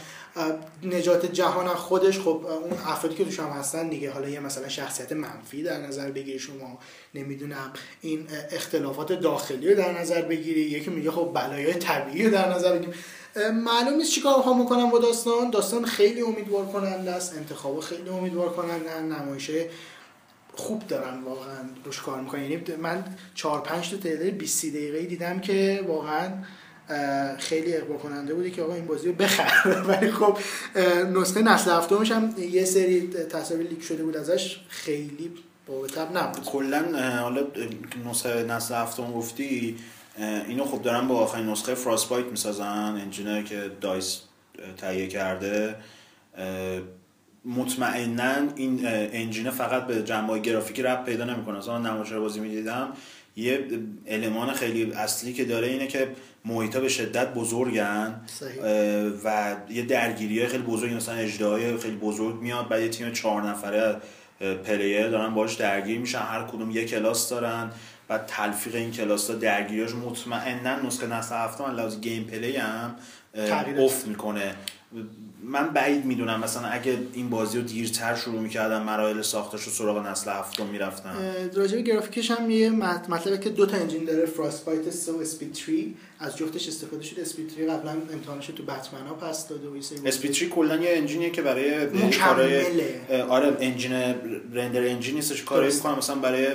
نجات 0.83 1.33
جهان 1.33 1.67
از 1.67 1.77
خودش. 1.77 2.19
خب 2.19 2.47
اون 2.47 2.73
افرادی 2.87 3.17
که 3.17 3.25
توش 3.25 3.41
هم 3.41 3.49
هستن 3.49 3.89
دیگه. 3.89 4.11
حالا 4.11 4.29
یه 4.29 4.41
مثلا 4.41 4.69
شخصیت 4.69 5.13
منفی 5.13 5.63
در 5.63 5.81
نظر 5.81 6.11
بگیری 6.11 6.39
شما. 6.39 6.79
نمی‌دونم 7.15 7.73
این 8.01 8.27
اختلافات 8.51 9.13
داخلی 9.13 9.69
رو 9.69 9.77
در 9.77 10.01
نظر 10.01 10.23
بگیری. 10.23 10.61
یکی 10.61 10.91
میگه 10.91 11.11
خب 11.11 11.31
بلایای 11.35 11.75
طبیعی 11.75 12.25
رو 12.25 12.31
در 12.31 12.55
نظر 12.55 12.73
بگیریم 12.73 12.95
اه، 12.95 12.97
معلوم 13.37 13.95
نیست 13.97 14.11
چیکار 14.13 14.37
می‌خوام 14.37 14.65
بکنم 14.65 14.91
با 14.91 14.99
داستان. 14.99 15.51
داستان 15.51 15.85
خیلی 15.85 16.23
امیدوار 16.23 16.67
کننده 16.67 17.11
است. 17.11 17.37
انتخاب 17.37 17.81
خیلی 17.81 18.09
امیدوار 18.09 18.49
کننده 18.53 19.01
نمایشه 19.01 19.71
خوب 20.55 20.87
دارن 20.87 21.21
واقعا. 21.23 21.59
روش 21.85 22.01
کار 22.01 22.21
می‌کنن. 22.21 22.43
یعنی 22.43 22.63
من 22.83 23.05
چهار 23.35 23.61
پنج 23.61 23.91
تا 23.91 23.97
تریلر 23.97 24.31
20 24.31 24.67
دقیقه 24.67 25.03
دیدم 25.03 25.41
که 25.41 25.85
واقعا 25.89 26.33
خیلی 27.39 27.77
اقبال 27.77 27.99
کننده 27.99 28.35
بودی 28.35 28.51
که 28.51 28.63
آقا 28.63 28.75
این 28.75 28.87
بازی 28.87 29.07
رو 29.09 29.13
بخر 29.15 29.53
ولی 29.89 30.11
خب 30.11 30.39
نسخه 31.15 31.43
نسل 31.43 31.71
هفتمش 31.71 32.13
هم 32.13 32.35
یه 32.39 32.65
سری 32.65 33.09
تصاویر 33.09 33.67
لیک 33.67 33.83
شده 33.83 34.05
بود 34.05 34.17
ازش. 34.17 34.61
خیلی 34.69 35.33
باب 35.67 35.87
تب 35.87 36.19
نبود. 36.19 36.45
کلا 36.45 36.85
حالا 37.23 37.47
نسخه 38.11 38.43
نسل 38.43 38.75
هفتم 38.75 39.13
گفتی 39.13 39.77
اینو 40.19 40.65
خب 40.65 40.83
دارن 40.83 41.09
با 41.09 41.19
آخرین 41.19 41.47
نسخه 41.47 41.75
فراسپایت 41.75 42.27
می‌سازن 42.27 42.65
انجینر 43.03 43.43
که 43.43 43.71
دایس 43.81 44.21
تهیه 44.77 45.07
کرده. 45.07 45.75
مطمئنا 47.45 48.35
این 48.57 48.81
انجینه 48.87 49.51
فقط 49.51 49.87
به 49.87 50.03
جنبه 50.03 50.39
گرافیکی 50.39 50.83
رب 50.83 51.05
پیدا 51.05 51.25
نمی‌کنه. 51.25 51.69
من 51.69 51.83
نمایش 51.83 52.13
بازی 52.13 52.41
می‌دیدم 52.41 52.93
یه 53.37 53.67
المان 54.07 54.53
خیلی 54.53 54.93
اصلی 54.93 55.33
که 55.33 55.45
داره 55.45 55.69
اینه 55.69 55.87
که 55.87 56.09
محیطا 56.45 56.81
به 56.81 56.89
شدت 56.89 57.35
بزرگن. 57.35 58.21
و 59.25 59.57
یه 59.71 59.83
درگیری 59.83 60.47
خیلی 60.47 60.63
بزرگ 60.63 60.95
مثلا 60.95 61.15
اجدهای 61.15 61.77
خیلی 61.77 61.97
بزرگ 61.97 62.41
میاد 62.41 62.69
بعد 62.69 62.83
یه 62.83 62.89
تیم 62.89 63.13
چهار 63.13 63.43
نفره 63.43 63.97
player 64.65 65.09
دارن 65.09 65.35
باش 65.35 65.55
درگیر 65.55 65.99
میشن. 65.99 66.19
هر 66.19 66.43
کدوم 66.43 66.71
یه 66.71 66.85
کلاس 66.85 67.29
دارن. 67.29 67.71
بعد 68.11 68.27
تلفیق 68.27 68.75
این 68.75 68.91
کلاس 68.91 69.31
ها 69.31 69.37
درگیریاش 69.37 69.95
مطمئنا 69.95 70.81
نسخه 70.87 71.07
نسل 71.07 71.35
هفتم 71.35 71.65
لحاظ 71.77 72.01
gameplay 72.01 72.57
هم 72.57 72.95
افت 73.79 74.07
می‌کنه. 74.07 74.55
من 75.45 75.69
بعید 75.69 76.05
می‌دونم 76.05 76.41
مثلا 76.41 76.69
اگه 76.69 76.99
این 77.13 77.31
بازی 77.31 77.59
رو 77.59 77.65
دیرتر 77.65 78.15
شروع 78.17 78.41
می‌کردم 78.41 78.83
مراحل 78.83 79.23
ساختش 79.23 79.63
رو 79.63 79.73
سراغ 79.73 80.07
نسل 80.07 80.31
هفتم 80.31 80.67
می‌رفتم 80.67 81.15
راجع 81.55 81.77
به 81.77 81.83
گرافیکش 81.83 82.31
هم 82.31 82.51
یه 82.51 82.71
مط- 82.71 83.11
مطلبه 83.11 83.39
که 83.39 83.51
دو 83.51 83.67
تا 83.67 83.77
engine 83.77 84.05
داره 84.05 84.27
Frostbite 84.27 84.91
3 84.91 85.13
و 85.13 85.19
SpeedTree 85.21 85.73
از 86.21 86.37
جفتش 86.37 86.69
استفاده 86.69 87.03
شده. 87.03 87.23
SpeedTree 87.23 87.67
قبلا 87.67 87.91
امتحانش 88.13 88.47
تو 88.47 88.63
بتمن 88.63 89.07
ها 89.09 89.15
پس 89.15 89.49
داده 89.49 89.69
و 89.69 89.77
Speed 90.07 90.33
Tree 90.35 90.47
کلا 90.47 90.77
یه 90.77 90.97
engine 90.97 91.22
یه 91.22 91.31
که 91.31 91.43
برای. 91.43 91.87
کارهای 92.11 92.65
آره 93.29 93.57
engine 93.61 93.93
render 94.53 94.87
engine 94.87 95.15
نیستش 95.15 95.43
کاری. 95.45 95.75
می‌کنه. 95.75 95.97
مثلا 95.99 96.17
برای 96.17 96.47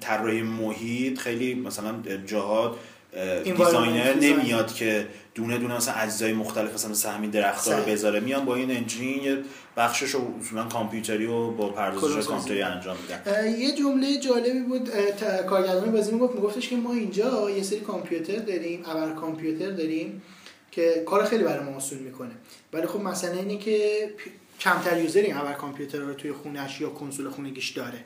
طراحی 0.00 0.42
محیط 0.42 1.18
خیلی 1.18 1.54
مثلا 1.54 1.94
جاها 2.26 2.76
Environment 3.44 3.58
designer. 3.58 4.14
نمیاد 4.14 4.74
که 4.74 5.06
دونه 5.34 5.58
دونه 5.58 5.76
مثلا 5.76 5.94
اجزای 5.94 6.32
مختلف 6.32 6.74
مثلا 6.74 6.90
مثل 6.90 7.10
همین 7.10 7.30
درخت‌ها 7.30 7.78
رو. 7.78 7.84
بذاره 7.84 8.20
میان 8.20 8.44
با 8.44 8.54
این 8.54 8.70
engine 8.70 9.22
یه 9.22 9.38
بخشش 9.76 10.10
رو 10.10 10.34
اصولا 10.40 10.64
کامپیوتری 10.64 11.26
و 11.26 11.50
با 11.50 11.68
پردازش. 11.68 12.26
کامپیوتری 12.26 12.62
انجام 12.62 12.96
میدن 12.96 13.58
یه 13.58 13.72
جمله 13.72 14.18
جالبی 14.18 14.60
بود 14.60 14.90
کارگردان 15.48 15.92
بازی 15.92 16.12
می‌گفت 16.12 16.34
میگفتش 16.34 16.68
که 16.68 16.76
ما 16.76 16.92
اینجا 16.92 17.50
یه 17.50 17.62
سری 17.62 17.80
کامپیوتر 17.80 18.36
داریم 18.36 18.82
ابر 18.86 19.12
کامپیوتر 19.14 19.70
داریم 19.70 20.22
که 20.70 21.02
کار 21.06 21.24
خیلی 21.24 21.44
برای 21.44 21.64
ما 21.64 21.76
آسون 21.76 21.98
می‌کنه 21.98 22.34
ولی 22.72 22.86
خب 22.86 23.00
مسئله 23.00 23.38
اینه 23.38 23.58
که 23.58 24.08
کمتر 24.60 25.02
user 25.02 25.20
این 25.20 25.36
ابر 25.36 25.52
کامپیوتر 25.52 25.98
رو 25.98 26.14
توی 26.14 26.32
خونش 26.32 26.80
یا 26.80 26.88
کنسول 26.88 27.28
خونگیش 27.28 27.70
داره 27.70 28.04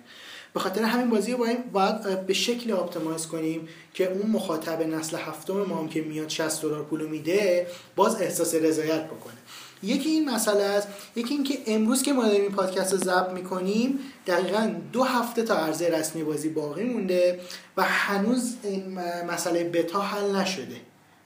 به 0.55 0.61
خاطر 0.61 0.83
همین 0.83 1.11
بازی 1.11 1.33
رو 1.33 1.47
باید, 1.73 2.27
به 2.27 2.33
شکلی 2.33 2.73
optimize 2.73 3.27
کنیم 3.27 3.69
که 3.95 4.13
اون 4.13 4.31
مخاطب 4.31 4.83
نسل 4.83 5.17
هفتم 5.17 5.53
ما 5.53 5.77
هم 5.77 5.89
که 5.89 6.03
میاد 6.03 6.29
60 6.29 6.63
دلار 6.63 6.83
پولو 6.83 7.09
میده 7.09 7.67
باز 7.97 8.21
احساس 8.21 8.55
رضایت 8.55 9.05
بکنه. 9.05 9.35
یکی 9.83 10.09
این 10.09 10.31
مسئله 10.31 10.63
است 10.63 10.89
یکی 11.17 11.35
اینکه 11.35 11.59
امروز 11.67 12.03
که 12.03 12.13
ما 12.13 12.25
داریم 12.25 12.43
این 12.43 12.53
پادکست 12.53 12.93
رو 12.93 12.99
ضبط 12.99 13.31
می‌کنیم 13.31 13.99
دقیقا 14.27 14.75
دو 14.93 15.03
هفته 15.03 15.43
تا 15.43 15.55
عرضه 15.55 15.89
رسمی 15.89 16.25
بازی 16.25 16.49
باقی 16.49 16.85
مونده 16.85 17.41
و 17.77 17.83
هنوز 17.83 18.55
این 18.63 18.99
مسئله 19.29 19.65
بتا 19.65 20.01
حل 20.01 20.37
نشده. 20.37 20.77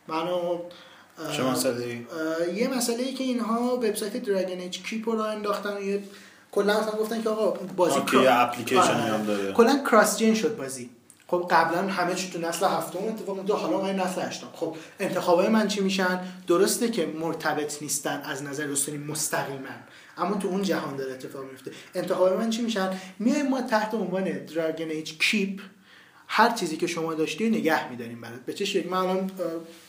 منو 0.09 0.59
چه 1.37 1.43
مسئله 1.43 2.01
یه 2.55 2.69
مسئله 2.77 3.03
ای 3.03 3.15
که 3.15 3.25
اینها 3.25 3.77
وبسایت 3.77 4.17
دراگن 4.17 4.61
اچ 4.61 4.79
کیپ 4.79 5.09
رو 5.09 5.21
انداختن 5.21 5.77
و 5.77 5.81
یه 5.81 6.03
کلا 6.55 6.75
اصلا 6.75 6.93
گفتن 6.93 7.23
که 7.23 7.29
آقا 7.29 7.51
بازی 7.77 8.01
یه 8.23 8.41
اپلیکیشن 8.41 8.81
هم 8.81 9.27
داره. 9.27 9.53
کلا 9.53 9.83
کراس 9.91 10.19
جن 10.19 10.35
شد 10.35 10.57
بازی. 10.57 10.91
خب 11.27 11.49
قبلا 11.51 11.83
همه 11.83 12.15
چی 12.15 12.31
تو 12.31 12.39
نسل 12.39 12.67
هفتم 12.67 12.99
اتفاق 13.09 13.37
میفته 13.37 13.55
حالا 13.55 13.81
ما 13.81 13.93
نسل 13.93 14.23
هشتم. 14.23 14.47
خب 14.53 14.77
انتخابای 15.01 15.49
من 15.49 15.69
چی 15.69 15.81
میشن؟ 15.81 16.21
درسته 16.47 16.91
که 16.91 17.07
مرتبط 17.07 17.83
نیستن 17.83 18.23
از 18.25 18.43
نظر 18.43 18.65
رسولی 18.67 18.99
مستقیما 18.99 19.69
اما 20.19 20.37
تو 20.37 20.49
اون 20.49 20.63
جهان 20.63 20.97
داره 20.97 21.13
اتفاق 21.13 21.45
میفته 21.51 21.71
انتخابای 21.95 22.37
من 22.37 22.51
چی 22.51 22.63
میشن؟ 22.63 22.91
میایم 23.19 23.49
ما 23.49 23.63
تحت 23.63 23.95
عنوان 23.95 24.25
دراگن 24.25 24.91
ایج 24.91 25.19
کیپ 25.19 25.61
هر 26.29 26.51
چیزی 26.51 26.77
که 26.77 26.87
شما 26.87 27.15
داشتی 27.15 27.51
نگه 27.51 27.91
میداریم 27.91 28.21
برات. 28.21 28.41
به 28.41 28.53
چه 28.53 28.65
شکل؟ 28.65 28.89
من 28.89 28.99
الان 28.99 29.31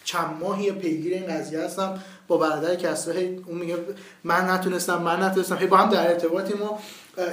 چند 0.03 0.37
ماهی 0.39 0.71
پیگیر 0.71 1.13
این 1.13 1.27
قضیه 1.27 1.59
هستم. 1.59 1.99
با 2.27 2.37
برادر 2.37 2.75
کسرا 2.75 3.21
اون 3.45 3.57
میگه 3.57 3.75
من 4.23 4.49
نتونستم 4.49 5.01
من 5.01 5.23
نتونستم. 5.23 5.57
هی 5.57 5.67
با 5.67 5.77
هم 5.77 5.89
در 5.89 6.07
ارتباطیم 6.07 6.61
و 6.61 6.77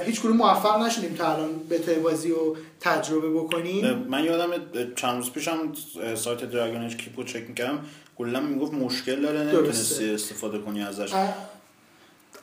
هیچ 0.05 0.21
کدوم 0.21 0.37
موفق 0.37 0.81
نشدیم 0.81 1.13
تا 1.13 1.33
الان 1.33 1.49
به 1.69 1.99
بازی 1.99 2.31
رو 2.31 2.57
تجربه 2.81 3.29
بکنیم. 3.29 3.93
من 4.09 4.23
یادم 4.23 4.49
چند 4.95 5.15
روز 5.15 5.31
پیشم 5.31 5.57
سایت 6.15 6.43
دراگونش 6.43 6.95
کیپو 6.95 7.23
چک 7.23 7.49
می‌کردم. 7.49 7.79
کلا 8.17 8.39
می‌گفت 8.39 8.73
مشکل 8.73 9.21
داره 9.21 9.39
نمی‌تونستی 9.39 10.13
استفاده 10.13 10.57
کنی 10.57 10.83
ازش. 10.83 11.13
اه، 11.13 11.35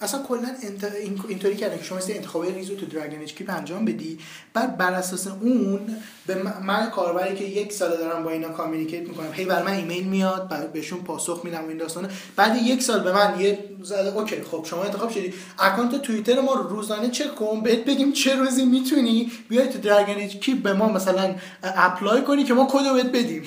اصلا 0.03 0.23
کلا 0.23 0.49
انت... 0.63 0.85
این- 0.85 1.21
اینطوری 1.29 1.57
کردن 1.57 1.79
که 1.79 1.85
شما 1.85 1.99
مثل 1.99 2.13
انتخاب 2.13 2.45
ریزو 2.45 2.77
تو 2.77 2.87
Dragon 2.87 3.23
Age 3.23 3.35
Keep 3.35 3.51
انجام 3.51 3.85
بدی. 3.85 4.19
بعد 4.55 4.77
بر 4.77 4.93
اساس 4.95 5.27
اون 5.27 5.97
به 6.27 6.35
من- 6.63 6.91
کاربری 6.91 7.37
که 7.37 7.45
یک 7.45 7.73
سال 7.73 7.97
دارم 7.97 8.23
با 8.25 8.31
اینا 8.31 8.49
communicate 8.49 9.09
می‌کنم 9.09 9.33
هی 9.33 9.45
بر 9.45 9.63
من 9.63 9.73
ایمیل 9.73 10.05
میاد 10.05 10.49
بعد 10.49 10.73
بهشون 10.73 11.01
پاسخ 11.01 11.41
میدم 11.45 11.65
و 11.65 11.69
این 11.69 11.77
داستانه. 11.77 12.09
بعد 12.37 12.57
یک 12.63 12.83
سال 12.83 13.01
به 13.01 13.13
من 13.13 13.41
یه 13.41 13.59
زده 13.83 14.17
okay 14.19 14.43
خب 14.51 14.67
شما 14.71 14.83
انتخاب 14.85 15.11
شدی. 15.11 15.35
اکانت 15.59 16.03
توییتر 16.03 16.41
ما 16.41 16.55
رو 16.55 16.63
روزانه 16.69 17.09
چک 17.11 17.35
کن 17.35 17.61
بهت 17.63 17.85
بگیم 17.85 18.13
چه 18.13 18.37
روزی 18.37 18.65
می‌تونی 18.65 19.33
بیای 19.49 19.69
تو 19.69 19.79
Dragon 19.79 20.15
Age 20.17 20.37
Keep 20.37 20.63
به 20.63 20.73
ما 20.73 20.89
مثلا 20.93 21.35
apply 21.63 22.23
کنی 22.23 22.45
که 22.45 22.55
ما 22.55 22.69
کد 22.71 22.87
رو 22.87 22.95
بهت 22.95 23.07
بدیم. 23.13 23.43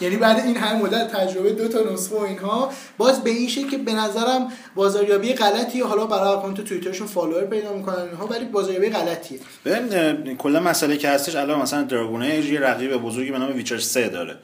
یعنی 0.00 0.16
بعد 0.16 0.40
این 0.40 0.56
همه 0.56 0.82
مدت 0.82 1.12
تجربه 1.12 1.52
دو 1.52 1.68
تا 1.68 1.92
نسخه 1.92 2.16
و 2.16 2.20
اینها 2.20 2.70
باز 2.98 3.24
به 3.24 3.30
این 3.30 3.48
شکل 3.48 3.70
که 3.70 3.78
به 3.78 3.92
نظرم 3.92 4.52
بازاریابی 4.74 5.34
غلطیه 5.34 5.84
حالا 5.84 6.06
برای 6.06 6.28
اکانت 6.28 6.60
توییترشون 6.60 7.06
follower 7.06 7.44
پیدا 7.44 7.72
می‌کنن 7.72 8.02
اینها 8.02 8.26
ولی 8.26 8.44
بازاریابی 8.44 8.90
غلطیه. 8.90 9.38
ببین 9.64 10.36
کلا 10.36 10.60
مسئله 10.60 10.96
که 10.96 11.08
هستش 11.08 11.36
الان 11.36 11.62
مثلا 11.62 11.82
Dragon 11.82 12.22
یه 12.22 12.60
رقیب 12.60 12.96
بزرگی 12.96 13.30
به 13.30 13.38
نام 13.38 13.56
Witcher 13.56 13.78
3 13.78 14.08
داره. 14.08 14.36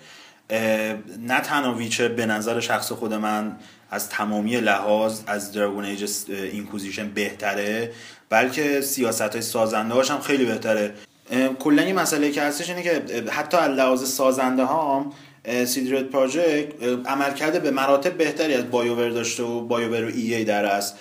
نه 1.19 1.41
تنها 1.41 1.75
Witcher 1.74 2.09
به 2.09 2.27
نظر 2.27 2.61
شخص 2.61 2.93
خود 2.93 3.15
من 3.15 3.57
از 3.91 4.09
تمامی 4.09 4.61
لحاظ 4.61 5.20
از 5.27 5.53
Dragon 5.53 5.85
Age 5.85 6.11
Inquisition 6.28 7.09
بهتره 7.09 7.93
بلکه 8.31 8.81
سیاست 8.81 9.23
های 9.23 9.43
سازنده 9.43 9.95
هاش 9.95 10.11
هم 10.11 10.20
خیلی 10.20 10.45
بهتره. 10.45 10.95
کلا 11.59 11.83
این 11.83 11.95
مسئله 11.95 12.31
که 12.31 12.43
هستش 12.43 12.70
اینه 12.70 12.83
که 12.83 13.03
حتی 13.31 13.57
از 13.57 13.70
لحاظ 13.70 14.09
سازنده 14.09 14.65
ها 14.65 15.12
سیدرت 15.66 16.05
پراجکت 16.05 16.66
عملکرد 17.07 17.62
به 17.62 17.70
مراتب 17.70 18.12
بهتری 18.12 18.55
از 18.55 18.70
بایوور 18.70 19.09
داشته 19.09 19.43
و 19.43 19.61
بایوور 19.61 20.05
و 20.05 20.09
ای 20.09 20.35
ای 20.35 20.45
در 20.45 20.65
است. 20.65 20.95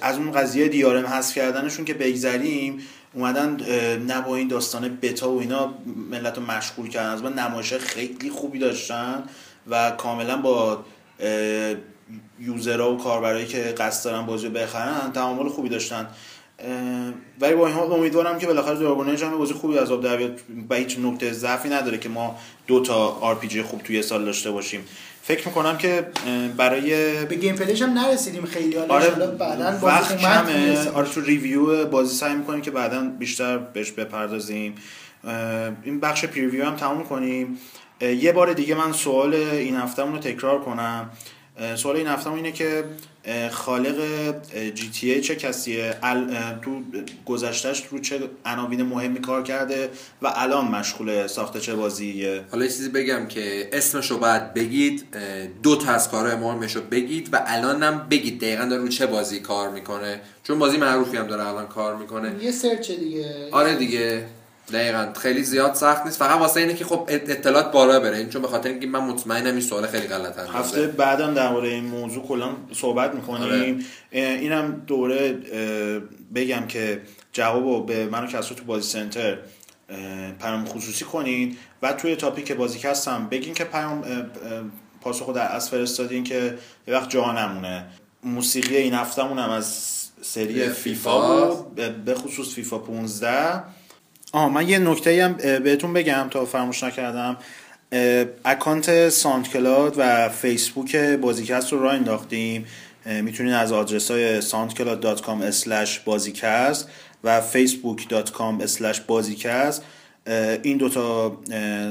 از 0.00 0.16
اون 0.16 0.32
قضیه 0.32 0.68
دیارم 0.68 1.06
حذف 1.06 1.34
کردنشون 1.34 1.84
که 1.84 1.94
بگذریم 1.94 2.78
اومدن 3.14 3.56
نه 4.06 4.20
با 4.20 4.36
این 4.36 4.48
داستان 4.48 4.98
بتا 5.02 5.30
و 5.30 5.40
اینا 5.40 5.74
ملت 6.10 6.38
رو 6.38 6.42
مشغول 6.44 6.88
کردن. 6.88 7.10
از 7.10 7.22
من 7.22 7.32
نمایش 7.32 7.72
خیلی 7.74 8.30
خوبی 8.30 8.58
داشتن 8.58 9.22
و 9.70 9.90
کاملا 9.90 10.36
با 10.36 10.84
یوزرها 12.40 12.94
و 12.94 12.98
کاربرایی 12.98 13.46
که 13.46 13.58
قصد 13.58 14.04
دارن 14.04 14.26
بازی 14.26 14.46
رو 14.46 14.52
بخرن 14.52 15.12
تعامل 15.12 15.48
خوبی 15.48 15.68
داشتن. 15.68 16.06
ولی 17.40 17.54
با 17.54 17.66
این 17.66 17.76
حال 17.76 17.92
امیدوارم 17.92 18.38
که 18.38 18.46
بالاخره 18.46 18.78
دراگون 18.78 19.08
هم 19.08 19.38
بازی 19.38 19.54
خوبی 19.54 19.78
از 19.78 19.90
آب 19.90 20.02
در 20.02 20.16
بیاد. 20.16 20.40
و 20.70 20.74
هیچ 20.74 20.98
نقطه 20.98 21.32
ضعفی 21.32 21.68
نداره 21.68 21.98
که 21.98 22.08
ما 22.08 22.38
دو 22.66 22.80
تا 22.80 22.94
RPG 23.08 23.62
خوب 23.62 23.82
توی 23.82 24.02
سال 24.02 24.24
داشته 24.24 24.50
باشیم. 24.50 24.84
فکر 25.22 25.48
می‌کنم 25.48 25.78
که 25.78 26.06
برای 26.56 26.90
به 27.24 27.34
gameplay 27.34 27.56
ش 27.56 27.82
هم 27.82 27.90
نرسیدیم 27.90 28.44
خیلی. 28.44 28.76
حالا 28.76 28.94
آره 28.94 29.10
بعداً 29.10 29.86
وقت 29.86 30.18
کمه. 30.18 30.90
آره 30.90 31.08
تو 31.08 31.20
review 31.20 31.86
بازی 31.86 32.14
سعی 32.14 32.34
می‌کنیم 32.34 32.60
که 32.60 32.70
بعدا 32.70 33.00
بیشتر 33.18 33.58
بهش 33.58 33.90
بپردازیم. 33.90 34.74
این 35.84 36.00
بخش 36.00 36.24
preview 36.24 36.64
هم 36.64 36.76
تموم 36.76 37.04
کنیم. 37.04 37.58
یه 38.00 38.32
بار 38.32 38.52
دیگه 38.52 38.74
من 38.74 38.92
سوال 38.92 39.34
این 39.34 39.76
هفتهمون 39.76 40.12
رو 40.12 40.18
تکرار 40.18 40.60
کنم. 40.60 41.10
سوال 41.74 41.96
این 41.96 42.06
هفتهمون 42.06 42.38
اینه 42.38 42.52
که 42.52 42.84
خالق 43.50 43.96
GTA 44.74 45.20
چه 45.20 45.36
کسیه؟ 45.36 45.94
تو 46.62 46.82
گذشتهش 47.26 47.86
رو 47.90 47.98
چه 47.98 48.20
عناوین 48.46 48.82
مهمی 48.82 49.20
کار 49.20 49.42
کرده 49.42 49.90
و 50.22 50.32
الان 50.36 50.68
مشغول 50.68 51.26
ساخت 51.26 51.58
چه 51.58 51.74
بازیه؟ 51.74 52.44
حالا 52.50 52.64
یه 52.64 52.70
چیزی 52.70 52.88
بگم 52.88 53.26
که 53.26 53.68
اسمش 53.72 54.10
رو 54.10 54.18
باید 54.18 54.54
بگید 54.54 55.04
دو 55.62 55.76
تا 55.76 55.92
از 55.92 56.10
کارهای 56.10 56.36
مهمش 56.36 56.76
رو 56.76 56.82
بگید 56.82 57.28
و 57.32 57.42
الانم 57.46 58.06
بگید 58.10 58.40
دقیقا 58.40 58.64
داره 58.64 58.82
رو 58.82 58.88
چه 58.88 59.06
بازی 59.06 59.40
کار 59.40 59.70
می‌کنه. 59.70 60.20
چون 60.42 60.58
بازی 60.58 60.76
معروفی 60.76 61.16
هم 61.16 61.26
داره 61.26 61.46
الان 61.46 61.66
کار 61.66 61.96
می‌کنه. 61.96 62.44
یه 62.44 62.50
سرچ 62.50 62.90
دیگه. 62.90 63.48
آره 63.52 63.74
دیگه. 63.74 64.26
دقیقا. 64.72 65.12
خیلی 65.16 65.42
زیاد 65.42 65.74
سخت 65.74 66.04
نیست. 66.04 66.18
فقط 66.18 66.40
واسه 66.40 66.60
اینه 66.60 66.74
که 66.74 66.84
خب 66.84 67.04
اطلاعات 67.08 67.72
بالا 67.72 68.00
بره. 68.00 68.16
این 68.16 68.28
چون 68.28 68.42
به 68.42 68.48
خاطر 68.48 68.68
اینکه 68.68 68.86
من 68.86 69.00
مطمئنم 69.00 69.52
این 69.52 69.60
سوال 69.60 69.86
خیلی 69.86 70.06
غلط 70.06 70.38
اندازه. 70.38 70.58
هفته 70.58 70.86
بعدم 70.86 71.34
درباره 71.34 71.68
این 71.68 71.84
موضوع 71.84 72.26
کلا 72.26 72.48
صحبت 72.72 73.14
می‌کنیم. 73.14 73.42
آره. 73.42 73.84
اینم 74.12 74.82
دوباره 74.86 75.38
بگم 76.34 76.66
که 76.66 77.00
جواب 77.32 77.64
رو 77.64 77.82
به 77.82 78.06
من 78.06 78.24
و 78.24 78.26
کسرو 78.26 78.56
تو 78.56 78.64
بازی 78.64 78.88
سنتر 78.88 79.38
پیام 80.40 80.64
خصوصی 80.64 81.04
کنین. 81.04 81.56
و 81.82 81.92
توی 81.92 82.16
topic 82.16 82.52
بازیکست 82.52 82.88
هم 82.88 83.28
بگین 83.30 83.54
که 83.54 83.64
پیام 83.64 84.02
اه، 84.02 84.10
اه، 84.10 84.26
پاسخ 85.00 85.26
رو 85.26 85.32
در 85.32 85.52
از 85.52 85.70
فرستادین 85.70 86.24
که 86.24 86.58
یه 86.88 86.94
وقت 86.94 87.10
جا 87.10 87.32
نمونه 87.32 87.86
موسیقی 88.22 88.76
این 88.76 88.94
هفتهمون 88.94 89.38
هم 89.38 89.50
از 89.50 89.94
سری 90.22 90.54
فیفا. 90.54 90.72
فیفا 90.72 91.46
بود. 91.46 91.74
به 92.04 92.14
خصوص 92.14 92.54
فیفا 92.54 92.78
15 92.78 93.62
آه 94.32 94.52
من 94.52 94.68
یه 94.68 94.78
نکته 94.78 95.24
هم 95.24 95.32
بهتون 95.58 95.92
بگم 95.92 96.26
تا 96.30 96.44
فراموش 96.44 96.84
نکردم. 96.84 97.36
اکانت 98.44 99.08
SoundCloud 99.08 99.94
و 99.98 100.28
فیسبوک 100.28 100.96
بازیکست 100.96 101.72
رو 101.72 101.82
راه 101.82 101.94
انداختیم. 101.94 102.66
می‌تونید 103.06 103.52
از 103.52 103.72
آدرس 103.72 104.10
های 104.10 104.42
soundcloud.com 104.42 105.98
بازیکست 106.04 106.88
و 107.24 107.42
facebook.com 107.52 109.00
بازیکست 109.06 109.82
این 110.62 110.76
دوتا 110.76 111.38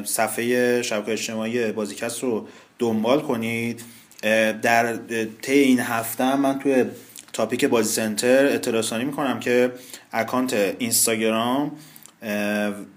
صفحه 0.06 0.82
شبکه 0.82 1.12
اجتماعی 1.12 1.72
بازیکست 1.72 2.24
رو 2.24 2.48
دنبال 2.80 3.22
کنید. 3.22 3.82
در 4.62 4.98
طی 5.42 5.60
این 5.60 5.80
هفته 5.80 6.36
من 6.36 6.60
توی 6.60 6.86
تاپیک 7.34 7.66
بازی 7.66 7.94
سنتر 7.94 8.46
اطلاع 8.46 8.80
رسانی 8.80 9.04
می‌کنم 9.04 9.40
که 9.40 9.72
اکانت 10.14 10.76
اینستاگرام 10.80 11.72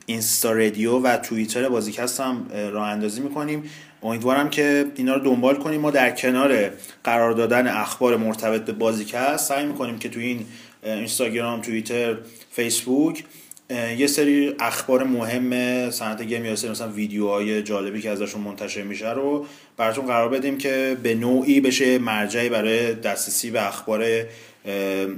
اینستا 0.06 0.52
رادیو 0.52 0.98
و 0.98 1.16
توییتر 1.16 1.68
بازیکست 1.68 2.20
هم 2.20 2.46
اه، 2.54 2.68
راه 2.68 2.88
اندازی 2.88 3.20
می‌کنیم. 3.20 3.70
امیدوارم 4.02 4.50
که 4.50 4.86
اینا 4.96 5.14
رو 5.14 5.20
دنبال 5.20 5.56
کنیم. 5.56 5.80
ما 5.80 5.90
در 5.90 6.10
کنار 6.10 6.70
قرار 7.04 7.32
دادن 7.32 7.66
اخبار 7.68 8.16
مرتبط 8.16 8.64
به 8.64 8.72
بازیکست 8.72 9.48
سعی 9.48 9.66
می‌کنیم 9.66 9.98
که 9.98 10.08
تو 10.08 10.20
این 10.20 10.46
اینستاگرام 10.82 11.60
توییتر 11.60 12.16
فیسبوک 12.50 13.24
یه 13.98 14.06
سری 14.06 14.54
اخبار 14.60 15.04
مهم 15.04 15.50
صنعت 15.90 16.22
گیم 16.22 16.44
یا 16.44 16.56
سری 16.56 16.70
مثلا 16.70 16.88
ویدیوهای 16.88 17.62
جالبی 17.62 18.00
که 18.00 18.10
ازشون 18.10 18.40
منتشر 18.40 18.82
میشه 18.82 19.12
رو 19.12 19.46
براتون 19.76 20.06
قرار 20.06 20.28
بدیم 20.28 20.58
که 20.58 20.96
به 21.02 21.14
نوعی 21.14 21.60
بشه 21.60 21.98
مرجعی 21.98 22.48
برای 22.48 22.94
دسترسی 22.94 23.50
به 23.50 23.68
اخبار 23.68 24.04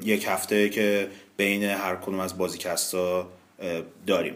یک 0.05 0.27
هفته 0.29 0.69
که 0.69 1.09
بین 1.37 1.62
هر 1.62 1.97
کدوم 1.97 2.20
از 2.20 2.39
بازیکستا 2.39 3.29
داریم. 4.06 4.34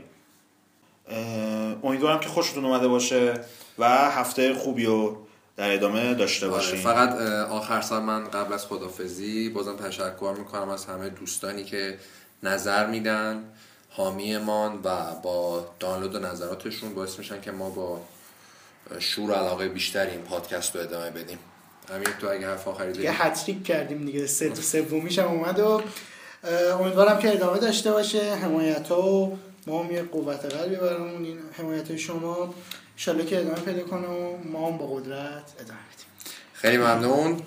امیدوارم 1.82 2.20
که 2.20 2.28
خوشتون 2.28 2.64
اومده 2.64 2.88
باشه 2.88 3.40
و 3.78 3.88
هفته 4.10 4.54
خوبی 4.54 4.84
رو 4.84 5.26
در 5.56 5.72
ادامه 5.72 6.14
داشته 6.14 6.46
آره، 6.46 6.54
باشیم 6.54 6.78
فقط 6.78 7.14
آخر 7.50 7.80
سر 7.80 8.00
من 8.00 8.24
قبل 8.24 8.52
از 8.52 8.66
خدافزی 8.66 9.48
بازم 9.48 9.76
تشکر 9.76 10.34
می‌کنم 10.38 10.68
از 10.68 10.86
همه 10.86 11.08
دوستانی 11.08 11.64
که 11.64 11.98
نظر 12.42 12.86
میدن 12.86 13.44
حامیمان 13.90 14.80
و 14.84 15.14
با 15.22 15.66
دانلود 15.80 16.14
و 16.14 16.18
نظراتشون 16.18 16.94
باعث 16.94 17.18
میشن 17.18 17.40
که 17.40 17.50
ما 17.50 17.70
با 17.70 18.00
شور 18.98 19.30
و 19.30 19.34
علاقه 19.34 19.68
بیشتری 19.68 20.10
این 20.10 20.20
پادکست 20.20 20.76
رو 20.76 20.82
ادامه 20.82 21.10
بدیم. 21.10 21.38
همین 21.92 22.08
تو 22.20 22.28
اگه 22.28 22.46
حرف 22.46 22.68
آخری 22.68 22.92
داری 22.92 23.04
یه 23.04 23.22
هتریک 23.22 23.64
کردیم 23.64 24.06
دیگه. 24.06 24.26
سه 24.26 24.50
تو 24.50 24.62
سومیش 24.62 25.18
هم 25.18 25.28
اومد 25.28 25.58
و 25.58 25.82
امیدوارم 26.80 27.18
که 27.18 27.32
ادامه 27.32 27.58
داشته 27.58 27.92
باشه. 27.92 28.34
حمایت 28.34 28.88
ها 28.88 29.02
و 29.02 29.38
ما 29.66 29.84
هم 29.84 29.90
یه 29.90 30.02
قوت 30.02 30.44
قلبی 30.44 30.76
برامون. 30.76 31.24
این 31.24 31.38
حمایت 31.52 31.96
شما 31.96 32.54
انشالله 32.92 33.24
که 33.24 33.40
ادامه 33.40 33.60
پیدا 33.60 33.82
کنه 33.82 34.06
و 34.06 34.36
ما 34.36 34.70
هم 34.70 34.78
با 34.78 34.86
قدرت 34.86 35.52
ادامه 35.60 35.80
بدیم. 35.94 36.06
خیلی 36.52 36.76
ممنون. 36.76 37.40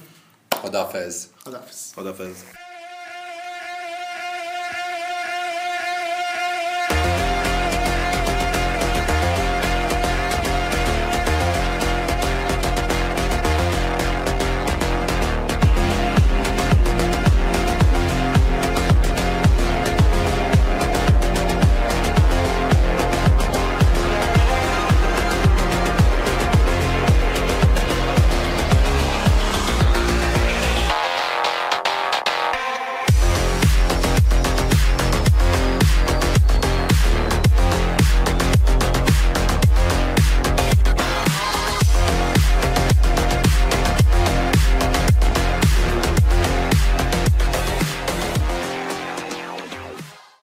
خدافز 0.61 1.27
خداحافظ. 1.45 1.93
خدافظ 1.93 2.43